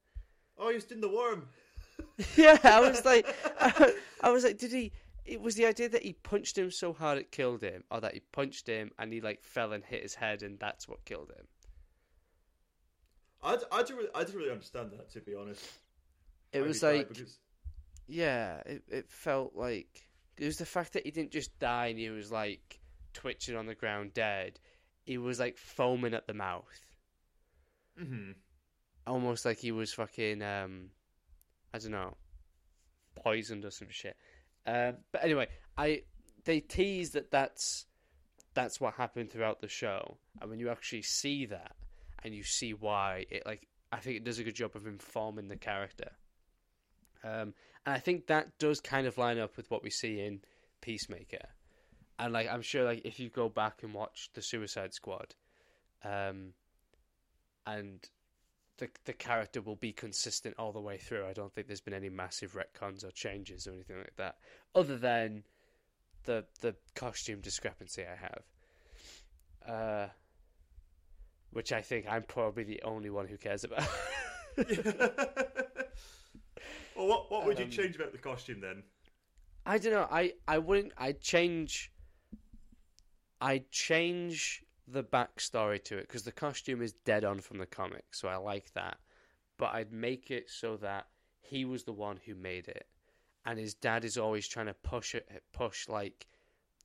[0.58, 1.48] Oh, he was doing the worm.
[2.36, 3.26] yeah, I was like,
[3.60, 4.92] I, I was like, did he?
[5.24, 8.12] It was the idea that he punched him so hard it killed him, or that
[8.12, 11.32] he punched him and he like fell and hit his head and that's what killed
[11.34, 11.46] him.
[13.42, 15.64] I, I, didn't really, I didn't really understand that to be honest.
[16.54, 17.38] It was like, because
[18.06, 20.06] yeah, it it felt like
[20.38, 22.80] it was the fact that he didn't just die and he was like
[23.12, 24.58] twitching on the ground dead.
[25.04, 26.80] He was like foaming at the mouth,
[28.00, 28.34] Mhm.
[29.06, 30.90] almost like he was fucking um,
[31.72, 32.16] I don't know,
[33.16, 34.16] poisoned or some shit.
[34.66, 36.02] Um, but anyway, I
[36.44, 37.86] they tease that that's
[38.54, 41.76] that's what happened throughout the show, and when you actually see that
[42.22, 45.48] and you see why it like I think it does a good job of informing
[45.48, 46.10] the character.
[47.24, 47.54] Um,
[47.86, 50.40] and I think that does kind of line up with what we see in
[50.80, 51.48] Peacemaker.
[52.18, 55.34] And like I'm sure like if you go back and watch the Suicide Squad,
[56.04, 56.52] um,
[57.66, 57.98] and
[58.78, 61.26] the the character will be consistent all the way through.
[61.26, 64.36] I don't think there's been any massive retcons or changes or anything like that,
[64.74, 65.42] other than
[66.24, 68.42] the the costume discrepancy I have.
[69.66, 70.08] Uh,
[71.50, 73.88] which I think I'm probably the only one who cares about.
[76.96, 78.82] well, what what would you Um, change about the costume then?
[79.66, 80.08] I don't know.
[80.10, 80.92] I I wouldn't.
[80.96, 81.92] I'd change.
[83.40, 88.04] I'd change the backstory to it because the costume is dead on from the comic,
[88.12, 88.98] so I like that.
[89.56, 91.06] But I'd make it so that
[91.40, 92.86] he was the one who made it,
[93.44, 96.26] and his dad is always trying to push it, push like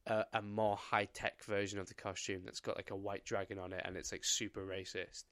[0.07, 3.59] a, a more high tech version of the costume that's got like a white dragon
[3.59, 5.25] on it, and it's like super racist.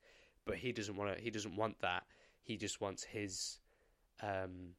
[0.46, 1.22] But he doesn't want to.
[1.22, 2.04] He doesn't want that.
[2.42, 3.60] He just wants his,
[4.22, 4.76] um,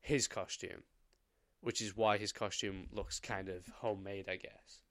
[0.00, 0.82] his costume
[1.66, 4.82] which is why his costume looks kind of homemade, I guess.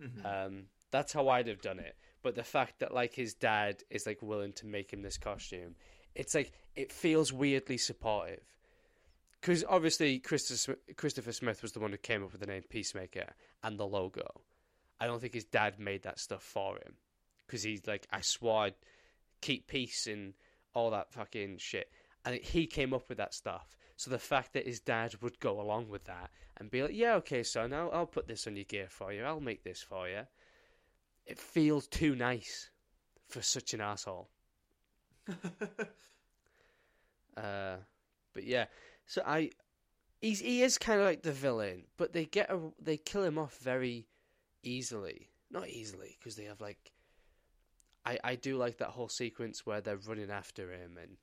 [0.00, 0.24] Mhm.
[0.24, 1.96] Um, that's how I'd have done it.
[2.22, 5.76] But the fact that like his dad is like willing to make him this costume,
[6.16, 8.42] it's like it feels weirdly supportive.
[9.40, 13.32] Because obviously Christopher Christopher Smith was the one who came up with the name Peacemaker
[13.62, 14.42] and the logo.
[14.98, 16.96] I don't think his dad made that stuff for him.
[17.46, 18.74] Because he's like, I swore I'd
[19.40, 20.34] keep peace and
[20.74, 21.88] all that fucking shit.
[22.26, 23.76] And he came up with that stuff.
[23.96, 27.14] So the fact that his dad would go along with that and be like, "Yeah,
[27.14, 29.24] okay, son, I'll, I'll put this on your gear for you.
[29.24, 30.26] I'll make this for you."
[31.26, 32.70] It feels too nice
[33.28, 34.28] for such an asshole.
[37.36, 37.76] Uh,
[38.32, 38.66] but yeah,
[39.06, 39.50] so I,
[40.20, 43.38] he's he is kind of like the villain, but they get a, they kill him
[43.38, 44.06] off very
[44.62, 45.30] easily.
[45.50, 46.92] Not easily because they have like,
[48.04, 51.18] I I do like that whole sequence where they're running after him and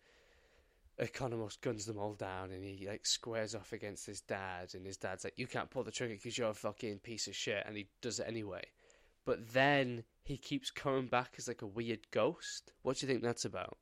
[1.00, 4.98] Economos guns them all down and he like squares off against his dad and his
[4.98, 7.76] dad's like you can't pull the trigger because you're a fucking piece of shit and
[7.76, 8.62] he does it anyway
[9.26, 13.24] but then he keeps coming back as like a weird ghost what do you think
[13.24, 13.78] that's about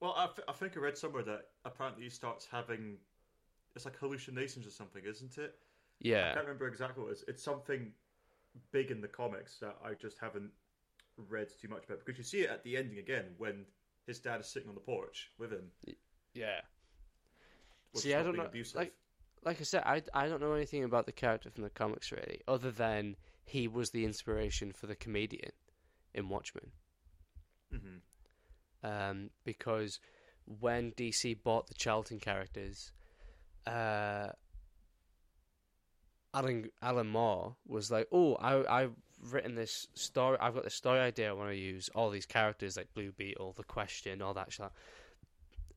[0.00, 2.98] Well, I, th- I think I read somewhere that apparently he starts having
[3.74, 5.54] it's like hallucinations or something, isn't it?
[6.00, 7.24] Yeah i can't remember exactly what it is.
[7.28, 7.92] It's something
[8.72, 10.50] big in the comics that I just haven't
[11.16, 13.64] read too much about because you see it at the ending again when
[14.08, 15.70] his dad is sitting on the porch with him.
[16.34, 16.60] yeah
[17.94, 18.76] See, I don't know, Abusive.
[18.76, 18.94] like-
[19.44, 22.40] like I said, I, I don't know anything about the character from the comics really,
[22.48, 23.14] other than
[23.44, 25.52] he was the inspiration for the comedian
[26.12, 26.72] in Watchmen.
[27.70, 27.98] hmm
[28.82, 30.00] Um, because
[30.44, 32.90] when DC bought the Charlton characters,
[33.66, 34.30] uh,
[36.34, 40.38] Alan Alan Moore was like, "Oh, I I've written this story.
[40.40, 41.30] I've got this story idea.
[41.30, 44.70] I want to use all these characters like Blue Beetle, the Question, all that shit."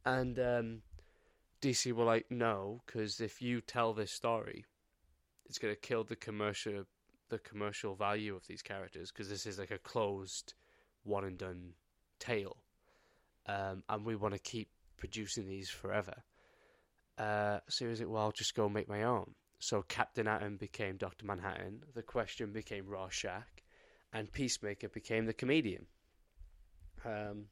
[0.05, 0.81] And um,
[1.61, 4.65] DC were like, "No, because if you tell this story,
[5.45, 6.85] it's going to kill the commercial
[7.29, 10.53] the commercial value of these characters because this is like a closed,
[11.03, 11.73] one and done
[12.19, 12.57] tale."
[13.47, 16.23] um, and we want to keep producing these forever.
[17.17, 19.33] Uh, so was like, well, I'll just go make my own.
[19.61, 21.83] So Captain Atom became Doctor Manhattan.
[21.93, 23.45] The Question became Rorschach,
[24.11, 25.85] and Peacemaker became the comedian.
[27.05, 27.45] Um,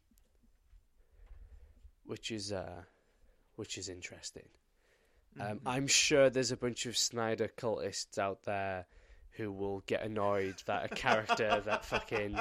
[2.06, 2.82] which is uh,
[3.58, 4.48] which is interesting.
[5.40, 8.88] Um, I'm sure there's a bunch of Snyder cultists out there
[9.34, 12.38] who will get annoyed that a character that fucking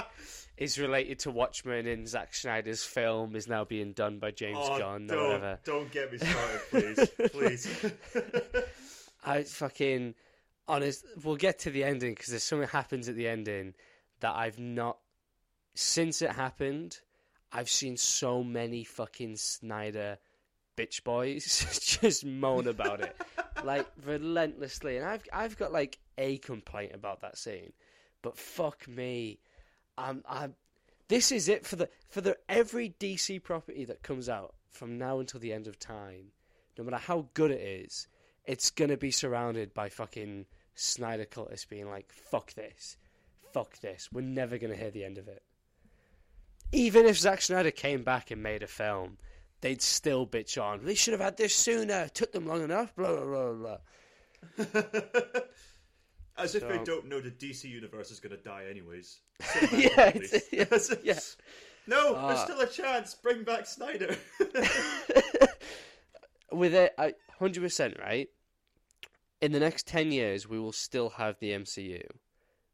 [0.57, 4.79] is related to Watchmen in Zack Snyder's film is now being done by James oh,
[4.79, 5.59] Gunn or don't, whatever.
[5.65, 7.93] don't get me started, please, please.
[9.29, 10.15] I fucking
[10.67, 11.05] honest.
[11.23, 13.75] We'll get to the ending because there's something happens at the ending
[14.21, 14.99] that I've not
[15.75, 16.99] since it happened.
[17.53, 20.19] I've seen so many fucking Snyder
[20.77, 21.45] bitch boys
[22.01, 23.17] just moan about it
[23.65, 27.73] like relentlessly, and I've I've got like a complaint about that scene,
[28.23, 29.41] but fuck me,
[29.97, 30.55] I'm I'm.
[31.09, 35.21] This is it for the for the every DC property that comes out from now
[35.21, 36.33] until the end of time.
[36.77, 38.07] No matter how good it is,
[38.49, 42.97] it's gonna be surrounded by fucking Snyder cultists being like, "Fuck this,
[43.53, 45.43] fuck this." We're never gonna hear the end of it.
[46.73, 49.19] Even if Zack Snyder came back and made a film,
[49.61, 50.85] they'd still bitch on.
[50.85, 52.03] They should have had this sooner.
[52.05, 52.95] It took them long enough.
[52.97, 53.79] Blah blah blah
[54.57, 55.17] blah.
[56.39, 59.19] As if they don't know the DC universe is going to die anyways.
[59.73, 61.19] yeah, it's, yeah.
[61.89, 62.29] No, Ah.
[62.29, 63.15] there's still a chance.
[63.17, 64.17] Bring back Snyder.
[66.53, 68.29] With it, I hundred percent right.
[69.41, 72.03] In the next ten years, we will still have the MCU,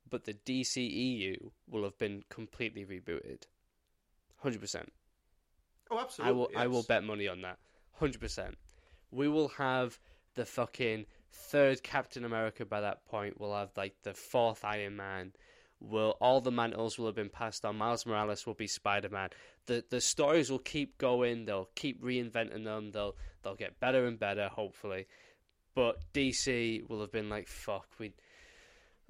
[0.08, 3.42] but the DCEU will have been completely rebooted.
[4.38, 4.92] Hundred percent.
[5.90, 6.30] oh, absolutely.
[6.30, 6.50] I will.
[6.56, 7.58] I will bet money on that.
[7.92, 8.56] Hundred percent.
[9.10, 9.98] We will have
[10.34, 13.38] the fucking third Captain America by that point.
[13.40, 15.32] We'll have like the fourth Iron Man.
[15.80, 17.76] Will all the mantles will have been passed on?
[17.76, 19.28] Miles Morales will be Spider Man.
[19.66, 21.44] The the stories will keep going.
[21.44, 22.90] They'll keep reinventing them.
[22.90, 25.06] They'll they'll get better and better, hopefully.
[25.74, 28.12] But DC will have been like, fuck, we.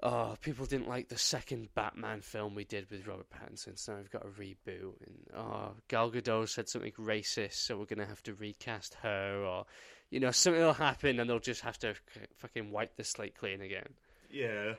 [0.02, 3.98] Oh, people didn't like the second Batman film we did with Robert Pattinson, so now
[3.98, 4.94] we've got a reboot.
[5.06, 9.66] And oh, Gal Gadot said something racist, so we're gonna have to recast her, or
[10.10, 11.94] you know, something will happen, and they'll just have to
[12.38, 13.86] fucking wipe the slate clean again.
[14.30, 14.74] Yeah.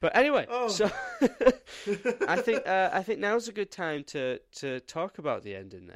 [0.00, 0.68] But anyway, Oh.
[0.68, 0.90] so
[2.28, 5.90] I think uh, I think now's a good time to to talk about the ending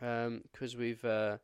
[0.00, 1.36] then, because we've uh,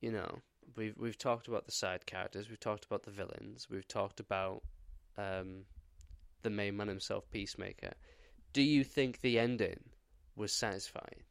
[0.00, 0.40] you know
[0.80, 4.62] we've we've talked about the side characters, we've talked about the villains, we've talked about
[5.18, 5.64] um,
[6.42, 7.92] the main man himself, Peacemaker.
[8.54, 9.80] Do you think the ending
[10.36, 11.22] was satisfying?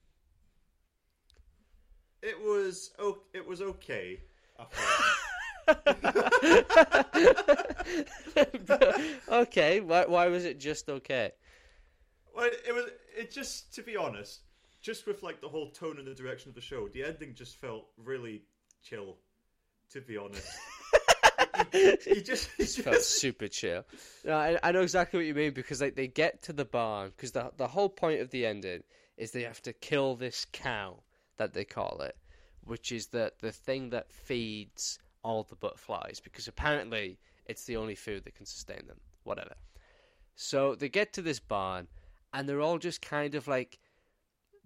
[2.22, 2.92] It was.
[3.00, 4.22] Oh, it was okay.
[9.30, 11.32] Okay, why why was it just okay?
[12.36, 12.86] Well, it was.
[13.18, 14.42] It just to be honest,
[14.82, 17.58] just with like the whole tone and the direction of the show, the ending just
[17.58, 18.42] felt really
[18.84, 19.18] chill.
[19.94, 20.48] To be honest,
[21.72, 23.84] he just, he It felt super chill.
[24.24, 27.12] No, I, I know exactly what you mean because like they get to the barn
[27.16, 28.84] because the the whole point of the ending
[29.18, 31.02] is they have to kill this cow
[31.38, 32.16] that they call it,
[32.64, 37.96] which is the the thing that feeds all the butterflies because apparently it's the only
[37.96, 39.00] food that can sustain them.
[39.24, 39.56] Whatever.
[40.36, 41.88] So they get to this barn
[42.34, 43.80] and they're all just kind of like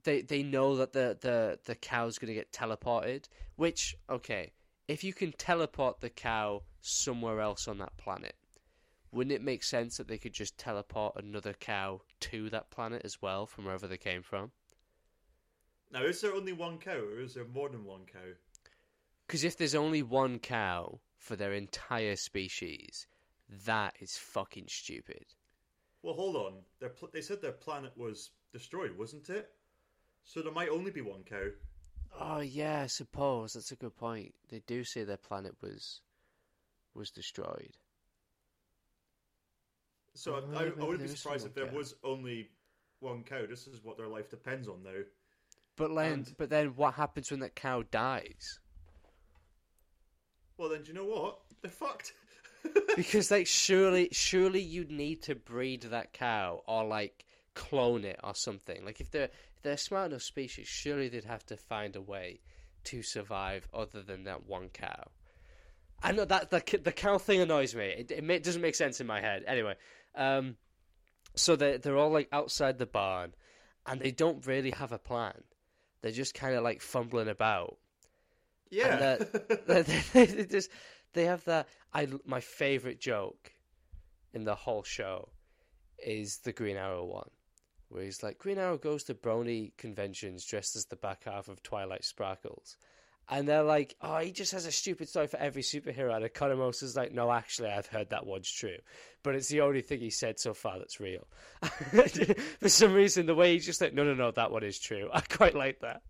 [0.04, 3.26] they they know that the the the cow's going to get teleported,
[3.56, 4.52] which okay,
[4.94, 8.36] if you can teleport the cow somewhere else on that planet,
[9.12, 13.20] wouldn't it make sense that they could just teleport another cow to that planet as
[13.20, 14.52] well from wherever they came from?
[15.92, 18.34] now is there only one cow, or is there more than one cow?
[19.26, 23.08] Because if there's only one cow for their entire species,
[23.66, 25.26] that is fucking stupid.
[26.04, 26.54] Well, hold on.
[26.98, 29.50] Pl- they said their planet was destroyed, wasn't it?
[30.24, 31.48] So there might only be one cow.
[32.20, 34.34] Oh yeah, I suppose that's a good point.
[34.50, 36.02] They do say their planet was
[36.94, 37.78] was destroyed.
[40.16, 41.76] So Oh, I, I, I wouldn't be surprised if there cow.
[41.76, 42.50] was only
[43.00, 43.46] one cow.
[43.50, 45.02] This is what their life depends on now.
[45.76, 48.60] But then, And- but then, what happens when that cow dies?
[50.58, 51.40] Well, then, do you know what?
[51.62, 52.14] They're fucked.
[52.96, 58.36] Because like, surely, surely you'd need to breed that cow or like clone it or
[58.36, 58.84] something.
[58.86, 62.02] Like if they're if they're a smart enough species, surely they'd have to find a
[62.02, 62.40] way
[62.86, 65.10] to survive other than that one cow.
[66.02, 67.86] I know that the the cow thing annoys me.
[67.86, 69.44] It, it, ma- doesn't make sense in my head.
[69.48, 69.76] Anyway,
[70.16, 70.58] um,
[71.36, 73.34] so they they're all like outside the barn,
[73.86, 75.44] and they don't really have a plan.
[76.02, 77.78] They're just kind of like fumbling about.
[78.70, 79.18] yeah.
[79.68, 80.70] they, they, they just
[81.14, 81.68] they have that.
[81.94, 83.54] I my favorite joke
[84.34, 85.30] in the whole show
[86.06, 87.30] is the Green Arrow one,
[87.94, 91.62] where he's like, Green Arrow goes to brony conventions dressed as the back half of
[91.62, 92.78] Twilight Sparkles.
[93.30, 96.14] And they're like, oh, he just has a stupid story for every superhero.
[96.14, 98.76] And Economos is like, no, actually, I've heard that one's true.
[99.24, 101.26] But it's the only thing he said so far that's real.
[102.60, 105.10] for some reason, the way he's just like, no, no, no, that one is true.
[105.14, 106.02] I quite like that.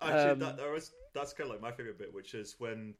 [0.00, 2.94] Actually, Um, that, that was, that's kind of like my favorite bit, which is when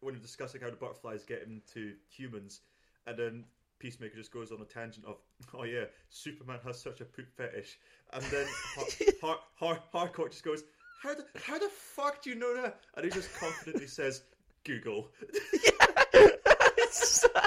[0.00, 2.60] when you're discussing how the butterflies get into humans,
[3.06, 3.44] and then
[3.78, 5.16] Peacemaker just goes on a tangent of,
[5.54, 7.78] "Oh yeah, Superman has such a poop fetish,"
[8.12, 8.86] and then Har-
[9.22, 10.64] Har- Har- Harcourt just goes,
[11.02, 14.22] "How the how the fuck do you know that?" And he just confidently says,
[14.64, 15.10] "Google."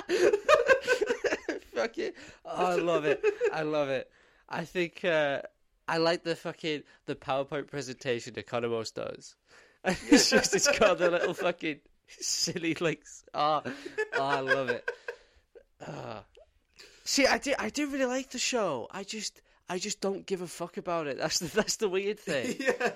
[1.74, 2.16] Fuck it.
[2.46, 3.24] Oh, I love it.
[3.54, 4.10] I love it.
[4.50, 5.42] I think uh,
[5.88, 9.36] I like the fucking the PowerPoint presentation Economos does.
[9.86, 13.24] it's just it's got the little fucking silly links.
[13.34, 14.90] Oh, oh I love it.
[15.86, 16.24] Ah.
[17.04, 18.88] See, I do I do really like the show.
[18.92, 21.18] I just I just don't give a fuck about it.
[21.20, 22.56] That's the that's the weird thing.
[22.60, 22.92] yeah.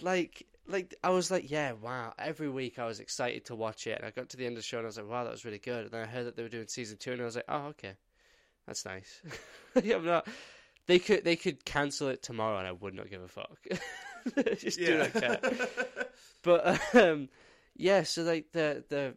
[0.00, 2.14] like like I was like, yeah, wow.
[2.18, 4.58] Every week I was excited to watch it, and I got to the end of
[4.58, 5.84] the show and I was like, wow, that was really good.
[5.84, 7.66] And then I heard that they were doing season two, and I was like, oh,
[7.68, 7.94] okay,
[8.66, 9.22] that's nice.
[9.76, 10.26] I'm not.
[10.86, 13.58] They could they could cancel it tomorrow, and I would not give a fuck.
[14.58, 15.40] Just do not care.
[16.42, 17.28] But um,
[17.76, 19.14] yeah, so like the the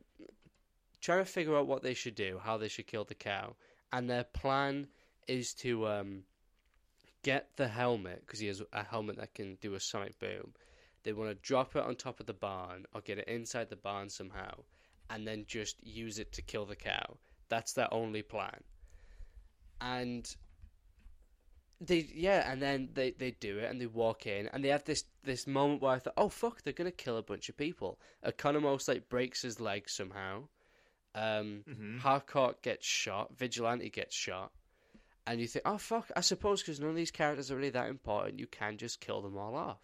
[1.05, 3.55] trying to figure out what they should do, how they should kill the cow,
[3.93, 4.87] and their plan
[5.27, 6.23] is to um
[7.21, 10.53] get the helmet because he has a helmet that can do a sonic boom.
[11.03, 13.75] They want to drop it on top of the barn or get it inside the
[13.75, 14.63] barn somehow,
[15.11, 17.17] and then just use it to kill the cow.
[17.49, 18.63] That's their only plan.
[19.79, 20.27] And
[21.79, 24.85] they yeah, and then they, they do it and they walk in and they have
[24.85, 27.99] this this moment where I thought, oh fuck, they're gonna kill a bunch of people.
[28.25, 30.47] Economos like breaks his leg somehow.
[31.15, 31.99] Um, Mhm.
[31.99, 33.35] Harcourt gets shot.
[33.37, 34.51] Vigilante gets shot.
[35.25, 37.87] And you think, oh fuck, I suppose because none of these characters are really that
[37.89, 39.79] important, you can just kill them all off.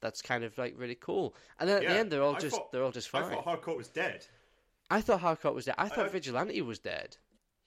[0.00, 1.36] That's kind of like really cool.
[1.58, 3.24] And then at the end, they're all I just thought- they're all just fine.
[3.24, 4.26] I thought Harcourt was dead.
[4.90, 5.74] I thought Harcourt was dead.
[5.78, 7.16] I thought I- Vigilante was dead.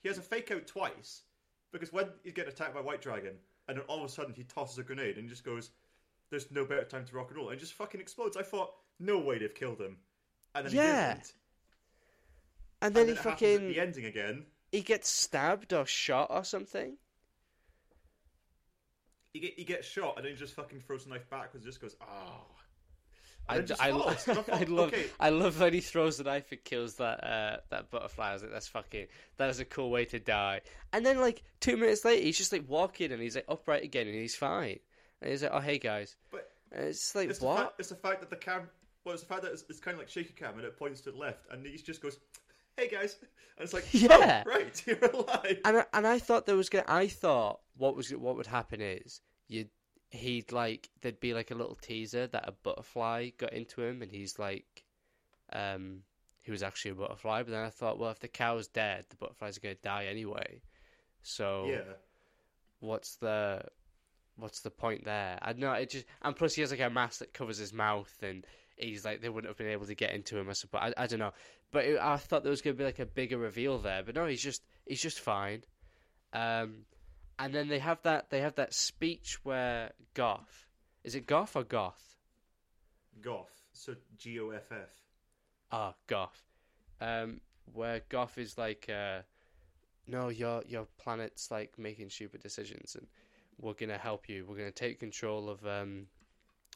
[0.02, 1.22] He has a fake out twice
[1.70, 3.38] because when he's getting attacked by White Dragon,
[3.68, 5.70] and then all of a sudden he tosses a grenade and just goes,
[6.28, 8.36] "There's no better time to rock and roll," and just fucking explodes.
[8.36, 9.98] I thought, no way they've killed him,
[10.54, 11.08] and then Yeah.
[11.14, 11.34] he didn't.
[12.84, 14.46] And then and he then fucking the ending again.
[14.70, 16.96] he gets stabbed or shot or something.
[19.32, 21.72] He get he gets shot and then he just fucking throws the knife backwards and
[21.72, 22.46] just goes, "Oh."
[23.46, 23.58] I, I.
[23.78, 23.88] I
[24.52, 25.06] I love okay.
[25.20, 28.30] I love when he throws the knife and kills that uh, that butterfly.
[28.30, 29.06] I was like, that's fucking
[29.36, 30.60] that is a cool way to die.
[30.92, 34.06] And then like two minutes later, he's just like walking and he's like upright again
[34.06, 34.78] and he's fine.
[35.20, 37.58] And he's like, oh hey guys, But and it's like it's the, what?
[37.58, 38.68] fact, it's the fact that the cam.
[39.04, 41.02] Well, it's the fact that it's, it's kind of like shaky cam and it points
[41.02, 42.16] to the left, and he just goes,
[42.76, 44.42] "Hey guys," and it's like, Yeah.
[44.46, 46.84] oh, right, you're alive." and I, and I thought there was gonna.
[46.88, 49.70] I thought what was what would happen is you would
[50.18, 54.12] he'd like there'd be like a little teaser that a butterfly got into him and
[54.12, 54.84] he's like,
[55.52, 56.02] um,
[56.42, 57.42] he was actually a butterfly.
[57.42, 60.62] But then I thought, well, if the cow's dead, the butterflies are gonna die anyway.
[61.22, 61.92] So Yeah.
[62.80, 63.62] what's the
[64.36, 65.38] what's the point there?
[65.42, 65.72] I don't know.
[65.72, 68.46] It just and plus he has like a mask that covers his mouth and.
[68.76, 70.80] He's like they wouldn't have been able to get into him, I suppose.
[70.96, 71.32] I, I don't know,
[71.74, 74.14] but it, I thought there was going to be like a bigger reveal there, but
[74.14, 75.62] no, he's just he's just fine.
[76.32, 76.86] Um,
[77.38, 80.64] and then they have that they have that speech where Goth
[81.04, 82.02] is it Goth or Goff?
[83.20, 83.50] Goff.
[83.74, 84.90] So G O F F.
[85.70, 86.42] Ah, Goff.
[87.00, 87.40] Um,
[87.72, 89.20] where Goff is like, uh,
[90.06, 93.06] no, your your planet's like making stupid decisions, and
[93.60, 94.46] we're gonna help you.
[94.48, 96.06] We're gonna take control of um,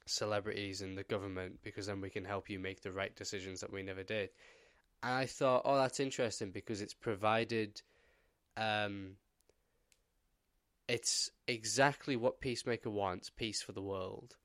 [0.04, 3.72] celebrities and the government because then we can help you make the right decisions that
[3.72, 4.28] we never did.
[5.02, 7.82] And I thought, oh, that's interesting because it's provided.
[8.56, 9.12] Um,
[10.88, 14.36] it's exactly what Peacemaker wants: peace for the world,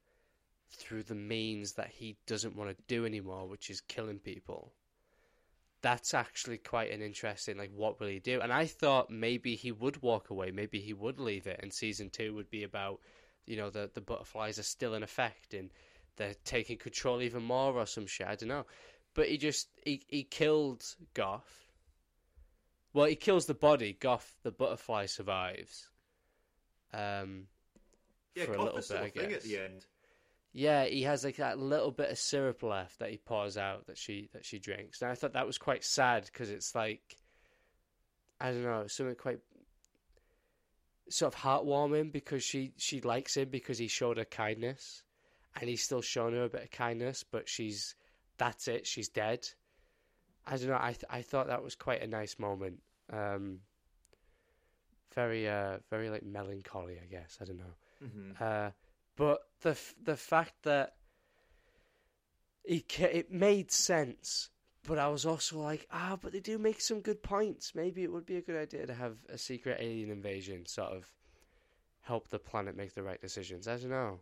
[0.69, 4.73] through the means that he doesn't want to do anymore, which is killing people.
[5.81, 8.39] That's actually quite an interesting, like, what will he do?
[8.39, 12.09] And I thought maybe he would walk away, maybe he would leave it, and season
[12.09, 12.99] two would be about,
[13.45, 15.71] you know, the the butterflies are still in effect and
[16.15, 18.27] they're taking control even more or some shit.
[18.27, 18.65] I don't know,
[19.13, 20.83] but he just he he killed
[21.13, 21.67] Goff.
[22.93, 23.97] Well, he kills the body.
[23.99, 25.89] Goff, the butterfly, survives.
[26.93, 27.47] Um,
[28.35, 29.33] Yeah, for a little bit, I guess.
[29.37, 29.85] at the end.
[30.51, 33.97] Yeah, he has like that little bit of syrup left that he pours out that
[33.97, 35.01] she that she drinks.
[35.01, 37.17] And I thought that was quite sad because it's like
[38.39, 39.39] I don't know, something quite
[41.09, 45.01] sort of heartwarming because she she likes him because he showed her kindness,
[45.59, 47.95] and he's still shown her a bit of kindness, but she's
[48.37, 49.47] that's it, she's dead.
[50.45, 50.77] I don't know.
[50.79, 52.79] I th- I thought that was quite a nice moment
[53.11, 53.59] um,
[55.13, 57.37] very uh very like melancholy, I guess.
[57.41, 57.75] I don't know.
[57.99, 58.71] hmm Uh,
[59.15, 60.95] but the f- the fact that
[62.65, 64.49] he ca- it made sense,
[64.87, 67.75] but I was also like, ah, but they do make some good points.
[67.75, 71.11] Maybe it would be a good idea to have a secret alien invasion sort of
[72.01, 73.67] help the planet make the right decisions.
[73.67, 74.19] I don't know.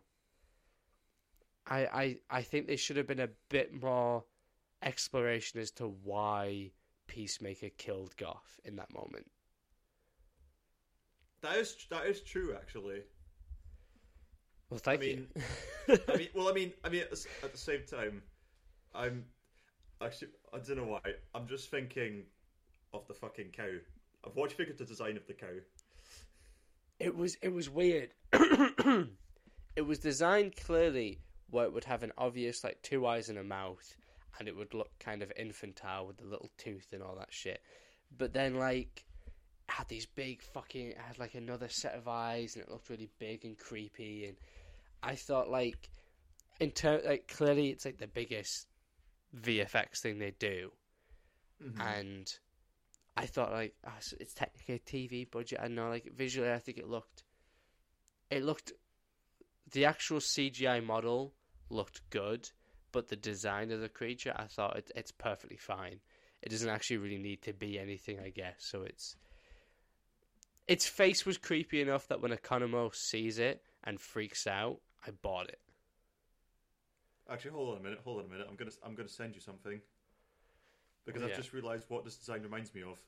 [1.66, 4.24] I I I think there should have been a bit more
[4.82, 6.72] exploration as to why
[7.06, 9.30] Peacemaker killed Goff in that moment.
[11.42, 13.02] That is that is true, actually.
[14.70, 15.26] Well, thank mean,
[15.88, 15.98] you.
[16.08, 18.22] I mean, well, I mean, I mean, at the s- at the same time,
[18.94, 19.24] I'm
[20.00, 21.00] actually I don't know why.
[21.34, 22.24] I'm just thinking
[22.94, 23.70] of the fucking cow.
[24.24, 25.46] I've watched of the design of the cow?
[26.98, 28.10] It was it was weird.
[28.32, 31.20] it was designed clearly
[31.52, 33.94] where it would have an obvious like two eyes and a mouth,
[34.38, 37.62] and it would look kind of infantile with the little tooth and all that shit.
[38.16, 39.04] But then like
[39.68, 42.88] it had these big fucking it had like another set of eyes and it looked
[42.90, 44.36] really big and creepy and
[45.02, 45.88] I thought like
[46.58, 48.66] in ter- like clearly it's like the biggest
[49.34, 50.72] VFX thing they do
[51.62, 51.80] Mhm.
[51.80, 52.38] and
[53.16, 55.60] I thought like oh, it's technically a TV budget.
[55.62, 57.24] I know like visually, I think it looked,
[58.30, 58.72] it looked,
[59.70, 61.34] the actual CGI model
[61.72, 62.48] looked good,
[62.92, 66.00] but the design of the creature, I thought it, it's perfectly fine.
[66.42, 68.56] It doesn't actually really need to be anything, I guess.
[68.58, 69.16] So it's,
[70.68, 75.48] its face was creepy enough that when Economo sees it and freaks out, I bought
[75.48, 75.60] it.
[77.30, 78.00] Actually, hold on a minute.
[78.04, 78.46] Hold on a minute.
[78.48, 79.80] I'm gonna I'm gonna send you something
[81.06, 82.98] because I've just realised what this design reminds me of.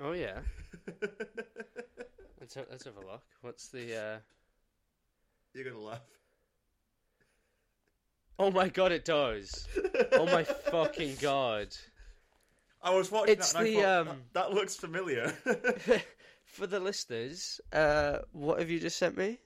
[0.00, 0.40] Oh yeah,
[2.40, 3.22] let's have, let's have a look.
[3.40, 3.96] What's the?
[3.96, 4.18] uh
[5.54, 6.00] You're gonna laugh.
[8.38, 9.68] Oh my god, it does.
[10.12, 11.68] Oh my fucking god.
[12.82, 15.28] I was watching It's that and the, I thought, um, that, that looks familiar.
[16.44, 19.38] For the listeners, uh, what have you just sent me?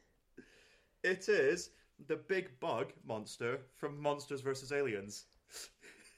[1.04, 1.70] it is
[2.08, 5.24] the big bug monster from Monsters vs Aliens.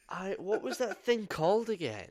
[0.09, 2.11] I what was that thing called again?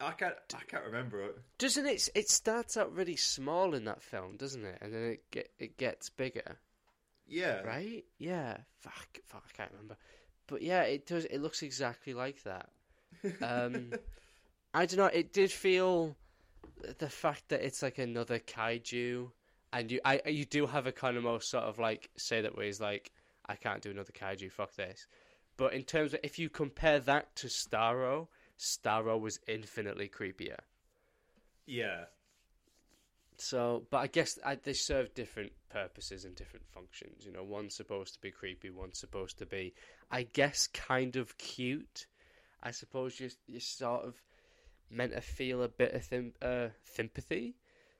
[0.00, 1.36] I can't I can't remember it.
[1.58, 2.08] Doesn't it?
[2.14, 4.78] It starts out really small in that film, doesn't it?
[4.80, 6.56] And then it get it gets bigger,
[7.32, 7.62] Yeah.
[7.62, 8.04] right?
[8.18, 8.58] Yeah.
[8.80, 9.96] Fuck, fuck, I can't remember.
[10.46, 11.24] But yeah, it does.
[11.24, 12.68] It looks exactly like that.
[13.40, 13.92] Um,
[14.74, 15.06] I don't know.
[15.06, 16.16] It did feel
[16.98, 19.30] the fact that it's like another kaiju,
[19.72, 22.56] and you, I, you do have a kind of most sort of like say that
[22.56, 23.12] where he's like,
[23.46, 24.52] I can't do another kaiju.
[24.52, 25.06] Fuck this.
[25.56, 28.28] But in terms of if you compare that to Starro,
[28.58, 30.58] Starro was infinitely creepier.
[31.66, 32.04] Yeah.
[33.38, 37.24] So, but I guess I, they serve different purposes and different functions.
[37.26, 39.74] You know, one's supposed to be creepy, one's supposed to be,
[40.10, 42.06] I guess, kind of cute.
[42.62, 44.14] I suppose you you sort of
[44.90, 47.56] meant to feel a bit of thim- uh, sympathy,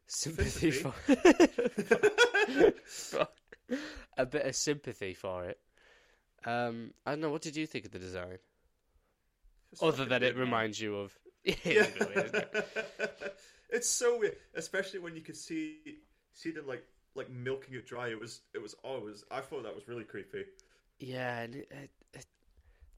[0.06, 0.90] sympathy for,
[2.84, 3.28] for
[4.16, 5.59] a bit of sympathy for it.
[6.44, 7.30] Um, I don't know.
[7.30, 8.38] What did you think of the design?
[9.72, 11.18] It's Other than it reminds you of.
[11.64, 11.86] Yeah.
[13.72, 15.78] It's so weird, especially when you could see
[16.34, 16.84] see them like
[17.14, 18.08] like milking it dry.
[18.08, 20.44] It was it was oh, I thought that was really creepy.
[20.98, 22.26] Yeah, and it, it,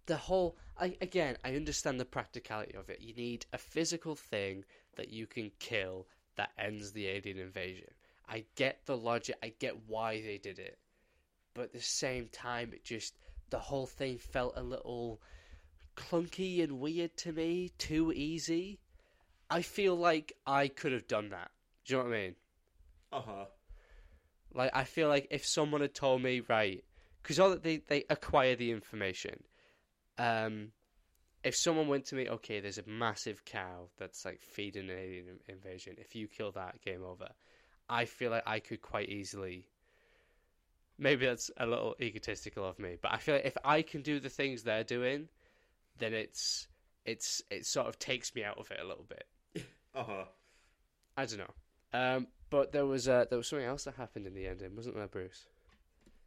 [0.07, 0.57] the whole.
[0.77, 3.01] I, again, I understand the practicality of it.
[3.01, 4.65] You need a physical thing
[4.97, 7.89] that you can kill that ends the alien invasion.
[8.29, 9.37] I get the logic.
[9.45, 10.79] I get why they did it,
[11.55, 13.15] but at the same time, it just
[13.51, 15.21] the whole thing felt a little
[15.97, 17.71] clunky and weird to me.
[17.79, 18.81] Too easy.
[19.55, 21.53] I feel like I could have done that.
[21.85, 22.35] Do you know what I mean?
[23.13, 23.45] Uh huh.
[24.53, 26.83] Like I feel like if someone had told me right,
[27.23, 29.45] because all that they they acquire the information.
[30.19, 30.73] Um,
[31.45, 35.39] if someone went to me, okay, there's a massive cow that's like feeding an alien
[35.47, 35.95] invasion.
[35.99, 37.29] If you kill that, game over.
[37.89, 39.69] I feel like I could quite easily.
[40.99, 44.19] Maybe that's a little egotistical of me, but I feel like if I can do
[44.19, 45.29] the things they're doing,
[45.99, 46.67] then it's
[47.05, 49.29] it's it sort of takes me out of it a little bit.
[49.95, 50.25] Uh huh.
[51.17, 51.55] I don't know.
[51.99, 54.97] Um, but there was uh, there was something else that happened in the ending, wasn't
[54.97, 55.47] there, Bruce?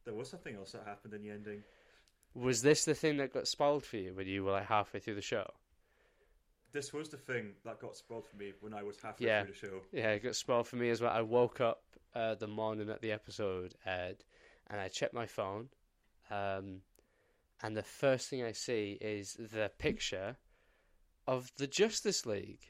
[0.05, 1.63] There was something else that happened in the ending.
[2.33, 5.15] Was this the thing that got spoiled for you when you were like halfway through
[5.15, 5.49] the show?
[6.71, 9.43] This was the thing that got spoiled for me when I was halfway Yeah.
[9.43, 9.81] through the show.
[9.91, 11.11] Yeah, it got spoiled for me as well.
[11.11, 11.83] I woke up
[12.13, 14.23] uh, the morning that the episode aired,
[14.67, 15.69] and I checked my phone,
[16.29, 16.81] um,
[17.63, 20.37] and the first thing I see is the picture
[21.25, 22.67] of the Justice League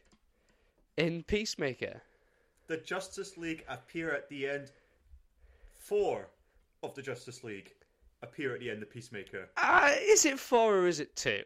[0.98, 2.02] in Peacemaker.
[2.68, 4.72] The Justice League appear at the end.
[5.80, 6.28] Four
[6.84, 7.72] of the Justice League
[8.22, 9.50] appear at the end of Peacemaker.
[9.56, 11.44] Uh, is it four or is it two?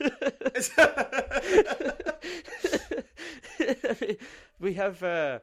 [4.60, 5.42] we have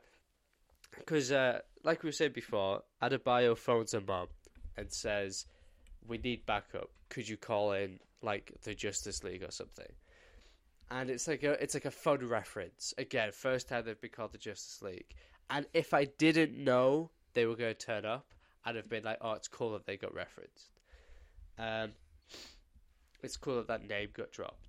[0.97, 4.27] because uh, like we said before, Adebayo phones a mom
[4.77, 5.45] and says,
[6.07, 6.89] "We need backup.
[7.09, 9.91] Could you call in like the Justice League or something?"
[10.91, 12.93] And it's like a it's like a fun reference.
[12.97, 15.15] Again, first time they've been called the Justice League.
[15.49, 18.27] And if I didn't know they were going to turn up,
[18.63, 20.71] I'd have been like, "Oh, it's cool that they got referenced."
[21.57, 21.91] Um,
[23.23, 24.67] it's cool that that name got dropped.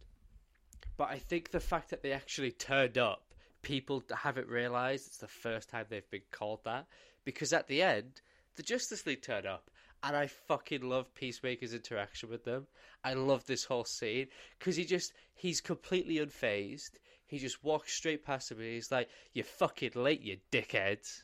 [0.96, 5.28] But I think the fact that they actually turned up, people haven't realised it's the
[5.28, 6.86] first time they've been called that.
[7.24, 8.22] Because at the end,
[8.54, 9.70] the Justice League turned up,
[10.02, 12.66] and I fucking love Peacemaker's interaction with them.
[13.04, 14.26] I love this whole scene
[14.58, 16.90] because he just he's completely unfazed.
[17.26, 21.22] He just walks straight past him and he's like, "You're fucking late, you dickheads."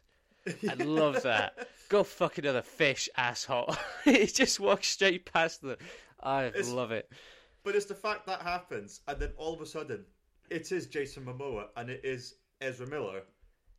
[0.68, 1.68] I love that.
[1.88, 3.76] Go fuck another fish, asshole.
[4.04, 5.76] he just walks straight past them.
[6.22, 7.10] I It's- love it.
[7.64, 10.04] But it's the fact that happens, and then all of a sudden,
[10.50, 13.22] it is Jason Momoa and it is Ezra Miller.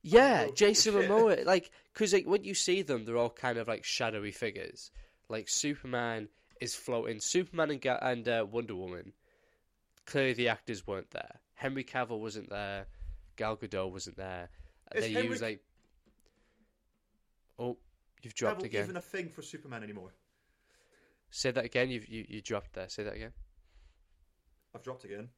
[0.03, 1.09] Yeah, Oh, Jason shit.
[1.09, 1.45] Momoa.
[1.45, 4.91] Like, because like when you see them, they're all kind of like shadowy figures.
[5.29, 6.27] Like Superman
[6.61, 7.19] is floating.
[7.19, 9.13] Superman and Ga- and uh, Wonder Woman.
[10.05, 11.39] Clearly, the actors weren't there.
[11.55, 12.87] Henry Cavill wasn't there.
[13.37, 14.49] Gal Gadot wasn't there.
[14.93, 15.61] Is they Henry- use like.
[17.57, 17.77] Oh,
[18.21, 18.83] you've dropped Haven't again.
[18.83, 20.11] even a thing for Superman anymore.
[21.31, 21.89] Say that again.
[21.89, 22.89] You've you, you dropped there.
[22.89, 23.31] Say that again.
[24.75, 25.29] I've dropped again.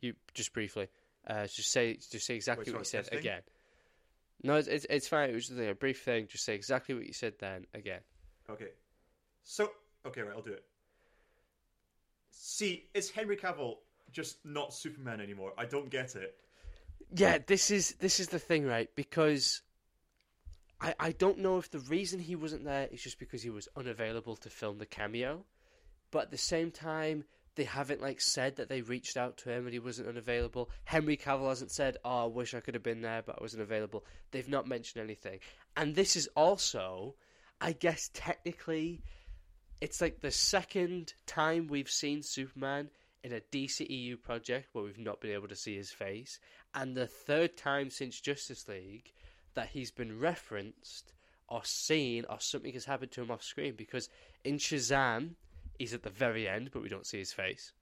[0.00, 0.88] You just briefly.
[1.26, 3.18] Uh, just say just say exactly Wait, what you said testing?
[3.18, 3.40] again.
[4.42, 5.30] No, it's, it's it's fine.
[5.30, 6.26] It was just a brief thing.
[6.28, 8.00] Just say exactly what you said then again.
[8.50, 8.68] Okay.
[9.42, 9.70] So,
[10.06, 10.64] okay, right, I'll do it.
[12.30, 13.76] See, is Henry Cavill
[14.12, 15.52] just not Superman anymore?
[15.56, 16.36] I don't get it.
[17.14, 18.88] Yeah, this is this is the thing, right?
[18.94, 19.62] Because
[20.80, 23.68] I I don't know if the reason he wasn't there is just because he was
[23.76, 25.44] unavailable to film the cameo,
[26.10, 27.24] but at the same time
[27.56, 30.70] they haven't like said that they reached out to him and he wasn't unavailable.
[30.84, 33.62] Henry Cavill hasn't said, "Oh, I wish I could have been there, but I wasn't
[33.62, 35.40] available." They've not mentioned anything,
[35.76, 37.16] and this is also,
[37.60, 39.02] I guess, technically,
[39.80, 42.90] it's like the second time we've seen Superman
[43.24, 46.38] in a DCEU project where we've not been able to see his face,
[46.74, 49.12] and the third time since Justice League
[49.54, 51.12] that he's been referenced
[51.48, 54.08] or seen or something has happened to him off screen because
[54.44, 55.36] in Shazam
[55.78, 57.72] he's at the very end but we don't see his face.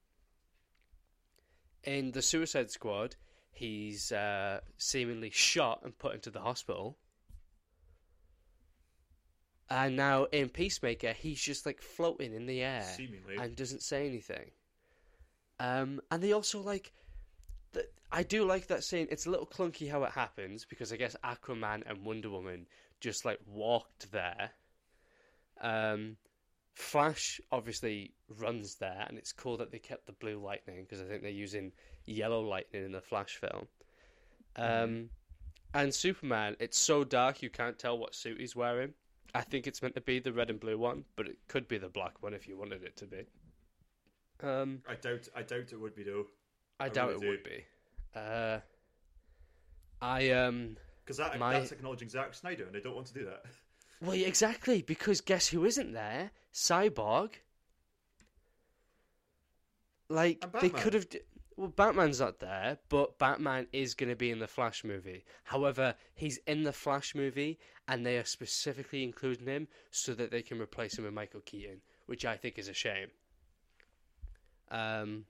[1.83, 3.17] In the Suicide Squad
[3.53, 6.97] he's uh, seemingly shot and put into the hospital.
[9.71, 13.37] And now in Peacemaker he's just like floating in the air Seemingly.
[13.39, 14.51] and doesn't say anything.
[15.61, 16.93] Um, and they also like,
[17.73, 19.07] th- I do like that scene.
[19.11, 22.67] It's a little clunky how it happens because I guess Aquaman and Wonder Woman
[23.01, 24.51] just like walked there.
[25.61, 26.17] Um,
[26.75, 31.05] Flash obviously runs there, and it's cool that they kept the blue lightning because I
[31.05, 31.73] think they're using
[32.05, 33.67] yellow lightning in the Flash film.
[34.57, 35.11] Um,
[35.73, 38.93] and Superman, it's so dark you can't tell what suit he's wearing.
[39.35, 41.79] I think it's meant to be the red and blue one, but it could be
[41.79, 43.25] the black one if you wanted it to be.
[44.43, 45.29] Um, I doubt.
[45.35, 46.27] I doubt it would be though,
[46.79, 47.29] I, I doubt really it do.
[47.31, 47.65] would be.
[48.15, 48.59] Uh,
[50.01, 53.25] I um, because that, My- that's acknowledging Zack Snyder, and they don't want to do
[53.27, 53.43] that.
[54.01, 56.31] well, exactly because guess who isn't there?
[56.53, 57.31] Cyborg.
[60.09, 61.09] Like they could have.
[61.09, 61.21] d-
[61.57, 65.25] Well, Batman's not there, but Batman is going to be in the Flash movie.
[65.45, 67.59] However, he's in the Flash movie,
[67.89, 71.81] and they are specifically including him so that they can replace him with Michael Keaton,
[72.07, 73.09] which I think is a shame.
[74.71, 75.25] Um,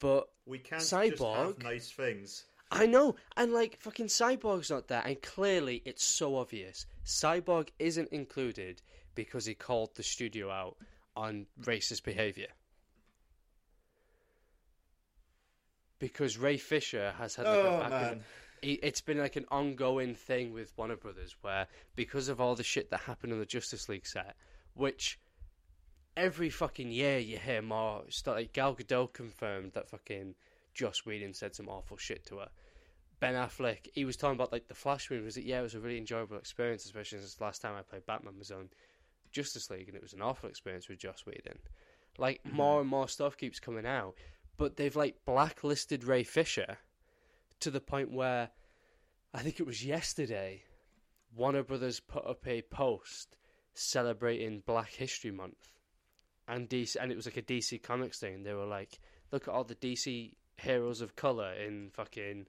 [0.00, 1.62] but We can't just have Cyborg?
[1.62, 2.44] nice things.
[2.70, 6.84] I know, and like fucking Cyborg's not there, and clearly it's so obvious.
[7.08, 8.82] Cyborg isn't included
[9.14, 10.76] because he called the studio out
[11.16, 12.48] on racist behavior.
[15.98, 18.24] Because Ray Fisher has had like Oh a back man,
[18.62, 21.66] it's been like an ongoing thing with Warner Brothers where
[21.96, 24.36] because of all the shit that happened on the Justice League set,
[24.74, 25.18] which
[26.14, 28.36] every fucking year you hear more stuff.
[28.36, 30.34] Like Gal Gadot confirmed that fucking
[30.74, 32.48] Joss Whedon said some awful shit to her.
[33.20, 35.24] Ben Affleck, he was talking about like the Flash movie.
[35.24, 35.44] Was it?
[35.44, 38.38] Yeah, it was a really enjoyable experience, especially since the last time I played Batman
[38.38, 38.68] was on
[39.32, 41.58] Justice League, and it was an awful experience with Joss Whedon.
[42.16, 42.56] Like mm-hmm.
[42.56, 44.14] more and more stuff keeps coming out,
[44.56, 46.78] but they've like blacklisted Ray Fisher
[47.60, 48.50] to the point where
[49.34, 50.62] I think it was yesterday,
[51.34, 53.36] Warner Brothers put up a post
[53.74, 55.72] celebrating Black History Month,
[56.46, 58.42] and DC, and it was like a DC Comics thing.
[58.42, 58.98] They were like,
[59.32, 62.46] "Look at all the DC heroes of color in fucking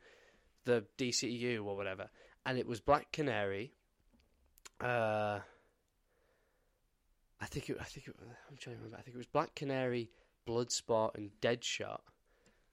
[0.66, 2.10] the DCU or whatever,"
[2.46, 3.74] and it was Black Canary.
[4.82, 5.40] Uh,
[7.42, 7.78] I think it.
[7.80, 8.98] I think it, I'm trying to remember.
[8.98, 10.10] I think it was Black Canary,
[10.48, 12.02] Bloodsport, and Deadshot.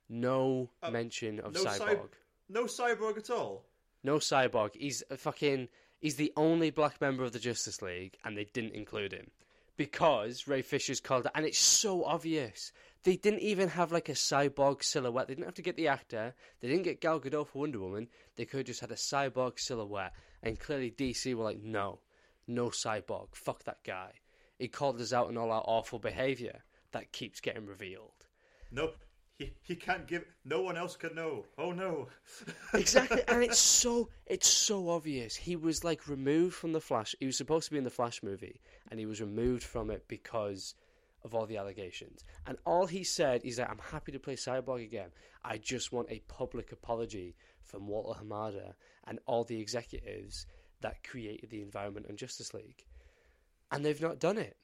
[0.09, 2.11] No Uh, mention of no Cy- Cyborg.
[2.49, 3.65] No cyborg at all.
[4.05, 4.71] No cyborg.
[4.77, 5.69] He's a fucking.
[6.01, 9.31] He's the only black member of the Justice League, and they didn't include him
[9.77, 12.71] because Ray Fisher's called it, and it's so obvious.
[13.07, 15.29] They didn't even have like a cyborg silhouette.
[15.29, 16.35] They didn't have to get the actor.
[16.59, 18.09] They didn't get Gal Gadot for Wonder Woman.
[18.35, 20.13] They could have just had a cyborg silhouette,
[20.43, 22.01] and clearly DC were like, no,
[22.49, 23.29] no cyborg.
[23.31, 24.11] Fuck that guy.
[24.59, 28.27] He called us out on all our awful behavior that keeps getting revealed.
[28.73, 28.97] Nope.
[29.39, 30.25] He, he can't give.
[30.45, 31.45] No one else can know.
[31.59, 32.09] Oh no.
[32.75, 35.37] exactly, and it's so it's so obvious.
[35.37, 37.15] He was like removed from the Flash.
[37.21, 38.61] He was supposed to be in the Flash movie,
[38.91, 40.75] and he was removed from it because
[41.27, 42.25] of all the allegations.
[42.47, 45.11] And all he said is that I'm happy to play Cyborg again.
[45.45, 48.73] I just want a public apology from Walter Hamada
[49.05, 50.47] and all the executives
[50.81, 52.87] that created the environment on Justice League,
[53.71, 54.57] and they've not done it.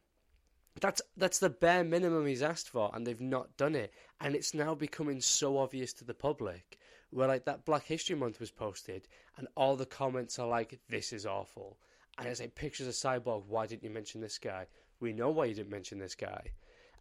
[0.80, 3.92] That's that's the bare minimum he's asked for, and they've not done it.
[4.20, 6.78] And it's now becoming so obvious to the public.
[7.10, 9.06] Where like that Black History Month was posted,
[9.36, 11.78] and all the comments are like, "This is awful,"
[12.16, 13.46] and it's like pictures of Cyborg.
[13.46, 14.66] Why didn't you mention this guy?
[15.02, 16.52] We know why you didn't mention this guy.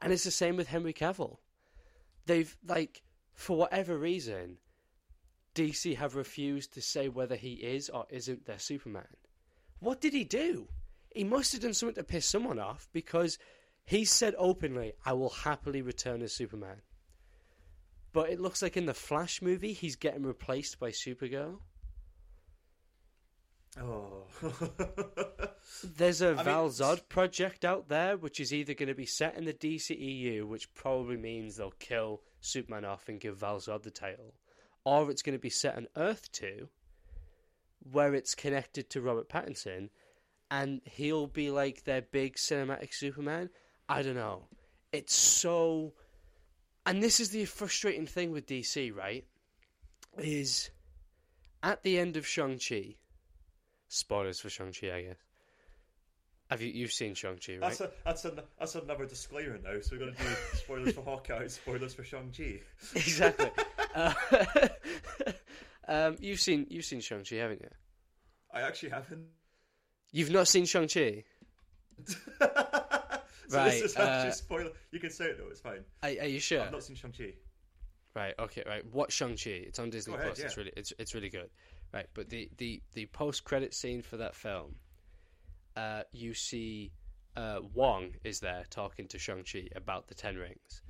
[0.02, 1.38] And it's the same with Henry Cavill.
[2.26, 3.03] They've like
[3.34, 4.57] for whatever reason,
[5.53, 9.07] DC have refused to say whether he is or isn't their Superman.
[9.80, 10.68] What did he do?
[11.14, 13.38] He must have done something to piss someone off because
[13.86, 16.82] he said openly, I will happily return as Superman.
[18.14, 21.60] But it looks like in the Flash movie, he's getting replaced by Supergirl.
[23.80, 24.26] Oh.
[25.98, 29.06] There's a I mean- Val Zod project out there, which is either going to be
[29.06, 33.84] set in the DCEU, which probably means they'll kill Superman off and give Val Zod
[33.84, 34.34] the title,
[34.84, 36.68] or it's going to be set on Earth 2,
[37.91, 39.89] where it's connected to Robert Pattinson,
[40.49, 43.49] and he'll be like their big cinematic Superman.
[43.88, 44.43] I don't know.
[44.91, 45.93] It's so.
[46.85, 49.23] And this is the frustrating thing with DC, right?
[50.18, 50.72] Is
[51.64, 52.95] at the end of Shang-Chi,
[53.91, 55.18] spoilers for Shang-Chi, I guess.
[56.49, 57.61] Have you you've seen Shang-Chi, right?
[57.61, 59.80] That's a, that's a, that's another disclaimer now.
[59.81, 62.59] So we're going to do spoilers for Hawkeye, spoilers for Shang Chi.
[62.95, 63.51] exactly.
[63.95, 64.13] uh,
[65.88, 67.69] um, you've seen you've seen Shang-Chi, haven't you?
[68.53, 69.27] I actually haven't.
[70.11, 71.23] You've not seen Shang-Chi.
[72.05, 72.49] so
[73.51, 74.72] Right, this is actually uh, spoiler.
[74.91, 75.49] You can say it though.
[75.49, 75.84] It's fine.
[76.03, 76.61] Are, are you sure?
[76.61, 77.34] I've not seen Shang Chi.
[78.15, 78.34] Right.
[78.39, 78.63] Okay.
[78.65, 78.85] Right.
[78.93, 79.51] Watch Shang Chi.
[79.51, 80.39] It's on Disney ahead, Plus.
[80.39, 81.49] It's really it's it's really good.
[81.93, 82.07] Right.
[82.13, 84.76] But the the the post credit scene for that film,
[85.76, 86.91] uh, you see,
[87.35, 90.81] uh, Wong is there talking to Shang Chi about the Ten Rings,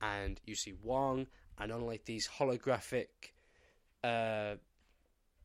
[0.00, 1.26] and you see Wong
[1.58, 3.32] and on like these holographic,
[4.02, 4.54] uh,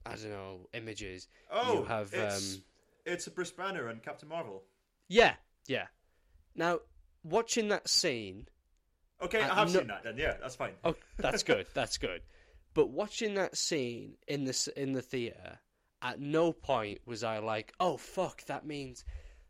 [0.06, 1.28] I don't know images.
[1.52, 2.64] Oh, you have it's, um,
[3.06, 4.64] it's a Bruce Banner and Captain Marvel.
[5.08, 5.34] yeah,
[5.68, 5.88] yeah.
[6.56, 6.80] Now
[7.24, 8.48] watching that scene.
[9.22, 10.04] Okay, I have no- seen that.
[10.04, 10.74] Then yeah, that's fine.
[10.84, 11.66] Oh, that's good.
[11.74, 12.22] That's good.
[12.80, 15.60] But watching that scene in the in the theater,
[16.02, 19.04] at no point was I like, "Oh fuck, that means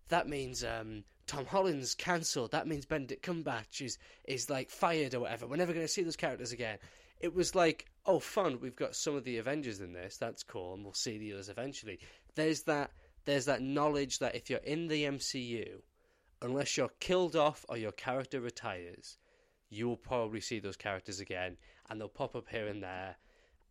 [0.07, 2.49] that means um, Tom Holland's cancelled.
[2.49, 5.45] That means Benedict Cumberbatch is is like fired or whatever.
[5.45, 6.79] We're never going to see those characters again."
[7.19, 8.61] It was like, "Oh, fun.
[8.61, 10.17] We've got some of the Avengers in this.
[10.17, 11.99] That's cool, and we'll see the others eventually."
[12.33, 12.89] There's that
[13.25, 15.83] there's that knowledge that if you're in the MCU,
[16.41, 19.19] unless you're killed off or your character retires,
[19.69, 21.57] you will probably see those characters again
[21.89, 23.15] and they'll pop up here and there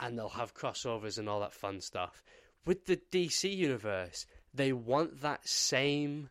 [0.00, 2.22] and they'll have crossovers and all that fun stuff.
[2.64, 6.30] With the DC universe, they want that same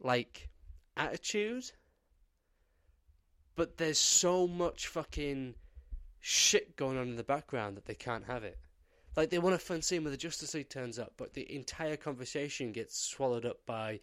[0.00, 0.48] like
[0.96, 1.70] attitude,
[3.56, 5.54] but there's so much fucking
[6.20, 8.58] shit going on in the background that they can't have it.
[9.16, 11.96] Like they want a fun scene where the Justice League turns up, but the entire
[11.96, 14.00] conversation gets swallowed up by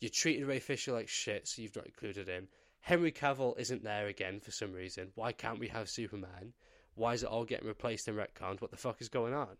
[0.00, 2.48] you treated Ray Fisher like shit, so you've not included him.
[2.86, 5.08] Henry Cavill isn't there again for some reason.
[5.16, 6.52] Why can't we have Superman?
[6.94, 8.60] Why is it all getting replaced and retconned?
[8.60, 9.56] What the fuck is going on?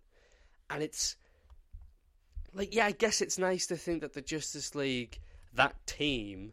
[0.71, 1.17] And it's
[2.55, 5.19] like, yeah, I guess it's nice to think that the Justice League,
[5.55, 6.53] that team,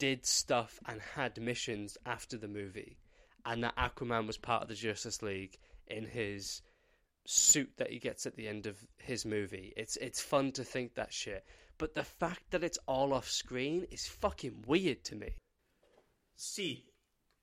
[0.00, 2.98] did stuff and had missions after the movie,
[3.46, 6.60] and that Aquaman was part of the Justice League in his
[7.24, 9.72] suit that he gets at the end of his movie.
[9.76, 11.44] It's it's fun to think that shit,
[11.78, 15.36] but the fact that it's all off screen is fucking weird to me.
[16.42, 16.86] See,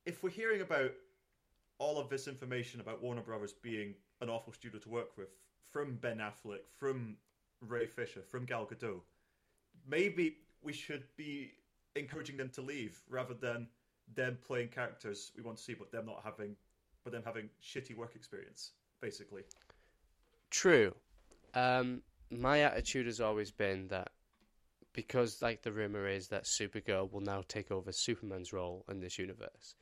[0.07, 0.89] if we're hearing about
[1.77, 5.27] all of this information about Warner Brothers being an awful studio to work with
[5.71, 7.15] from Ben Affleck, from
[7.61, 9.01] Ray Fisher, from Gal Gadot,
[9.87, 11.51] maybe we should be
[11.95, 13.67] encouraging them to leave rather than
[14.15, 16.55] them playing characters we want to see, but them not having,
[17.03, 19.43] but them having shitty work experience, basically.
[20.49, 20.91] True.
[21.53, 22.01] Um,
[22.31, 24.09] my attitude has always been that
[24.97, 29.19] because, like, the rumor is that Supergirl will now take over Superman's role in this
[29.19, 29.75] universe.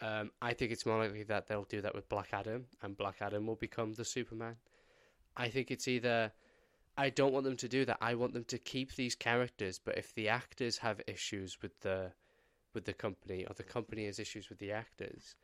[0.00, 3.18] Um, I think it's more likely that they'll do that with Black Adam, and Black
[3.20, 4.56] Adam will become the Superman.
[5.36, 6.32] I think it's either.
[6.98, 7.98] I don't want them to do that.
[8.00, 12.10] I want them to keep these characters, but if the actors have issues with the
[12.74, 15.36] with the company, or the company has issues with the actors,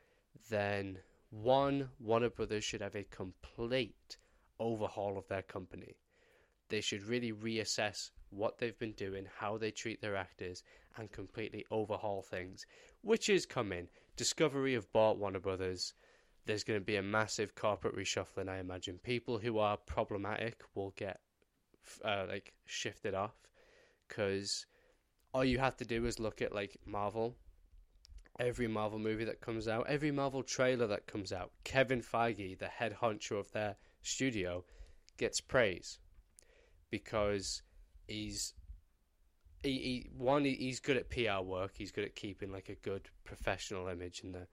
[0.51, 0.99] then
[1.31, 4.17] one Warner Brothers should have a complete
[4.59, 5.95] overhaul of their company.
[6.69, 10.63] They should really reassess what they've been doing, how they treat their actors,
[10.97, 12.67] and completely overhaul things,
[13.03, 13.89] which is coming.
[14.17, 15.95] Discovery have bought Warner Brothers.
[16.45, 18.99] There's going to be a massive corporate reshuffling, I imagine.
[18.99, 21.21] People who are problematic will get
[22.05, 23.37] uh, like shifted off
[24.09, 24.67] because
[25.33, 27.37] all you have to do is look at like Marvel.
[28.39, 32.67] Every Marvel movie that comes out, every Marvel trailer that comes out, Kevin Feige, the
[32.67, 34.65] head honcho of their studio,
[35.17, 35.99] gets praise
[36.91, 37.63] because
[38.07, 38.55] he's
[39.63, 41.73] he, he one he's good at PR work.
[41.77, 44.47] He's good at keeping like a good professional image in the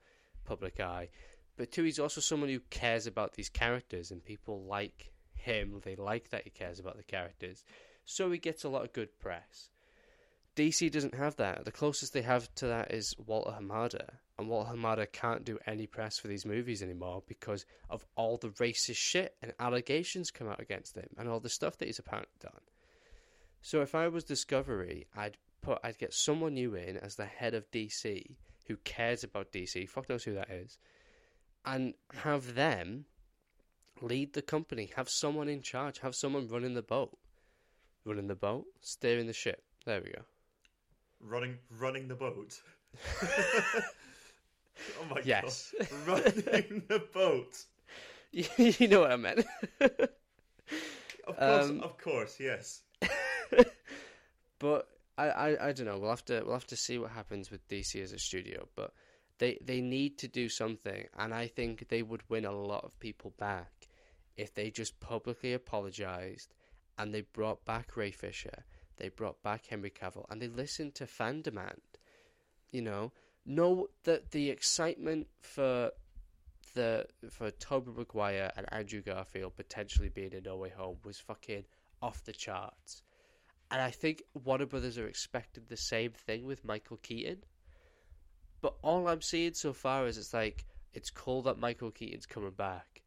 [0.44, 1.08] public eye.
[1.56, 5.80] But two, he's also someone who cares about these characters, and people like him.
[5.84, 7.64] They like that he cares about the characters,
[8.04, 9.70] so he gets a lot of good press.
[10.56, 11.64] DC doesn't have that.
[11.64, 15.86] The closest they have to that is Walter Hamada, and Walter Hamada can't do any
[15.86, 20.60] press for these movies anymore because of all the racist shit and allegations come out
[20.60, 22.60] against him, and all the stuff that he's apparently done.
[23.62, 27.54] So if I was Discovery, I'd put I'd get someone new in as the head
[27.54, 28.36] of DC
[28.66, 29.88] who cares about DC.
[29.88, 30.78] Fuck knows who that is,
[31.64, 33.06] and have them
[34.00, 34.90] lead the company.
[34.96, 36.00] Have someone in charge.
[36.00, 37.16] Have someone running the boat,
[38.04, 39.62] running the boat, steering the ship.
[39.86, 40.22] There we go.
[41.20, 42.60] Running, running the boat.
[45.00, 45.74] oh my Yes.
[45.78, 45.90] god!
[46.06, 47.64] Running the boat.
[48.32, 49.44] you know what I meant.
[51.26, 52.82] Of course, Um, of course, yes.
[54.58, 55.98] but I, I, I don't know.
[55.98, 58.68] We'll have to we'll have to see what happens with DC as a studio.
[58.74, 58.92] But
[59.38, 62.98] they they need to do something, and I think they would win a lot of
[63.00, 63.88] people back
[64.36, 66.52] if they just publicly apologized
[66.98, 68.64] and they brought back Ray Fisher,
[68.96, 71.80] they brought back Henry Cavill, and they listened to fan demand.
[72.72, 73.12] You know,
[73.46, 75.90] know that the excitement for
[76.74, 81.64] the for Tobey Maguire and Andrew Garfield potentially being in No Way Home was fucking
[82.02, 83.02] off the charts.
[83.70, 87.44] And I think Warner Brothers are expecting the same thing with Michael Keaton.
[88.60, 92.52] But all I'm seeing so far is it's like it's cool that Michael Keaton's coming
[92.52, 93.02] back,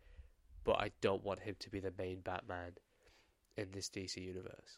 [0.64, 2.74] but I don't want him to be the main Batman
[3.56, 4.78] in this DC universe.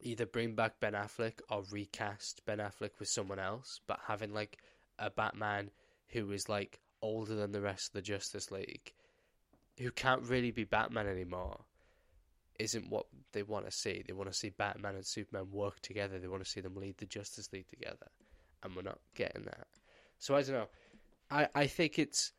[0.00, 4.58] Either bring back Ben Affleck or recast Ben Affleck with someone else, but having like
[4.98, 5.70] a Batman
[6.08, 8.92] who is like older than the rest of the Justice League,
[9.78, 11.60] who can't really be Batman anymore,
[12.58, 14.02] isn't what they want to see.
[14.06, 16.18] They want to see Batman and Superman work together.
[16.18, 18.08] They want to see them lead the Justice League together,
[18.62, 19.66] and we're not getting that.
[20.18, 20.68] So I don't know.
[21.30, 22.32] I I think it's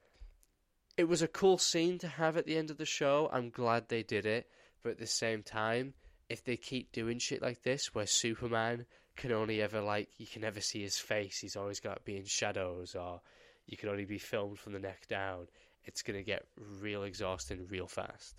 [0.98, 3.30] it was a cool scene to have at the end of the show.
[3.32, 4.50] I'm glad they did it,
[4.84, 5.94] but at the same time,
[6.30, 8.86] if they keep doing shit like this, where Superman
[9.16, 12.16] can only ever like you can never see his face, he's always got to be
[12.18, 13.22] in shadows, or
[13.68, 15.48] you can only be filmed from the neck down.
[15.86, 16.46] It's gonna get
[16.80, 18.36] real exhausting real fast.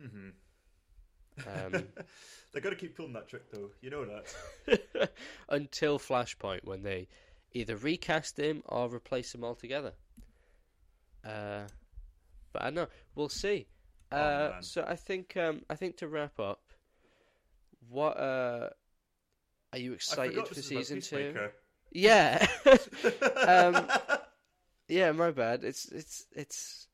[0.00, 0.30] hmm
[1.46, 1.72] Um,
[2.52, 3.70] They're gonna keep pulling that trick, though.
[3.80, 5.10] You know that.
[5.48, 7.08] until Flashpoint when they
[7.52, 9.92] either recast him or replace him altogether.
[11.24, 11.62] Uh,
[12.52, 12.88] but I don't know.
[13.14, 13.66] We'll see.
[14.12, 14.62] Oh, Uh, man.
[14.62, 16.60] so I think um, I think to wrap up,
[17.88, 18.70] what uh,
[19.72, 21.34] are you excited for this is about season two?
[21.92, 22.46] Yeah,
[23.46, 23.88] um,
[24.88, 25.12] yeah.
[25.12, 25.64] My bad.
[25.64, 26.88] It's it's it's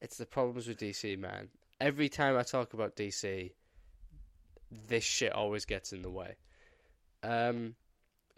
[0.00, 1.48] it's the problems with DC, man.
[1.80, 3.52] Every time I talk about DC,
[4.86, 6.36] this shit always gets in the way.
[7.22, 7.74] Um,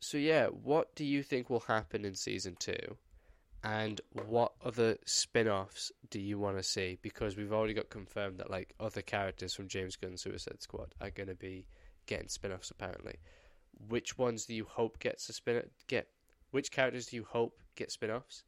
[0.00, 2.96] so yeah, what do you think will happen in season two?
[3.64, 6.98] And what other spin-offs do you want to see?
[7.02, 11.10] Because we've already got confirmed that like other characters from James Gunn's Suicide Squad are
[11.10, 11.66] going to be
[12.06, 13.16] getting spin-offs apparently.
[13.88, 16.08] Which ones do you hope gets a spin get
[16.50, 18.44] which characters do you hope get spin-offs?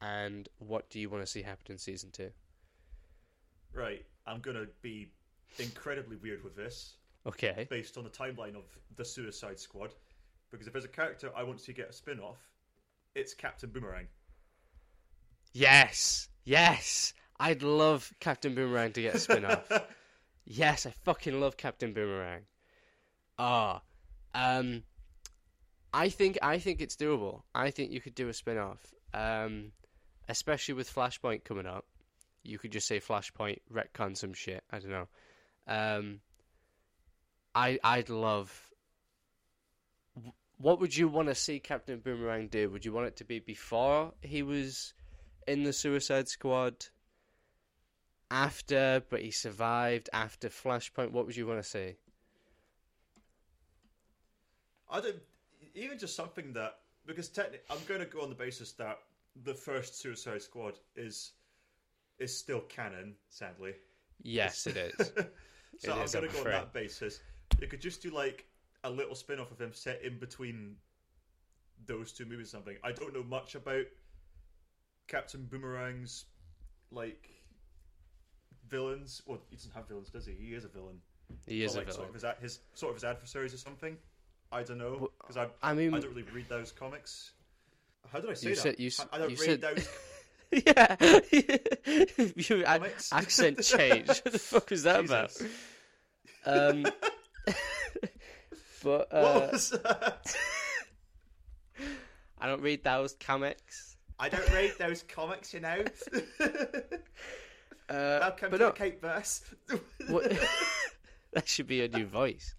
[0.00, 2.30] And what do you want to see happen in season 2?
[3.74, 5.10] Right, I'm gonna be
[5.58, 6.94] incredibly weird with this,
[7.26, 7.66] Okay.
[7.68, 8.64] based on the timeline of
[8.96, 9.94] the Suicide Squad,
[10.50, 12.38] because if there's a character I want to see get a spin-off,
[13.14, 14.06] it's Captain Boomerang.
[15.52, 16.28] Yes.
[16.44, 17.12] Yes.
[17.40, 19.70] I'd love Captain Boomerang to get a spin-off.
[20.50, 22.46] Yes, I fucking love Captain Boomerang.
[23.38, 23.82] Ah,
[24.34, 24.82] um,
[25.92, 27.42] I think I think it's doable.
[27.54, 28.80] I think you could do a spin-off,
[29.14, 29.72] um,
[30.28, 31.84] especially with Flashpoint coming up.
[32.42, 34.64] You could just say Flashpoint retcon some shit.
[34.70, 35.08] I don't know.
[35.66, 36.20] Um,
[37.54, 38.70] I I'd love.
[40.58, 42.70] what would you want to see Captain Boomerang do?
[42.70, 44.92] Would you want it to be before he was
[45.46, 46.86] in the Suicide Squad?
[48.30, 51.12] After, but he survived after Flashpoint.
[51.12, 51.96] What would you want to see?
[54.90, 55.16] I don't
[55.74, 58.98] even just something that because technically I'm going to go on the basis that
[59.44, 61.32] the first Suicide Squad is
[62.18, 63.14] is still canon.
[63.28, 63.74] Sadly,
[64.22, 64.94] Yes, it is.
[65.78, 67.20] so It I'm going to go on that basis.
[67.60, 68.46] You could just do like
[68.84, 70.76] a little spin off of him set in between
[71.86, 72.48] those two movies.
[72.48, 73.84] or Something I don't know much about
[75.06, 76.24] Captain Boomerang's
[76.90, 77.28] like
[78.68, 79.22] villains.
[79.26, 80.32] Well, he doesn't have villains, does he?
[80.32, 80.98] He is a villain.
[81.46, 82.32] He is But, a like, Sort villain.
[82.36, 83.96] of, his, his sort of his adversaries or something.
[84.50, 87.32] I don't know because I I mean, I don't really read those comics.
[88.10, 88.60] How did I say You that?
[88.62, 89.88] said- you I I don't you read said- those.
[90.66, 90.96] yeah,
[92.48, 94.08] your a- accent change.
[94.08, 95.40] what the fuck was that Jesus.
[96.44, 96.70] about?
[96.72, 96.86] Um,
[98.82, 100.10] but What uh?
[102.40, 103.96] I don't read those comics.
[104.18, 105.84] I don't read those comics, you know.
[107.90, 109.42] Uh, Welcome but to no, the Cape Verse.
[110.08, 110.30] what,
[111.32, 112.54] that should be a new voice.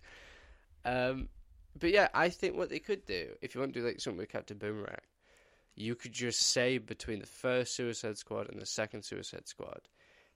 [0.86, 1.30] Um,
[1.80, 4.18] but yeah, I think what they could do, if you want to do like something
[4.20, 5.02] with Captain Boomerang,
[5.76, 9.82] you could just say between the first Suicide Squad and the second Suicide Squad.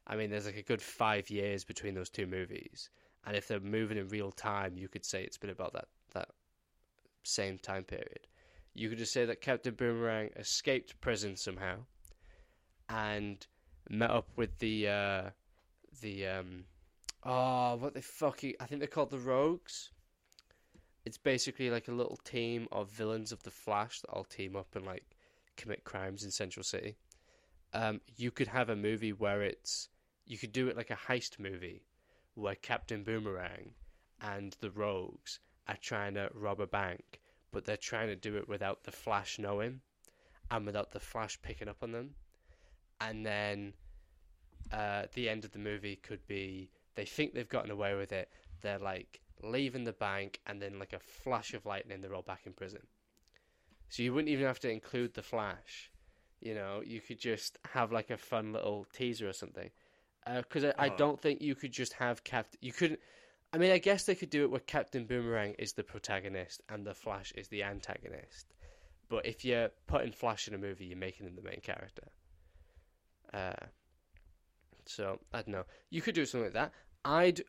[0.08, 2.90] I mean, there's like a good five years between those two movies,
[3.26, 6.30] and if they're moving in real time, you could say it's been about that that
[7.24, 8.28] same time period.
[8.74, 11.86] You could just say that Captain Boomerang escaped prison somehow,
[12.90, 13.46] and
[13.90, 15.30] met up with the uh,
[16.02, 16.66] the um,
[17.24, 18.42] oh, what the fuck?
[18.44, 19.92] I think they're called the Rogues.
[21.06, 24.76] It's basically like a little team of villains of the Flash that all team up
[24.76, 25.04] and like
[25.58, 26.96] commit crimes in Central City.
[27.74, 29.90] Um, you could have a movie where it's
[30.26, 31.84] you could do it like a heist movie
[32.36, 33.72] where Captain Boomerang
[34.22, 37.20] and the Rogues are trying to rob a bank,
[37.52, 39.82] but they're trying to do it without the Flash knowing
[40.52, 42.12] and without the Flash picking up on them.
[43.02, 43.74] And then
[44.72, 48.30] uh, the end of the movie could be they think they've gotten away with it.
[48.62, 52.46] They're like leaving the bank, and then like a flash of lightning, they're all back
[52.46, 52.82] in prison.
[53.90, 55.92] So you wouldn't even have to include the Flash.
[56.42, 59.70] You know, you could just have like a fun little teaser or something.
[60.26, 60.98] Because I, I Uh-huh.
[60.98, 62.60] don't think you could just have Captain.
[62.62, 63.00] You couldn't.
[63.54, 66.86] I mean, I guess they could do it where Captain Boomerang is the protagonist and
[66.86, 68.54] the Flash is the antagonist.
[69.10, 72.08] But if you're putting Flash in a movie, you're making him the main character.
[73.34, 73.54] Uh,
[74.86, 75.66] so I don't know.
[75.90, 76.74] You could do something like that.
[77.06, 77.44] I'd.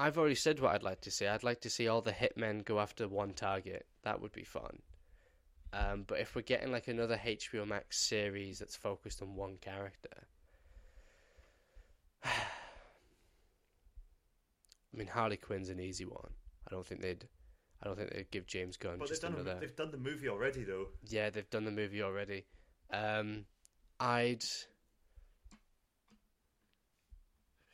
[0.00, 1.26] I've already said what I'd like to see.
[1.26, 3.84] I'd like to see all the hitmen go after one target.
[4.02, 4.78] That would be fun.
[5.74, 10.26] Um, but if we're getting like another HBO Max series that's focused on one character,
[12.24, 12.30] I
[14.94, 16.30] mean Harley Quinn's an easy one.
[16.66, 17.26] I don't think they'd.
[17.82, 19.58] I don't think they'd give James Gunn but they've just done, another.
[19.60, 20.88] they've done the movie already, though.
[21.08, 22.46] Yeah, they've done the movie already.
[22.90, 23.44] Um,
[23.98, 24.44] I'd.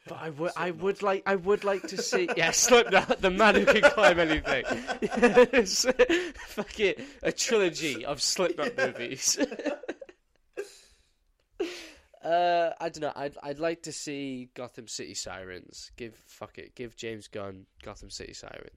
[0.09, 3.57] But I would, I would like, I would like to see, yeah, Slipknot, the man
[3.57, 4.65] who can climb anything.
[5.03, 5.85] Yes.
[6.47, 9.37] Fuck it, a trilogy of Slipknot movies.
[12.25, 13.13] uh, I don't know.
[13.17, 15.91] I'd, I'd like to see Gotham City Sirens.
[15.97, 18.71] Give, fuck it, give James Gunn Gotham City Sirens.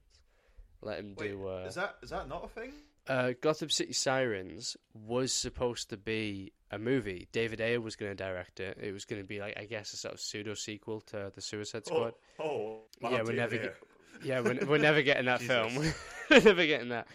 [0.82, 1.48] Let him Wait, do.
[1.48, 2.72] Uh, is that is that not a thing?
[3.10, 7.28] Uh, Gotham City Sirens was supposed to be a movie.
[7.32, 8.78] David Ayer was going to direct it.
[8.80, 11.40] It was going to be like I guess a sort of pseudo sequel to the
[11.40, 12.14] Suicide Squad.
[12.38, 13.74] Oh, oh wow, Yeah, we're never Ayer.
[14.22, 15.74] Yeah, we're, we're never getting that film.
[16.30, 17.08] We're never getting that.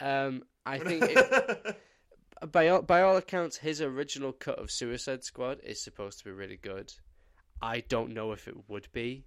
[0.00, 1.76] Um, I think it,
[2.52, 6.32] by all, by all accounts, his original cut of Suicide Squad is supposed to be
[6.32, 6.92] really good.
[7.62, 9.24] I don't know if it would be.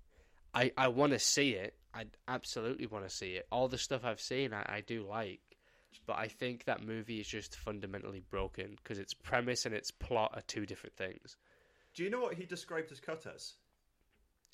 [0.53, 1.76] I, I want to see it.
[1.93, 3.48] I absolutely want to see it.
[3.52, 5.39] All the stuff I've seen, I, I do like.
[6.05, 10.31] But I think that movie is just fundamentally broken because its premise and its plot
[10.34, 11.38] are two different things.
[11.93, 13.53] Do you know what he described his cut as?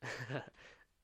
[0.33, 0.39] uh,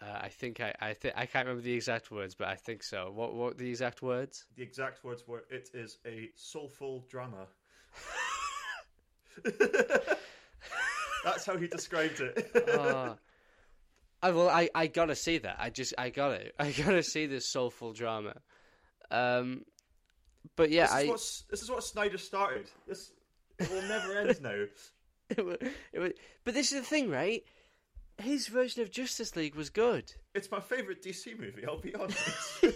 [0.02, 3.12] I think I I, th- I can't remember the exact words, but I think so.
[3.14, 4.46] What what the exact words?
[4.56, 7.48] The exact words were, "It is a soulful drama."
[11.24, 12.52] That's how he described it.
[12.70, 13.18] Oh.
[14.22, 15.58] I well, I, I gotta see that.
[15.60, 16.56] I just I got it.
[16.58, 18.36] I gotta see this soulful drama.
[19.12, 19.64] Um,
[20.56, 22.70] but yeah, this, is I what, this is what Snyder started.
[22.88, 23.12] This
[23.60, 24.66] it will never end now.
[25.30, 25.56] it wa-
[25.94, 26.10] it wa-
[26.44, 27.44] but this is the thing, right?
[28.18, 30.14] His version of Justice League was good.
[30.36, 31.66] It's my favorite DC movie.
[31.66, 32.64] I'll be honest.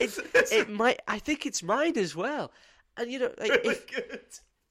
[0.00, 0.16] It
[0.52, 1.00] it might.
[1.08, 2.52] I think it's mine as well.
[2.96, 4.20] And you know, like, really if, good.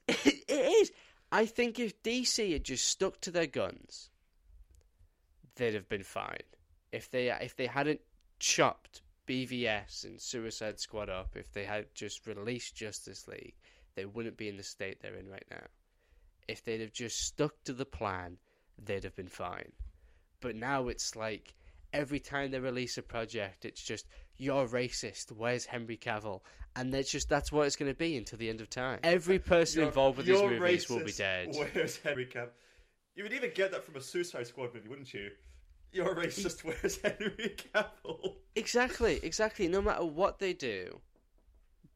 [0.07, 0.91] it is.
[1.31, 4.09] I think if DC had just stuck to their guns,
[5.55, 6.43] they'd have been fine.
[6.91, 7.99] If they if they hadn't
[8.39, 13.55] chopped BVS and Suicide Squad up, if they had just released Justice League,
[13.95, 15.63] they wouldn't be in the state they're in right now.
[16.47, 18.37] If they'd have just stuck to the plan,
[18.83, 19.71] they'd have been fine.
[20.39, 21.53] But now it's like
[21.93, 24.05] every time they release a project, it's just
[24.37, 25.31] you're racist.
[25.31, 26.41] Where's Henry Cavill?
[26.75, 28.99] And that's just that's what it's going to be until the end of time.
[29.03, 31.55] Every person You're- involved with these you're movies will be dead.
[31.55, 32.49] Where's Henry Cavill?
[33.15, 35.31] You would even get that from a Suicide Squad movie, wouldn't you?
[35.91, 36.63] You're racist.
[36.63, 38.35] Where's Henry Cavill?
[38.55, 39.67] Exactly, exactly.
[39.67, 40.99] No matter what they do,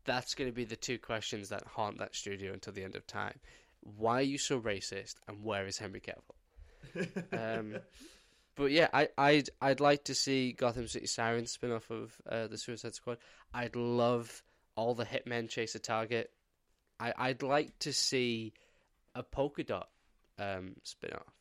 [0.05, 3.05] that's going to be the two questions that haunt that studio until the end of
[3.05, 3.39] time.
[3.97, 6.35] Why are you so racist, and where is Henry Cavill?
[7.31, 7.75] Um,
[8.55, 12.47] but yeah, I, I'd I'd like to see Gotham City Sirens spin off of uh,
[12.47, 13.17] the Suicide Squad.
[13.53, 14.43] I'd love
[14.75, 16.31] all the hitmen chase a target.
[16.99, 18.53] I I'd like to see
[19.15, 19.89] a polka dot
[20.37, 21.40] um, spin off.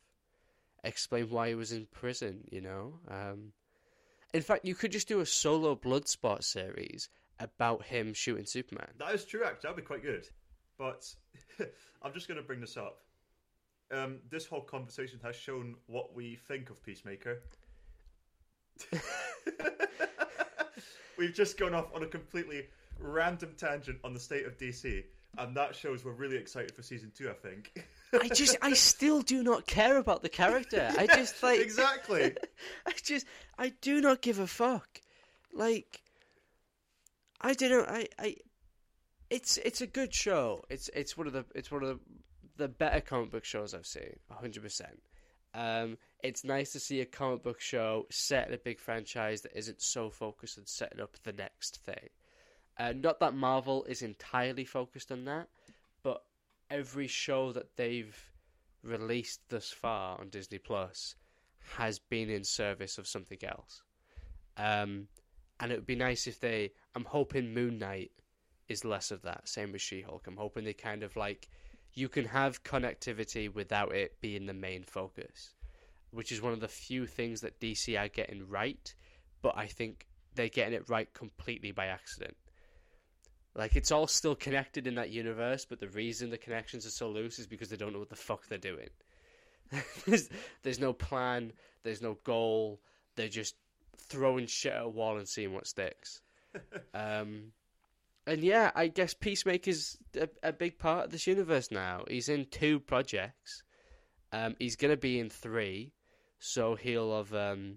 [0.83, 2.43] Explain why he was in prison.
[2.51, 2.93] You know.
[3.07, 3.53] Um,
[4.33, 7.09] in fact, you could just do a solo Bloodsport series
[7.39, 8.87] about him shooting Superman.
[8.97, 9.59] That is true, actually.
[9.63, 10.27] That'd be quite good.
[10.77, 11.13] But
[12.01, 12.99] I'm just going to bring this up.
[13.91, 17.41] Um, this whole conversation has shown what we think of Peacemaker.
[21.17, 22.67] We've just gone off on a completely
[22.99, 25.03] random tangent on the state of DC,
[25.37, 27.29] and that shows we're really excited for season two.
[27.29, 27.73] I think.
[28.13, 30.91] I just, I still do not care about the character.
[30.97, 32.35] I just like exactly.
[32.85, 33.25] I just
[33.57, 35.01] I do not give a fuck.
[35.53, 36.01] Like
[37.39, 38.35] I don't know, I, I
[39.29, 40.63] it's it's a good show.
[40.69, 41.99] It's it's one of the it's one of the
[42.57, 45.01] the better comic book shows I've seen, hundred percent.
[45.53, 49.57] Um, it's nice to see a comic book show set in a big franchise that
[49.57, 52.09] isn't so focused on setting up the next thing.
[52.77, 55.49] Uh, not that Marvel is entirely focused on that,
[56.71, 58.17] every show that they've
[58.83, 61.15] released thus far on Disney Plus
[61.75, 63.83] has been in service of something else.
[64.57, 65.07] Um,
[65.59, 66.71] and it would be nice if they.
[66.95, 68.11] I'm hoping Moon Knight
[68.67, 69.47] is less of that.
[69.47, 70.25] Same with She Hulk.
[70.27, 71.49] I'm hoping they kind of like.
[71.93, 75.53] You can have connectivity without it being the main focus,
[76.11, 78.93] which is one of the few things that DC are getting right,
[79.41, 82.37] but I think they're getting it right completely by accident.
[83.55, 87.09] Like it's all still connected in that universe, but the reason the connections are so
[87.09, 88.89] loose is because they don't know what the fuck they're doing.
[90.05, 90.29] there's,
[90.63, 91.51] there's no plan,
[91.83, 92.79] there's no goal.
[93.15, 93.55] They're just
[93.97, 96.21] throwing shit at a wall and seeing what sticks.
[96.93, 97.51] um,
[98.25, 102.05] and yeah, I guess Peacemaker's a, a big part of this universe now.
[102.07, 103.63] He's in two projects.
[104.31, 105.91] Um, he's gonna be in three,
[106.39, 107.75] so he'll have um,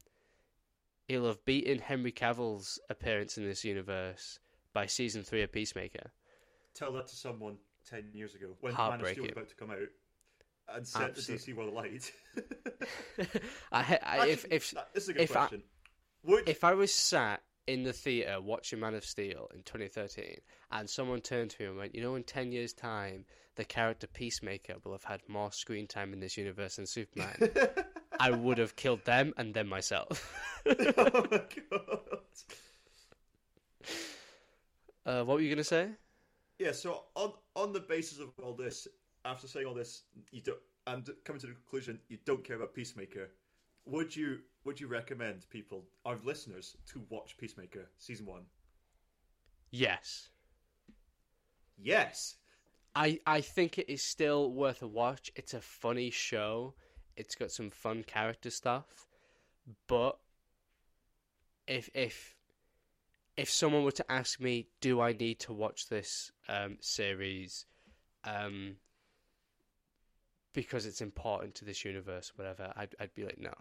[1.09, 4.38] he'll have beaten Henry Cavill's appearance in this universe
[4.74, 6.10] by season three of Peacemaker.
[6.74, 7.56] Tell that to someone
[7.88, 9.78] ten years ago when Man of Steel was about to come out,
[10.76, 12.12] and set the DC world alight.
[13.72, 15.48] I, I, if Actually, if that- this is a good if I-
[16.24, 20.38] Would if I was sat in the theater watching Man of Steel in 2013,
[20.72, 23.24] and someone turned to me and went, "You know, in 10 years' time,
[23.55, 27.36] the character Peacemaker will have had more screen time in this universe than Superman,"
[28.20, 30.34] I would have killed them and then myself.
[30.66, 32.01] oh my god.
[35.06, 35.89] Uh, what were you gonna say?
[36.59, 38.89] Yeah, so on on the basis of all this,
[39.24, 42.74] after saying all this, you don't and coming to the conclusion you don't care about
[42.74, 43.31] Peacemaker.
[43.86, 48.43] Would you would you recommend people, our listeners, to watch Peacemaker season one?
[49.70, 50.28] Yes.
[51.82, 52.36] Yes.
[52.94, 55.32] I, I think it is still worth a watch.
[55.35, 56.74] It's a funny show.
[57.16, 59.09] It's got some fun character stuff.
[59.89, 60.16] But
[61.66, 62.34] if if
[63.36, 67.66] if someone were to ask me, do I need to watch this um, series
[68.24, 68.77] um,
[70.52, 73.52] because it's important to this universe, whatever, I'd I'd be like, no,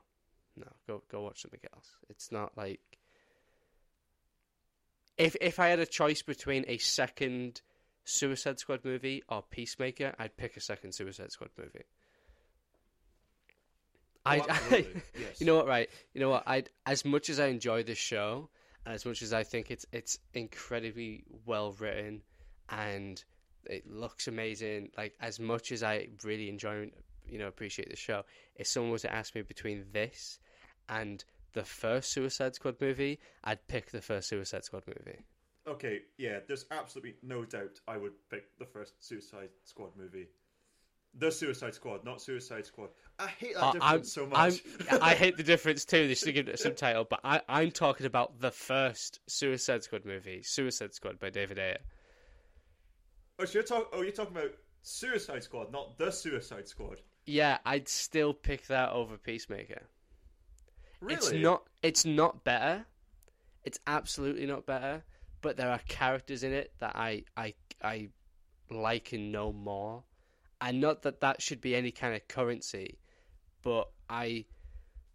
[0.56, 1.90] no, go go watch something else.
[2.10, 2.80] It's not like
[5.18, 7.62] if if I had a choice between a second
[8.06, 11.84] Suicide Squad movie or Peacemaker, I'd pick a second Suicide Squad movie.
[14.26, 15.42] I, Oh, absolutely, yes.
[15.42, 15.90] you know what, right?
[16.14, 16.44] You know what?
[16.48, 18.50] I as much as I enjoy this show,
[18.86, 22.22] as much as I think it's it's incredibly well written,
[22.70, 23.24] and
[23.66, 24.90] it looks amazing.
[24.98, 26.92] Like as much as I really enjoy,
[27.28, 28.24] you know, appreciate the show.
[28.56, 30.40] If someone was to ask me between this
[30.90, 31.24] and
[31.54, 35.20] the first Suicide Squad movie, I'd pick the first Suicide Squad movie.
[35.66, 40.28] Okay, yeah, there's absolutely no doubt I would pick the first Suicide Squad movie.
[41.16, 42.90] The Suicide Squad, not Suicide Squad.
[43.20, 44.62] I hate that Uh, difference I'm, so much.
[45.02, 46.08] I hate the difference too.
[46.08, 50.06] They should give it a subtitle, but I, I'm talking about the first Suicide Squad
[50.06, 51.78] movie, Suicide Squad by David Ayer.
[53.40, 57.02] oh, so you're talk- oh, you're talking about Suicide Squad, not the Suicide Squad.
[57.26, 59.84] Yeah, I'd still pick that over Peacemaker.
[61.00, 61.16] Really?
[61.16, 61.64] It's not.
[61.84, 62.86] It's not better.
[63.64, 65.04] It's absolutely not better,
[65.42, 67.54] but there are characters in it that I I
[67.84, 68.10] I
[68.72, 70.04] like and know more.
[70.64, 72.98] And not that that should be any kind of currency,
[73.64, 74.46] but I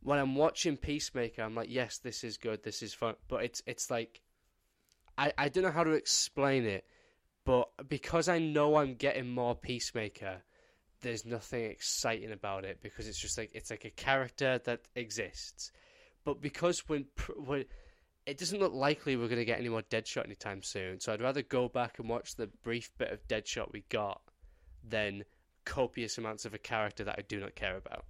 [0.03, 3.63] when I'm watching Peacemaker, I'm like, yes, this is good, this is fun, but it's
[3.67, 4.21] it's like
[5.17, 6.85] I I don't know how to explain it,
[7.47, 10.43] but because I know I'm getting more Peacemaker,
[11.01, 15.73] there's nothing exciting about it because it's just like it's like a character that exists.
[16.25, 17.07] But because when
[17.39, 17.65] when
[18.27, 21.23] it doesn't look likely we're going to get any more Deadshot anytime soon, so I'd
[21.23, 24.21] rather go back and watch the brief bit of Deadshot we got
[24.87, 25.25] than
[25.69, 28.07] copious amounts of a character that I do not care about.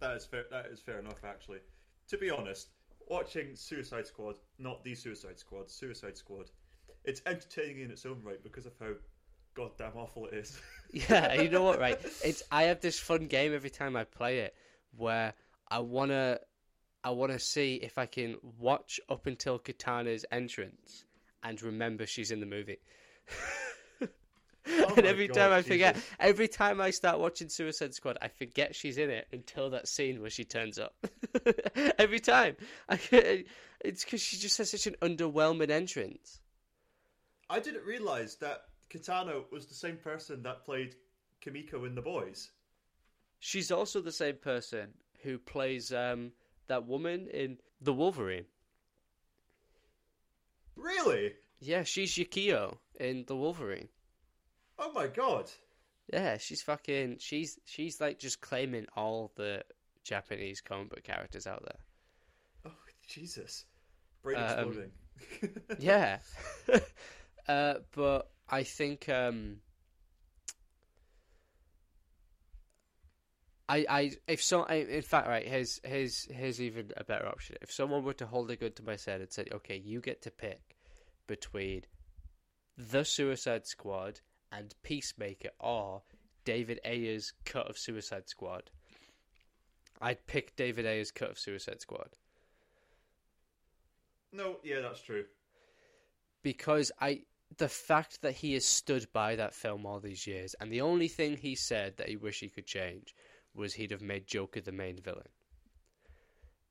[0.00, 0.44] That is fair.
[0.50, 1.60] That is fair enough, actually.
[2.08, 2.68] To be honest,
[3.08, 6.50] watching Suicide Squad, not the Suicide Squad, Suicide Squad,
[7.04, 8.90] it's entertaining in its own right because of how
[9.54, 10.60] goddamn awful it is.
[10.90, 11.98] yeah, you know what, right?
[12.22, 14.54] It's I have this fun game every time I play it
[14.94, 15.32] where
[15.68, 16.40] I wanna
[17.02, 21.06] I wanna see if I can watch up until Katana's entrance
[21.42, 22.78] and remember she's in the movie.
[24.88, 28.28] Oh and every God, time I forget, every time I start watching Suicide Squad, I
[28.28, 30.94] forget she's in it until that scene where she turns up.
[31.98, 32.56] every time,
[32.88, 33.44] I,
[33.84, 36.40] it's because she just has such an underwhelming entrance.
[37.48, 40.96] I didn't realize that Katana was the same person that played
[41.40, 42.50] Kimiko in The Boys.
[43.38, 46.32] She's also the same person who plays um,
[46.66, 48.46] that woman in The Wolverine.
[50.74, 51.34] Really?
[51.60, 53.88] Yeah, she's Yukio in The Wolverine.
[54.78, 55.50] Oh my god!
[56.12, 57.16] Yeah, she's fucking.
[57.18, 59.62] She's she's like just claiming all the
[60.04, 62.72] Japanese comic book characters out there.
[62.72, 62.76] Oh
[63.08, 63.64] Jesus!
[64.22, 64.90] Brain Um, exploding.
[65.78, 66.18] yeah.
[67.48, 69.56] uh, but I think um,
[73.68, 77.56] I I if so I, in fact right here's here's here's even a better option.
[77.62, 80.22] If someone were to hold a gun to my head and said, "Okay, you get
[80.22, 80.76] to pick
[81.26, 81.82] between
[82.76, 84.20] the Suicide Squad
[84.52, 86.02] and Peacemaker or
[86.44, 88.70] David Ayer's cut of Suicide Squad,"
[90.00, 92.16] I'd pick David Ayer's cut of Suicide Squad.
[94.32, 95.24] no, yeah, that's true.
[96.42, 97.22] because I
[97.58, 101.08] the fact that he has stood by that film all these years, and the only
[101.08, 103.14] thing he said that he wished he could change
[103.54, 105.28] was he'd have made Joker the main villain.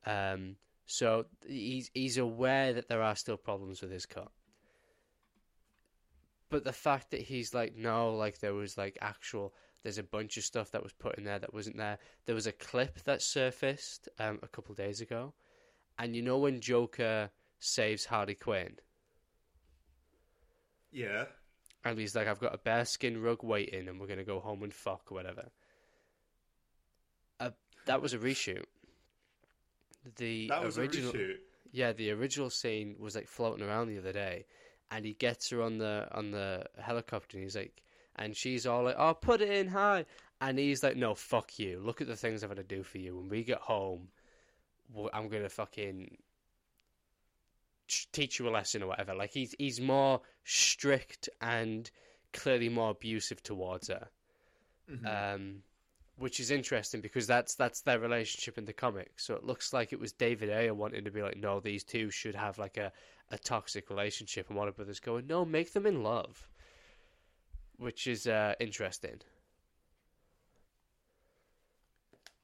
[0.05, 4.31] Um, so he's he's aware that there are still problems with his cut,
[6.49, 9.53] but the fact that he's like, no, like there was like actual.
[9.83, 11.99] There's a bunch of stuff that was put in there that wasn't there.
[12.25, 15.33] There was a clip that surfaced um, a couple days ago,
[15.99, 18.77] and you know when Joker saves Harley Quinn,
[20.91, 21.25] Yeah.
[21.83, 24.73] and he's like, "I've got a bearskin rug waiting, and we're gonna go home and
[24.73, 25.51] fuck or whatever."
[27.39, 27.51] Uh,
[27.85, 28.65] that was a reshoot.
[30.17, 31.37] The That was original, a reshoot.
[31.71, 34.45] yeah, the original scene was like floating around the other day,
[34.91, 37.81] and he gets her on the on the helicopter, and he's like,
[38.15, 40.05] and she's all like, "Oh, put it in high,"
[40.41, 41.79] and he's like, "No, fuck you.
[41.79, 43.17] Look at the things I've got to do for you.
[43.17, 44.09] When we get home,
[45.13, 46.17] I'm gonna fucking."
[48.11, 49.13] Teach you a lesson or whatever.
[49.13, 51.89] Like he's he's more strict and
[52.33, 54.09] clearly more abusive towards her,
[54.89, 55.05] Mhm.
[55.35, 55.63] um,
[56.17, 59.25] which is interesting because that's that's their relationship in the comics.
[59.25, 62.09] So it looks like it was David Ayer wanting to be like, no, these two
[62.09, 62.91] should have like a,
[63.31, 66.47] a toxic relationship, and Warner Brothers going, no, make them in love,
[67.77, 69.19] which is uh, interesting.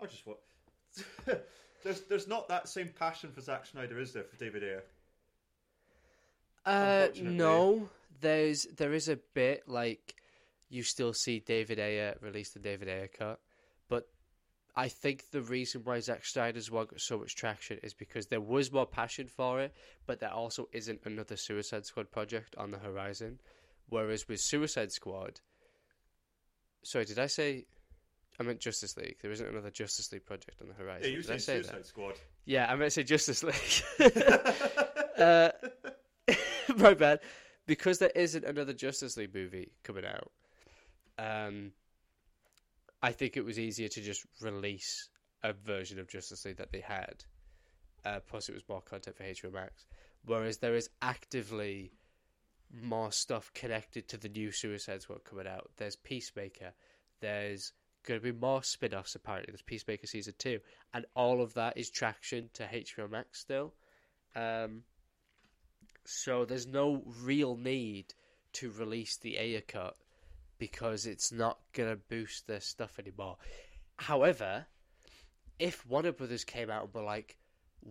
[0.01, 0.39] I just what.
[1.83, 4.83] there's there's not that same passion for Zack Snyder, is there, for David Ayer?
[6.65, 7.89] Uh, no,
[8.19, 10.15] there's there is a bit like
[10.69, 13.39] you still see David Ayer release the David Ayer cut,
[14.75, 18.39] I think the reason why Zack Snyder's one got so much traction is because there
[18.39, 19.73] was more passion for it,
[20.05, 23.39] but there also isn't another Suicide Squad project on the horizon.
[23.89, 25.41] Whereas with Suicide Squad,
[26.83, 27.65] sorry, did I say?
[28.39, 29.17] I meant Justice League.
[29.21, 31.09] There isn't another Justice League project on the horizon.
[31.09, 31.85] Yeah, you did I say say Suicide that?
[31.85, 32.13] Squad.
[32.45, 33.83] Yeah, I meant to say Justice League.
[35.17, 35.49] uh,
[36.77, 37.19] my bad.
[37.67, 40.31] Because there isn't another Justice League movie coming out,
[41.19, 41.71] um,
[43.01, 45.09] I think it was easier to just release
[45.43, 47.23] a version of Justice League that they had.
[48.05, 49.85] Uh, plus, it was more content for HBO Max.
[50.25, 51.91] Whereas there is actively
[52.71, 55.71] more stuff connected to the new Suicide Squad coming out.
[55.77, 56.73] There's Peacemaker.
[57.19, 57.73] There's
[58.05, 59.51] going to be more spin offs, apparently.
[59.51, 60.59] There's Peacemaker Season 2.
[60.93, 63.73] And all of that is traction to HBO Max still.
[64.35, 64.83] Um,
[66.05, 68.13] so there's no real need
[68.53, 69.95] to release the Ayer cut
[70.61, 73.35] because it's not to boost their stuff anymore.
[73.97, 74.67] However,
[75.57, 77.35] if Warner Brothers came out and were like,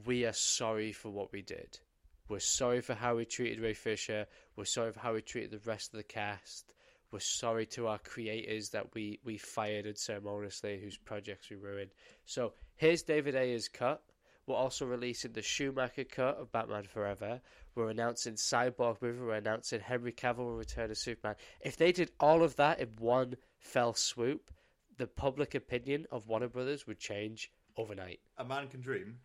[0.07, 1.81] we are sorry for what we did.
[2.29, 4.25] We're sorry for how we treated Ray Fisher.
[4.55, 6.73] We're sorry for how we treated the rest of the cast.
[7.11, 11.91] We're sorry to our creators that we, we fired unceremoniously, whose projects we ruined.
[12.25, 14.01] So here's David Ayer's cut.
[14.47, 17.41] We're also releasing the Schumacher cut of Batman Forever.
[17.75, 19.21] We're announcing Cyborg movie.
[19.21, 21.37] We're announcing Henry Cavill will return as Superman.
[21.61, 24.51] If they did all of that in one fell swoop,
[24.99, 28.21] the public opinion of Warner Brothers would change overnight.
[28.39, 29.19] A man can dream.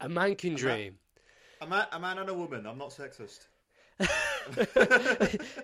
[0.00, 0.98] A man can dream.
[1.60, 2.66] A man, a man and a woman.
[2.66, 3.46] I'm not sexist.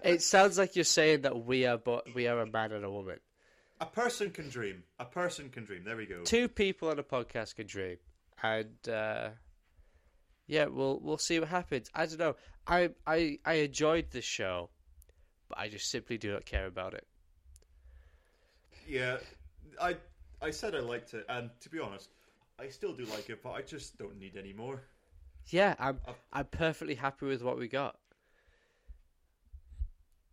[0.02, 2.90] it sounds like you're saying that we are, but we are a man and a
[2.90, 3.18] woman.
[3.80, 4.84] A person can dream.
[4.98, 5.84] A person can dream.
[5.84, 6.22] There we go.
[6.22, 7.98] Two people on a podcast can dream,
[8.42, 9.30] and uh,
[10.52, 11.90] yeah, we'll we'll see what happens.
[11.94, 12.36] I don't know.
[12.66, 14.68] I I I enjoyed this show,
[15.48, 17.06] but I just simply do not care about it.
[18.86, 19.16] Yeah,
[19.80, 19.96] I
[20.42, 22.10] I said I liked it, and to be honest,
[22.58, 24.82] I still do like it, but I just don't need any more.
[25.48, 27.96] Yeah, I'm uh, I'm perfectly happy with what we got.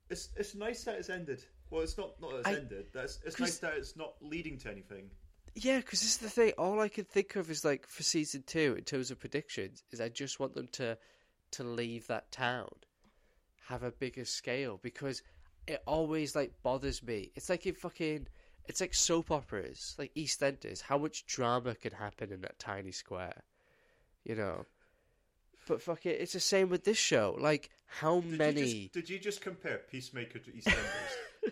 [0.09, 1.45] It's it's nice that it's ended.
[1.69, 2.87] Well, it's not not that it's I- ended.
[2.93, 5.09] That's it's nice that it's not leading to anything.
[5.55, 6.53] Yeah, because this is the thing.
[6.57, 10.01] All I can think of is like for season two, in terms of predictions, is
[10.01, 10.97] I just want them to
[11.51, 12.69] to leave that town,
[13.67, 15.23] have a bigger scale, because
[15.67, 17.31] it always like bothers me.
[17.35, 18.27] It's like in fucking,
[18.67, 20.81] it's like soap operas, like EastEnders.
[20.81, 23.43] How much drama can happen in that tiny square,
[24.23, 24.65] you know?
[25.67, 27.35] But fuck it, it's the same with this show.
[27.39, 28.61] Like, how Did many?
[28.61, 31.51] You just, did you just compare Peacemaker to EastEnders?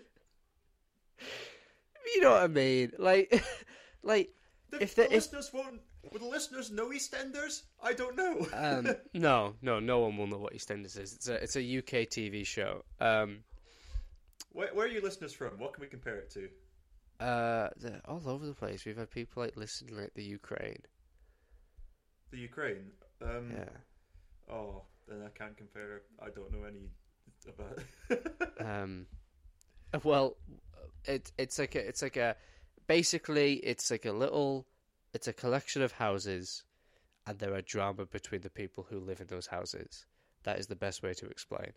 [2.14, 2.92] You know what I mean?
[2.98, 3.44] Like,
[4.08, 4.34] like
[4.70, 5.80] the, If the, the- if- listeners won't.
[6.12, 7.62] Will the listeners know EastEnders?
[7.82, 8.46] I don't know.
[8.54, 11.12] Um, no, no, no one will know what EastEnders is.
[11.14, 12.82] It's a it's a UK TV show.
[13.00, 13.40] Um,
[14.52, 15.58] where, where are you listeners from?
[15.58, 16.48] What can we compare it to?
[17.20, 18.84] uh, they're all over the place.
[18.86, 20.80] We've had people like listening like the Ukraine.
[22.30, 22.86] The Ukraine.
[23.22, 23.68] Um, Yeah.
[24.54, 26.02] Oh, then I can't compare.
[26.22, 26.88] I don't know any
[27.46, 27.78] about.
[28.64, 29.06] Um,
[30.04, 30.36] well,
[31.04, 32.36] it it's like a, it's like a
[32.88, 34.66] basically it's like a little
[35.14, 36.64] it's a collection of houses,
[37.26, 40.06] and there are drama between the people who live in those houses.
[40.42, 41.72] That is the best way to explain.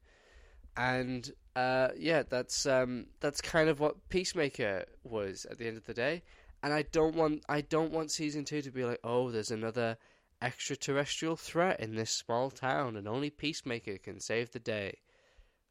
[0.75, 5.85] And uh, yeah, that's um, that's kind of what Peacemaker was at the end of
[5.85, 6.23] the day.
[6.63, 9.97] And I don't want I don't want season two to be like, oh, there's another
[10.41, 14.99] extraterrestrial threat in this small town, and only Peacemaker can save the day.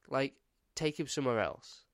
[0.09, 0.35] Like,
[0.75, 1.85] take him somewhere else.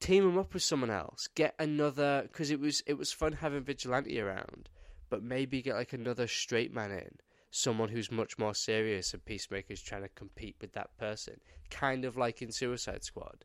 [0.00, 1.28] Team him up with someone else.
[1.34, 4.68] Get another because it was it was fun having Vigilante around,
[5.08, 7.18] but maybe get like another straight man in,
[7.50, 11.40] someone who's much more serious, and Peacemaker's trying to compete with that person,
[11.70, 13.44] kind of like in Suicide Squad,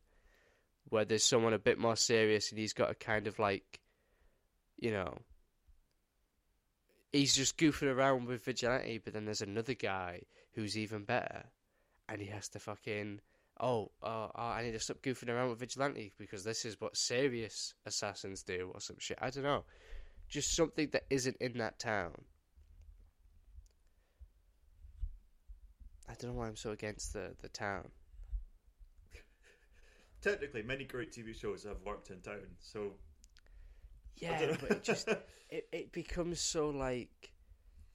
[0.89, 3.79] where there's someone a bit more serious and he's got a kind of like,
[4.77, 5.17] you know,
[7.11, 10.21] he's just goofing around with Vigilante, but then there's another guy
[10.53, 11.45] who's even better,
[12.07, 13.21] and he has to fucking
[13.59, 16.95] oh, uh, oh, I need to stop goofing around with Vigilante because this is what
[16.95, 19.17] serious assassins do or some shit.
[19.21, 19.63] I don't know.
[20.27, 22.11] Just something that isn't in that town.
[26.07, 27.89] I don't know why I'm so against the, the town.
[30.21, 32.93] Technically, many great TV shows have worked in town, so
[34.17, 35.07] Yeah, but it just
[35.49, 37.31] it, it becomes so like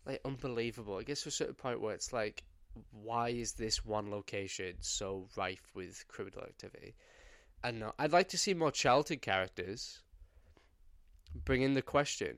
[0.06, 0.98] like unbelievable.
[0.98, 2.44] It gets to a certain point where it's like,
[2.90, 6.94] why is this one location so rife with criminal activity?
[7.62, 7.92] I don't know.
[7.98, 10.00] I'd like to see more Charlton characters.
[11.44, 12.36] Bring in the question.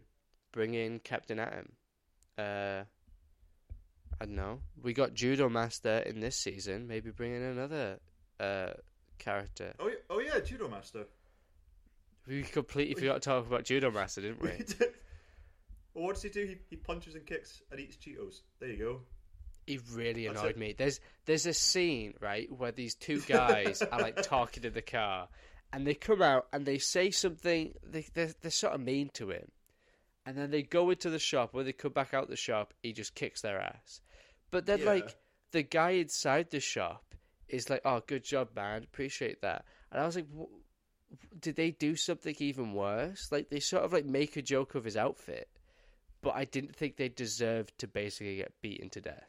[0.53, 1.73] Bring in Captain Atom.
[2.39, 2.85] Uh,
[4.21, 4.61] I don't know.
[4.83, 6.87] We got Judomaster in this season.
[6.87, 7.99] Maybe bring in another
[8.41, 8.73] uh,
[9.19, 9.75] character.
[9.81, 11.05] oh yeah, oh yeah, Judomaster.
[12.27, 14.49] We completely forgot to talk about Judomaster, didn't we?
[15.95, 16.45] well, what does he do?
[16.47, 18.41] He, he punches and kicks and eats Cheetos.
[18.59, 19.01] There you go.
[19.67, 20.59] He really annoyed it.
[20.59, 20.75] me.
[20.77, 25.29] There's there's a scene right where these two guys are like talking in the car,
[25.73, 27.75] and they come out and they say something.
[27.83, 29.51] They they're, they're sort of mean to him,
[30.25, 31.53] and then they go into the shop.
[31.53, 34.01] When they come back out the shop, he just kicks their ass.
[34.53, 34.87] But then Yeah.
[34.87, 35.17] like
[35.51, 37.15] the guy inside the shop
[37.49, 38.85] is like, "Oh, good job, man.
[38.85, 40.55] Appreciate that." And I was like, "Wh-
[41.41, 43.33] "Did they do something even worse?
[43.33, 45.49] Like they sort of like make a joke of his outfit."
[46.23, 49.29] But I didn't think they deserved to basically get beaten to death.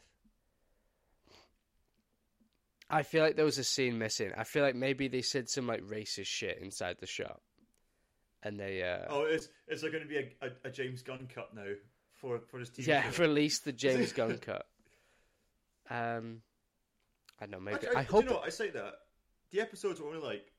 [2.89, 4.31] I feel like there was a scene missing.
[4.37, 7.41] I feel like maybe they said some like racist shit inside the shop,
[8.43, 11.27] and they uh, Oh, it's is there going to be a, a, a James Gunn
[11.33, 11.73] cut now
[12.13, 13.23] for for this TV yeah show?
[13.23, 14.65] released the James Gunn cut.
[15.89, 16.41] Um,
[17.39, 17.59] I don't know.
[17.59, 18.45] Maybe Actually, I, do hope You know, what?
[18.45, 18.93] I say that
[19.51, 20.51] the episodes are only like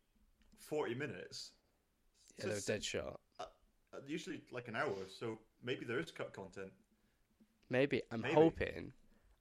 [0.59, 1.53] forty minutes.
[2.39, 3.19] yeah, they're dead short.
[3.41, 3.45] uh,
[4.07, 6.71] usually like an hour, so maybe there is cut content.
[7.71, 8.03] maybe.
[8.11, 8.35] I'm Maybe.
[8.35, 8.93] hoping.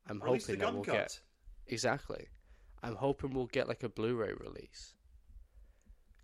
[0.10, 0.94] I'm Release hoping that we'll cut.
[0.94, 1.20] get
[1.68, 2.28] exactly.
[2.84, 4.94] I'm hoping we'll get like a Blu-ray release.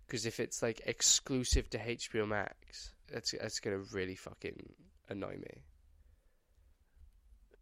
[0.06, 4.72] Because if it's like exclusive to HBO Max, that's that's gonna really fucking
[5.08, 5.62] annoy me.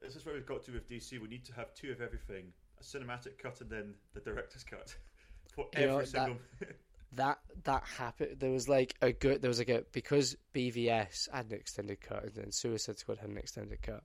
[0.00, 1.20] This is where we've got to with DC.
[1.20, 4.96] We need to have two of everything: a cinematic cut and then the director's cut
[5.54, 6.36] for You know, every that- single.
[7.12, 8.36] that that happened.
[8.40, 9.40] There was like a good.
[9.42, 13.30] There was like a because BVS had an extended cut and then Suicide Squad had
[13.30, 14.02] an extended cut.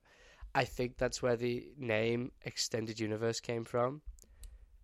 [0.54, 4.00] I think that's where the name Extended Universe came from,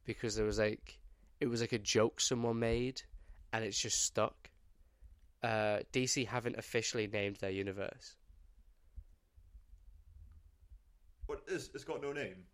[0.05, 0.99] because there was like
[1.41, 3.03] it was like a joke someone made,
[3.53, 4.51] and it's just stuck.
[5.43, 8.17] Uh, DC haven't officially named their universe.
[11.27, 11.71] what is?
[11.75, 12.45] It's got no name.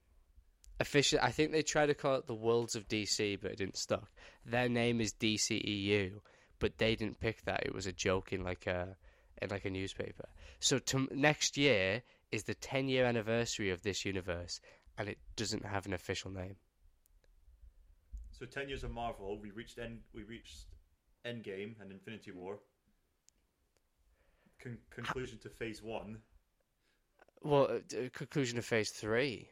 [0.78, 3.77] Officially, I think they tried to call it the Worlds of DC, but it didn't
[3.77, 4.10] stuck.
[4.47, 6.20] Their name is DCEU,
[6.59, 7.66] but they didn't pick that.
[7.66, 8.97] It was a joke in like a
[9.43, 10.28] in like a newspaper.
[10.59, 14.60] So to, next year is the 10 year anniversary of this universe,
[14.97, 16.56] and it doesn't have an official name.
[18.41, 19.99] So ten years of Marvel, we reached end.
[20.15, 20.65] We reached
[21.27, 22.59] Endgame and Infinity War.
[24.62, 26.17] Con- conclusion to Phase One.
[27.43, 29.51] Well, uh, conclusion of Phase Three.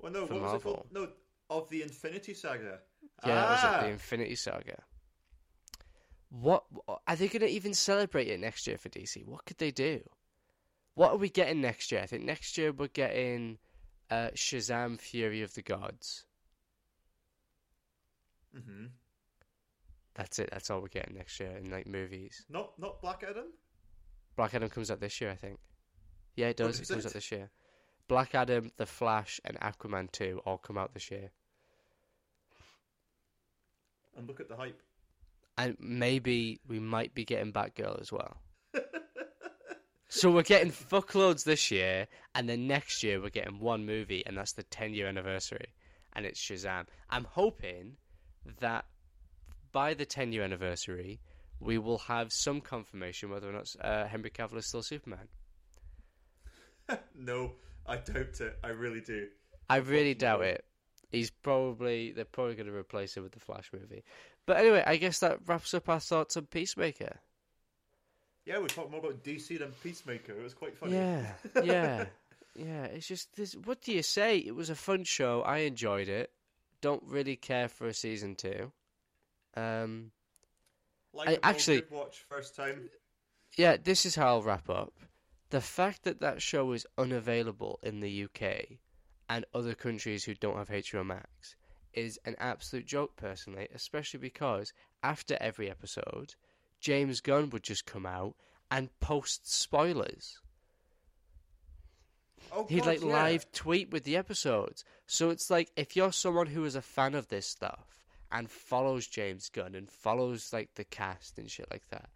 [0.00, 0.86] Well, no, what was it called?
[0.90, 1.08] No,
[1.48, 2.80] of the Infinity Saga.
[3.24, 3.80] Yeah, that was ah!
[3.82, 4.82] the Infinity Saga.
[6.30, 6.64] What
[7.06, 9.24] are they going to even celebrate it next year for DC?
[9.26, 10.00] What could they do?
[10.94, 12.00] What are we getting next year?
[12.00, 13.58] I think next year we're getting
[14.10, 16.24] uh, Shazam: Fury of the Gods.
[18.54, 18.86] hmm
[20.14, 20.50] That's it.
[20.52, 22.44] That's all we're getting next year in like movies.
[22.48, 23.46] Not not Black Adam.
[24.36, 25.58] Black Adam comes out this year, I think.
[26.36, 26.80] Yeah, it does.
[26.80, 27.08] it comes it?
[27.08, 27.50] out this year.
[28.08, 31.30] Black Adam, The Flash, and Aquaman 2 all come out this year.
[34.16, 34.80] And look at the hype.
[35.56, 38.36] And maybe we might be getting Batgirl as well.
[40.10, 44.36] So we're getting fuckloads this year, and then next year we're getting one movie, and
[44.36, 45.72] that's the 10 year anniversary,
[46.14, 46.86] and it's Shazam.
[47.08, 47.96] I'm hoping
[48.58, 48.86] that
[49.70, 51.20] by the 10 year anniversary,
[51.60, 55.28] we will have some confirmation whether or not uh, Henry Cavill is still Superman.
[57.14, 57.52] no,
[57.86, 58.58] I doubt it.
[58.64, 59.28] I really do.
[59.68, 60.64] I really doubt it.
[61.10, 64.02] He's probably they're probably going to replace him with the Flash movie.
[64.46, 67.20] But anyway, I guess that wraps up our thoughts on Peacemaker.
[68.50, 70.32] Yeah, we're talking more about DC than Peacemaker.
[70.32, 70.94] It was quite funny.
[70.94, 71.24] Yeah,
[71.62, 72.06] yeah,
[72.56, 72.84] yeah.
[72.86, 73.54] It's just this.
[73.54, 74.38] What do you say?
[74.38, 75.42] It was a fun show.
[75.42, 76.32] I enjoyed it.
[76.80, 78.72] Don't really care for a season two.
[79.56, 80.10] Um,
[81.12, 82.90] Like I actually- watch first time.
[83.56, 84.94] yeah, this is how I'll wrap up.
[85.50, 88.78] The fact that that show is unavailable in the UK
[89.28, 91.54] and other countries who don't have HBO Max
[91.92, 94.72] is an absolute joke, personally, especially because
[95.04, 96.34] after every episode,
[96.80, 98.34] James Gunn would just come out
[98.70, 100.38] and post spoilers.
[102.52, 103.06] Oh, He'd God, like yeah.
[103.06, 104.84] live tweet with the episodes.
[105.06, 107.86] So it's like if you're someone who is a fan of this stuff
[108.32, 112.08] and follows James Gunn and follows like the cast and shit like that,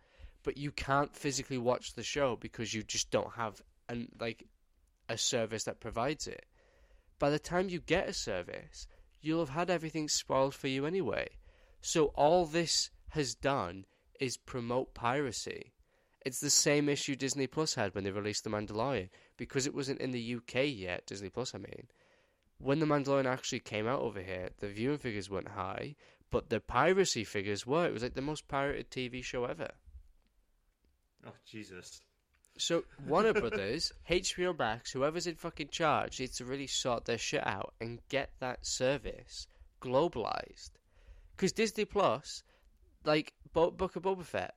[0.43, 4.45] but you can't physically watch the show because you just don't have an like
[5.09, 6.47] a service that provides it.
[7.19, 8.87] By the time you get a service,
[9.21, 11.29] you'll have had everything spoiled for you anyway.
[11.81, 13.85] So all this has done
[14.25, 15.73] is promote piracy.
[16.25, 20.01] It's the same issue Disney Plus had when they released The Mandalorian because it wasn't
[20.01, 21.07] in the UK yet.
[21.07, 21.89] Disney Plus, I mean,
[22.59, 25.97] when The Mandalorian actually came out over here, the viewing figures weren't high,
[26.31, 27.87] but the piracy figures were.
[27.87, 29.71] It was like the most pirated TV show ever.
[31.27, 32.01] Oh Jesus!
[32.57, 37.47] So Warner Brothers, HBO Max, whoever's in fucking charge needs to really sort their shit
[37.47, 39.47] out and get that service
[39.81, 40.71] globalized.
[41.37, 42.43] Because Disney Plus,
[43.05, 44.55] like Bo- Book of Boba Fett,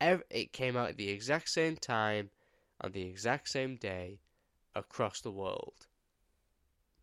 [0.00, 2.30] ev- it came out at the exact same time
[2.80, 4.18] on the exact same day
[4.74, 5.86] across the world.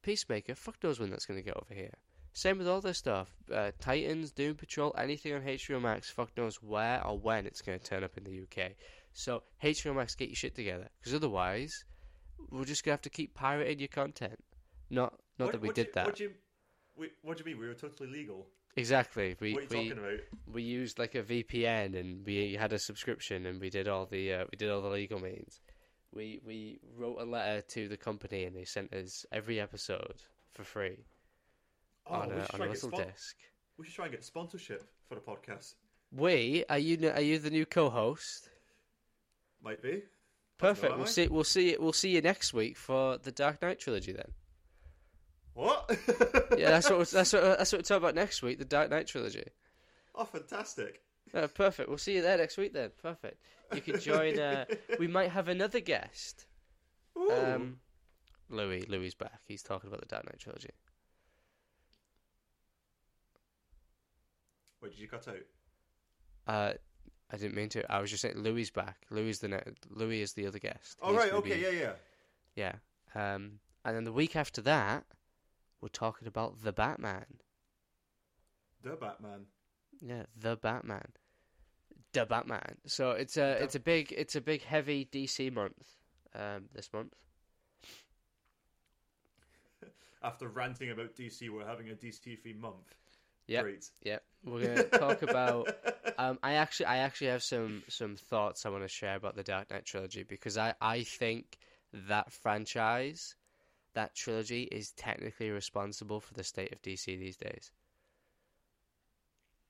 [0.02, 1.94] Peacemaker, fuck knows when that's going to get over here.
[2.34, 3.32] Same with all this stuff.
[3.54, 7.80] Uh, Titans, Doom Patrol, anything on HBO Max, fuck knows where or when it's going
[7.80, 8.72] to turn up in the UK.
[9.14, 11.86] So HBO Max, get your shit together, because otherwise,
[12.50, 14.40] we're just gonna have to keep pirating your content.
[14.90, 16.34] Not, not What- that we did you, that What do you?
[17.22, 17.60] What do you mean?
[17.60, 18.48] We were totally legal.
[18.76, 19.36] Exactly.
[19.40, 20.20] We what are you we talking about?
[20.52, 24.34] we used like a VPN and we had a subscription and we did all the
[24.34, 25.60] uh, we did all the legal means.
[26.14, 30.16] We we wrote a letter to the company and they sent us every episode
[30.54, 31.06] for free
[32.08, 33.36] Oh, on a, on a little spon- disc.
[33.78, 35.76] we should try and get sponsorship for the podcast.
[36.12, 38.50] We are you are you the new co-host?
[39.64, 40.04] Might be.
[40.58, 40.98] Perfect.
[40.98, 41.28] We'll see.
[41.28, 41.78] We'll see.
[41.80, 44.12] We'll see you next week for the Dark Knight trilogy.
[44.14, 44.32] Then.
[45.60, 45.90] What?
[46.58, 47.10] Yeah, that's what.
[47.10, 47.44] That's what.
[47.58, 48.60] That's what we're talking about next week.
[48.60, 49.44] The Dark Knight trilogy.
[50.16, 51.02] oh, fantastic!
[51.34, 51.90] Perfect.
[51.90, 52.92] We'll see you there next week then.
[53.02, 53.42] Perfect.
[53.74, 54.40] You can join.
[54.40, 54.66] Uh,
[55.00, 56.46] we might have another guest.
[57.18, 57.30] Ooh.
[57.32, 57.80] Um,
[58.50, 59.42] Louis, Louis back.
[59.46, 60.70] He's talking about the Dark Knight trilogy.
[64.82, 65.36] Wait, did you cut out?
[66.48, 66.74] Uh,
[67.32, 67.92] I didn't mean to.
[67.92, 68.98] I was just saying Louis is back.
[69.12, 70.98] Louis is the ne- Louis is the other guest.
[71.02, 71.92] Oh right, okay, be- yeah,
[72.56, 72.74] yeah.
[73.14, 73.34] yeah.
[73.36, 75.04] Um, and then the week after that,
[75.82, 77.26] we're talking about the Batman.
[78.84, 79.46] The Batman.
[80.02, 81.12] Yeah, the Batman.
[82.14, 82.78] The Batman.
[82.86, 85.96] So it's a The- it's a big it's a big heavy DC month.
[86.36, 87.14] Um, this month.
[90.24, 92.96] After ranting about DC, we're having a DC theme month.
[93.48, 93.64] Yep.
[93.64, 93.90] Great.
[94.04, 95.70] Yeah, we're gonna talk about.
[96.20, 99.44] Um, I actually, I actually have some some thoughts I want to share about the
[99.44, 101.58] Dark Knight trilogy because I I think
[101.94, 103.36] that franchise,
[103.94, 107.72] that trilogy, is technically responsible for the state of DC these days.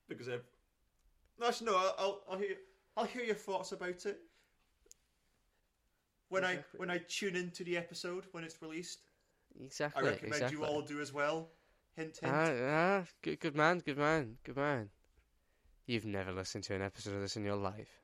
[0.08, 0.44] because I've...
[1.38, 1.76] No, actually, no.
[1.76, 2.56] I'll, I'll, I'll hear.
[2.96, 4.18] I'll hear your thoughts about it
[6.28, 6.64] when Exactly.
[6.74, 9.00] I when I tune into the episode when it's released.
[9.64, 10.02] Exactly.
[10.02, 10.58] I recommend exactly.
[10.58, 11.50] you all do as well.
[11.96, 12.32] Hint, hint.
[12.32, 14.90] Ah, ah, good, good man, good man, good man.
[15.86, 18.00] You've never listened to an episode of this in your life.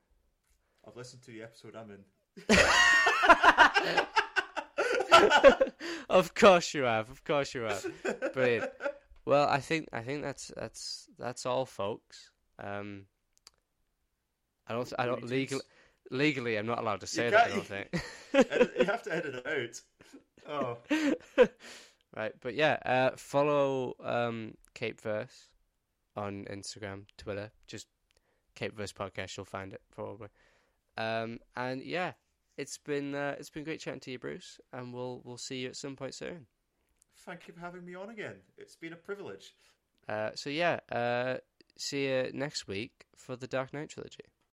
[0.86, 2.04] I've listened to the episode I'm in.
[6.08, 7.10] of course you have.
[7.10, 7.84] Of course you have.
[8.32, 8.70] Brilliant.
[9.24, 12.30] Well, I think I think that's that's that's all, folks.
[12.62, 13.06] Um,
[14.66, 14.92] I don't.
[14.98, 15.62] I don't legally.
[16.10, 16.56] legally.
[16.56, 17.46] I'm not allowed to say that.
[17.46, 17.88] I don't think.
[18.78, 19.82] You have to edit it
[20.46, 20.78] out.
[21.38, 21.46] Oh,
[22.16, 25.48] right, but yeah, uh, follow um, Cape Verse
[26.16, 27.50] on Instagram, Twitter.
[27.66, 27.86] Just
[28.54, 29.36] Cape Verse podcast.
[29.36, 30.28] You'll find it probably.
[30.98, 32.12] Um, and yeah,
[32.56, 34.58] it's been uh, it's been great chatting to you, Bruce.
[34.72, 36.46] And we'll we'll see you at some point soon.
[37.24, 38.36] thank you for having me on again.
[38.56, 39.54] It's been a privilege.
[40.08, 41.36] Uh, so yeah, uh,
[41.76, 44.24] see you next week for the Dark Knight trilogy.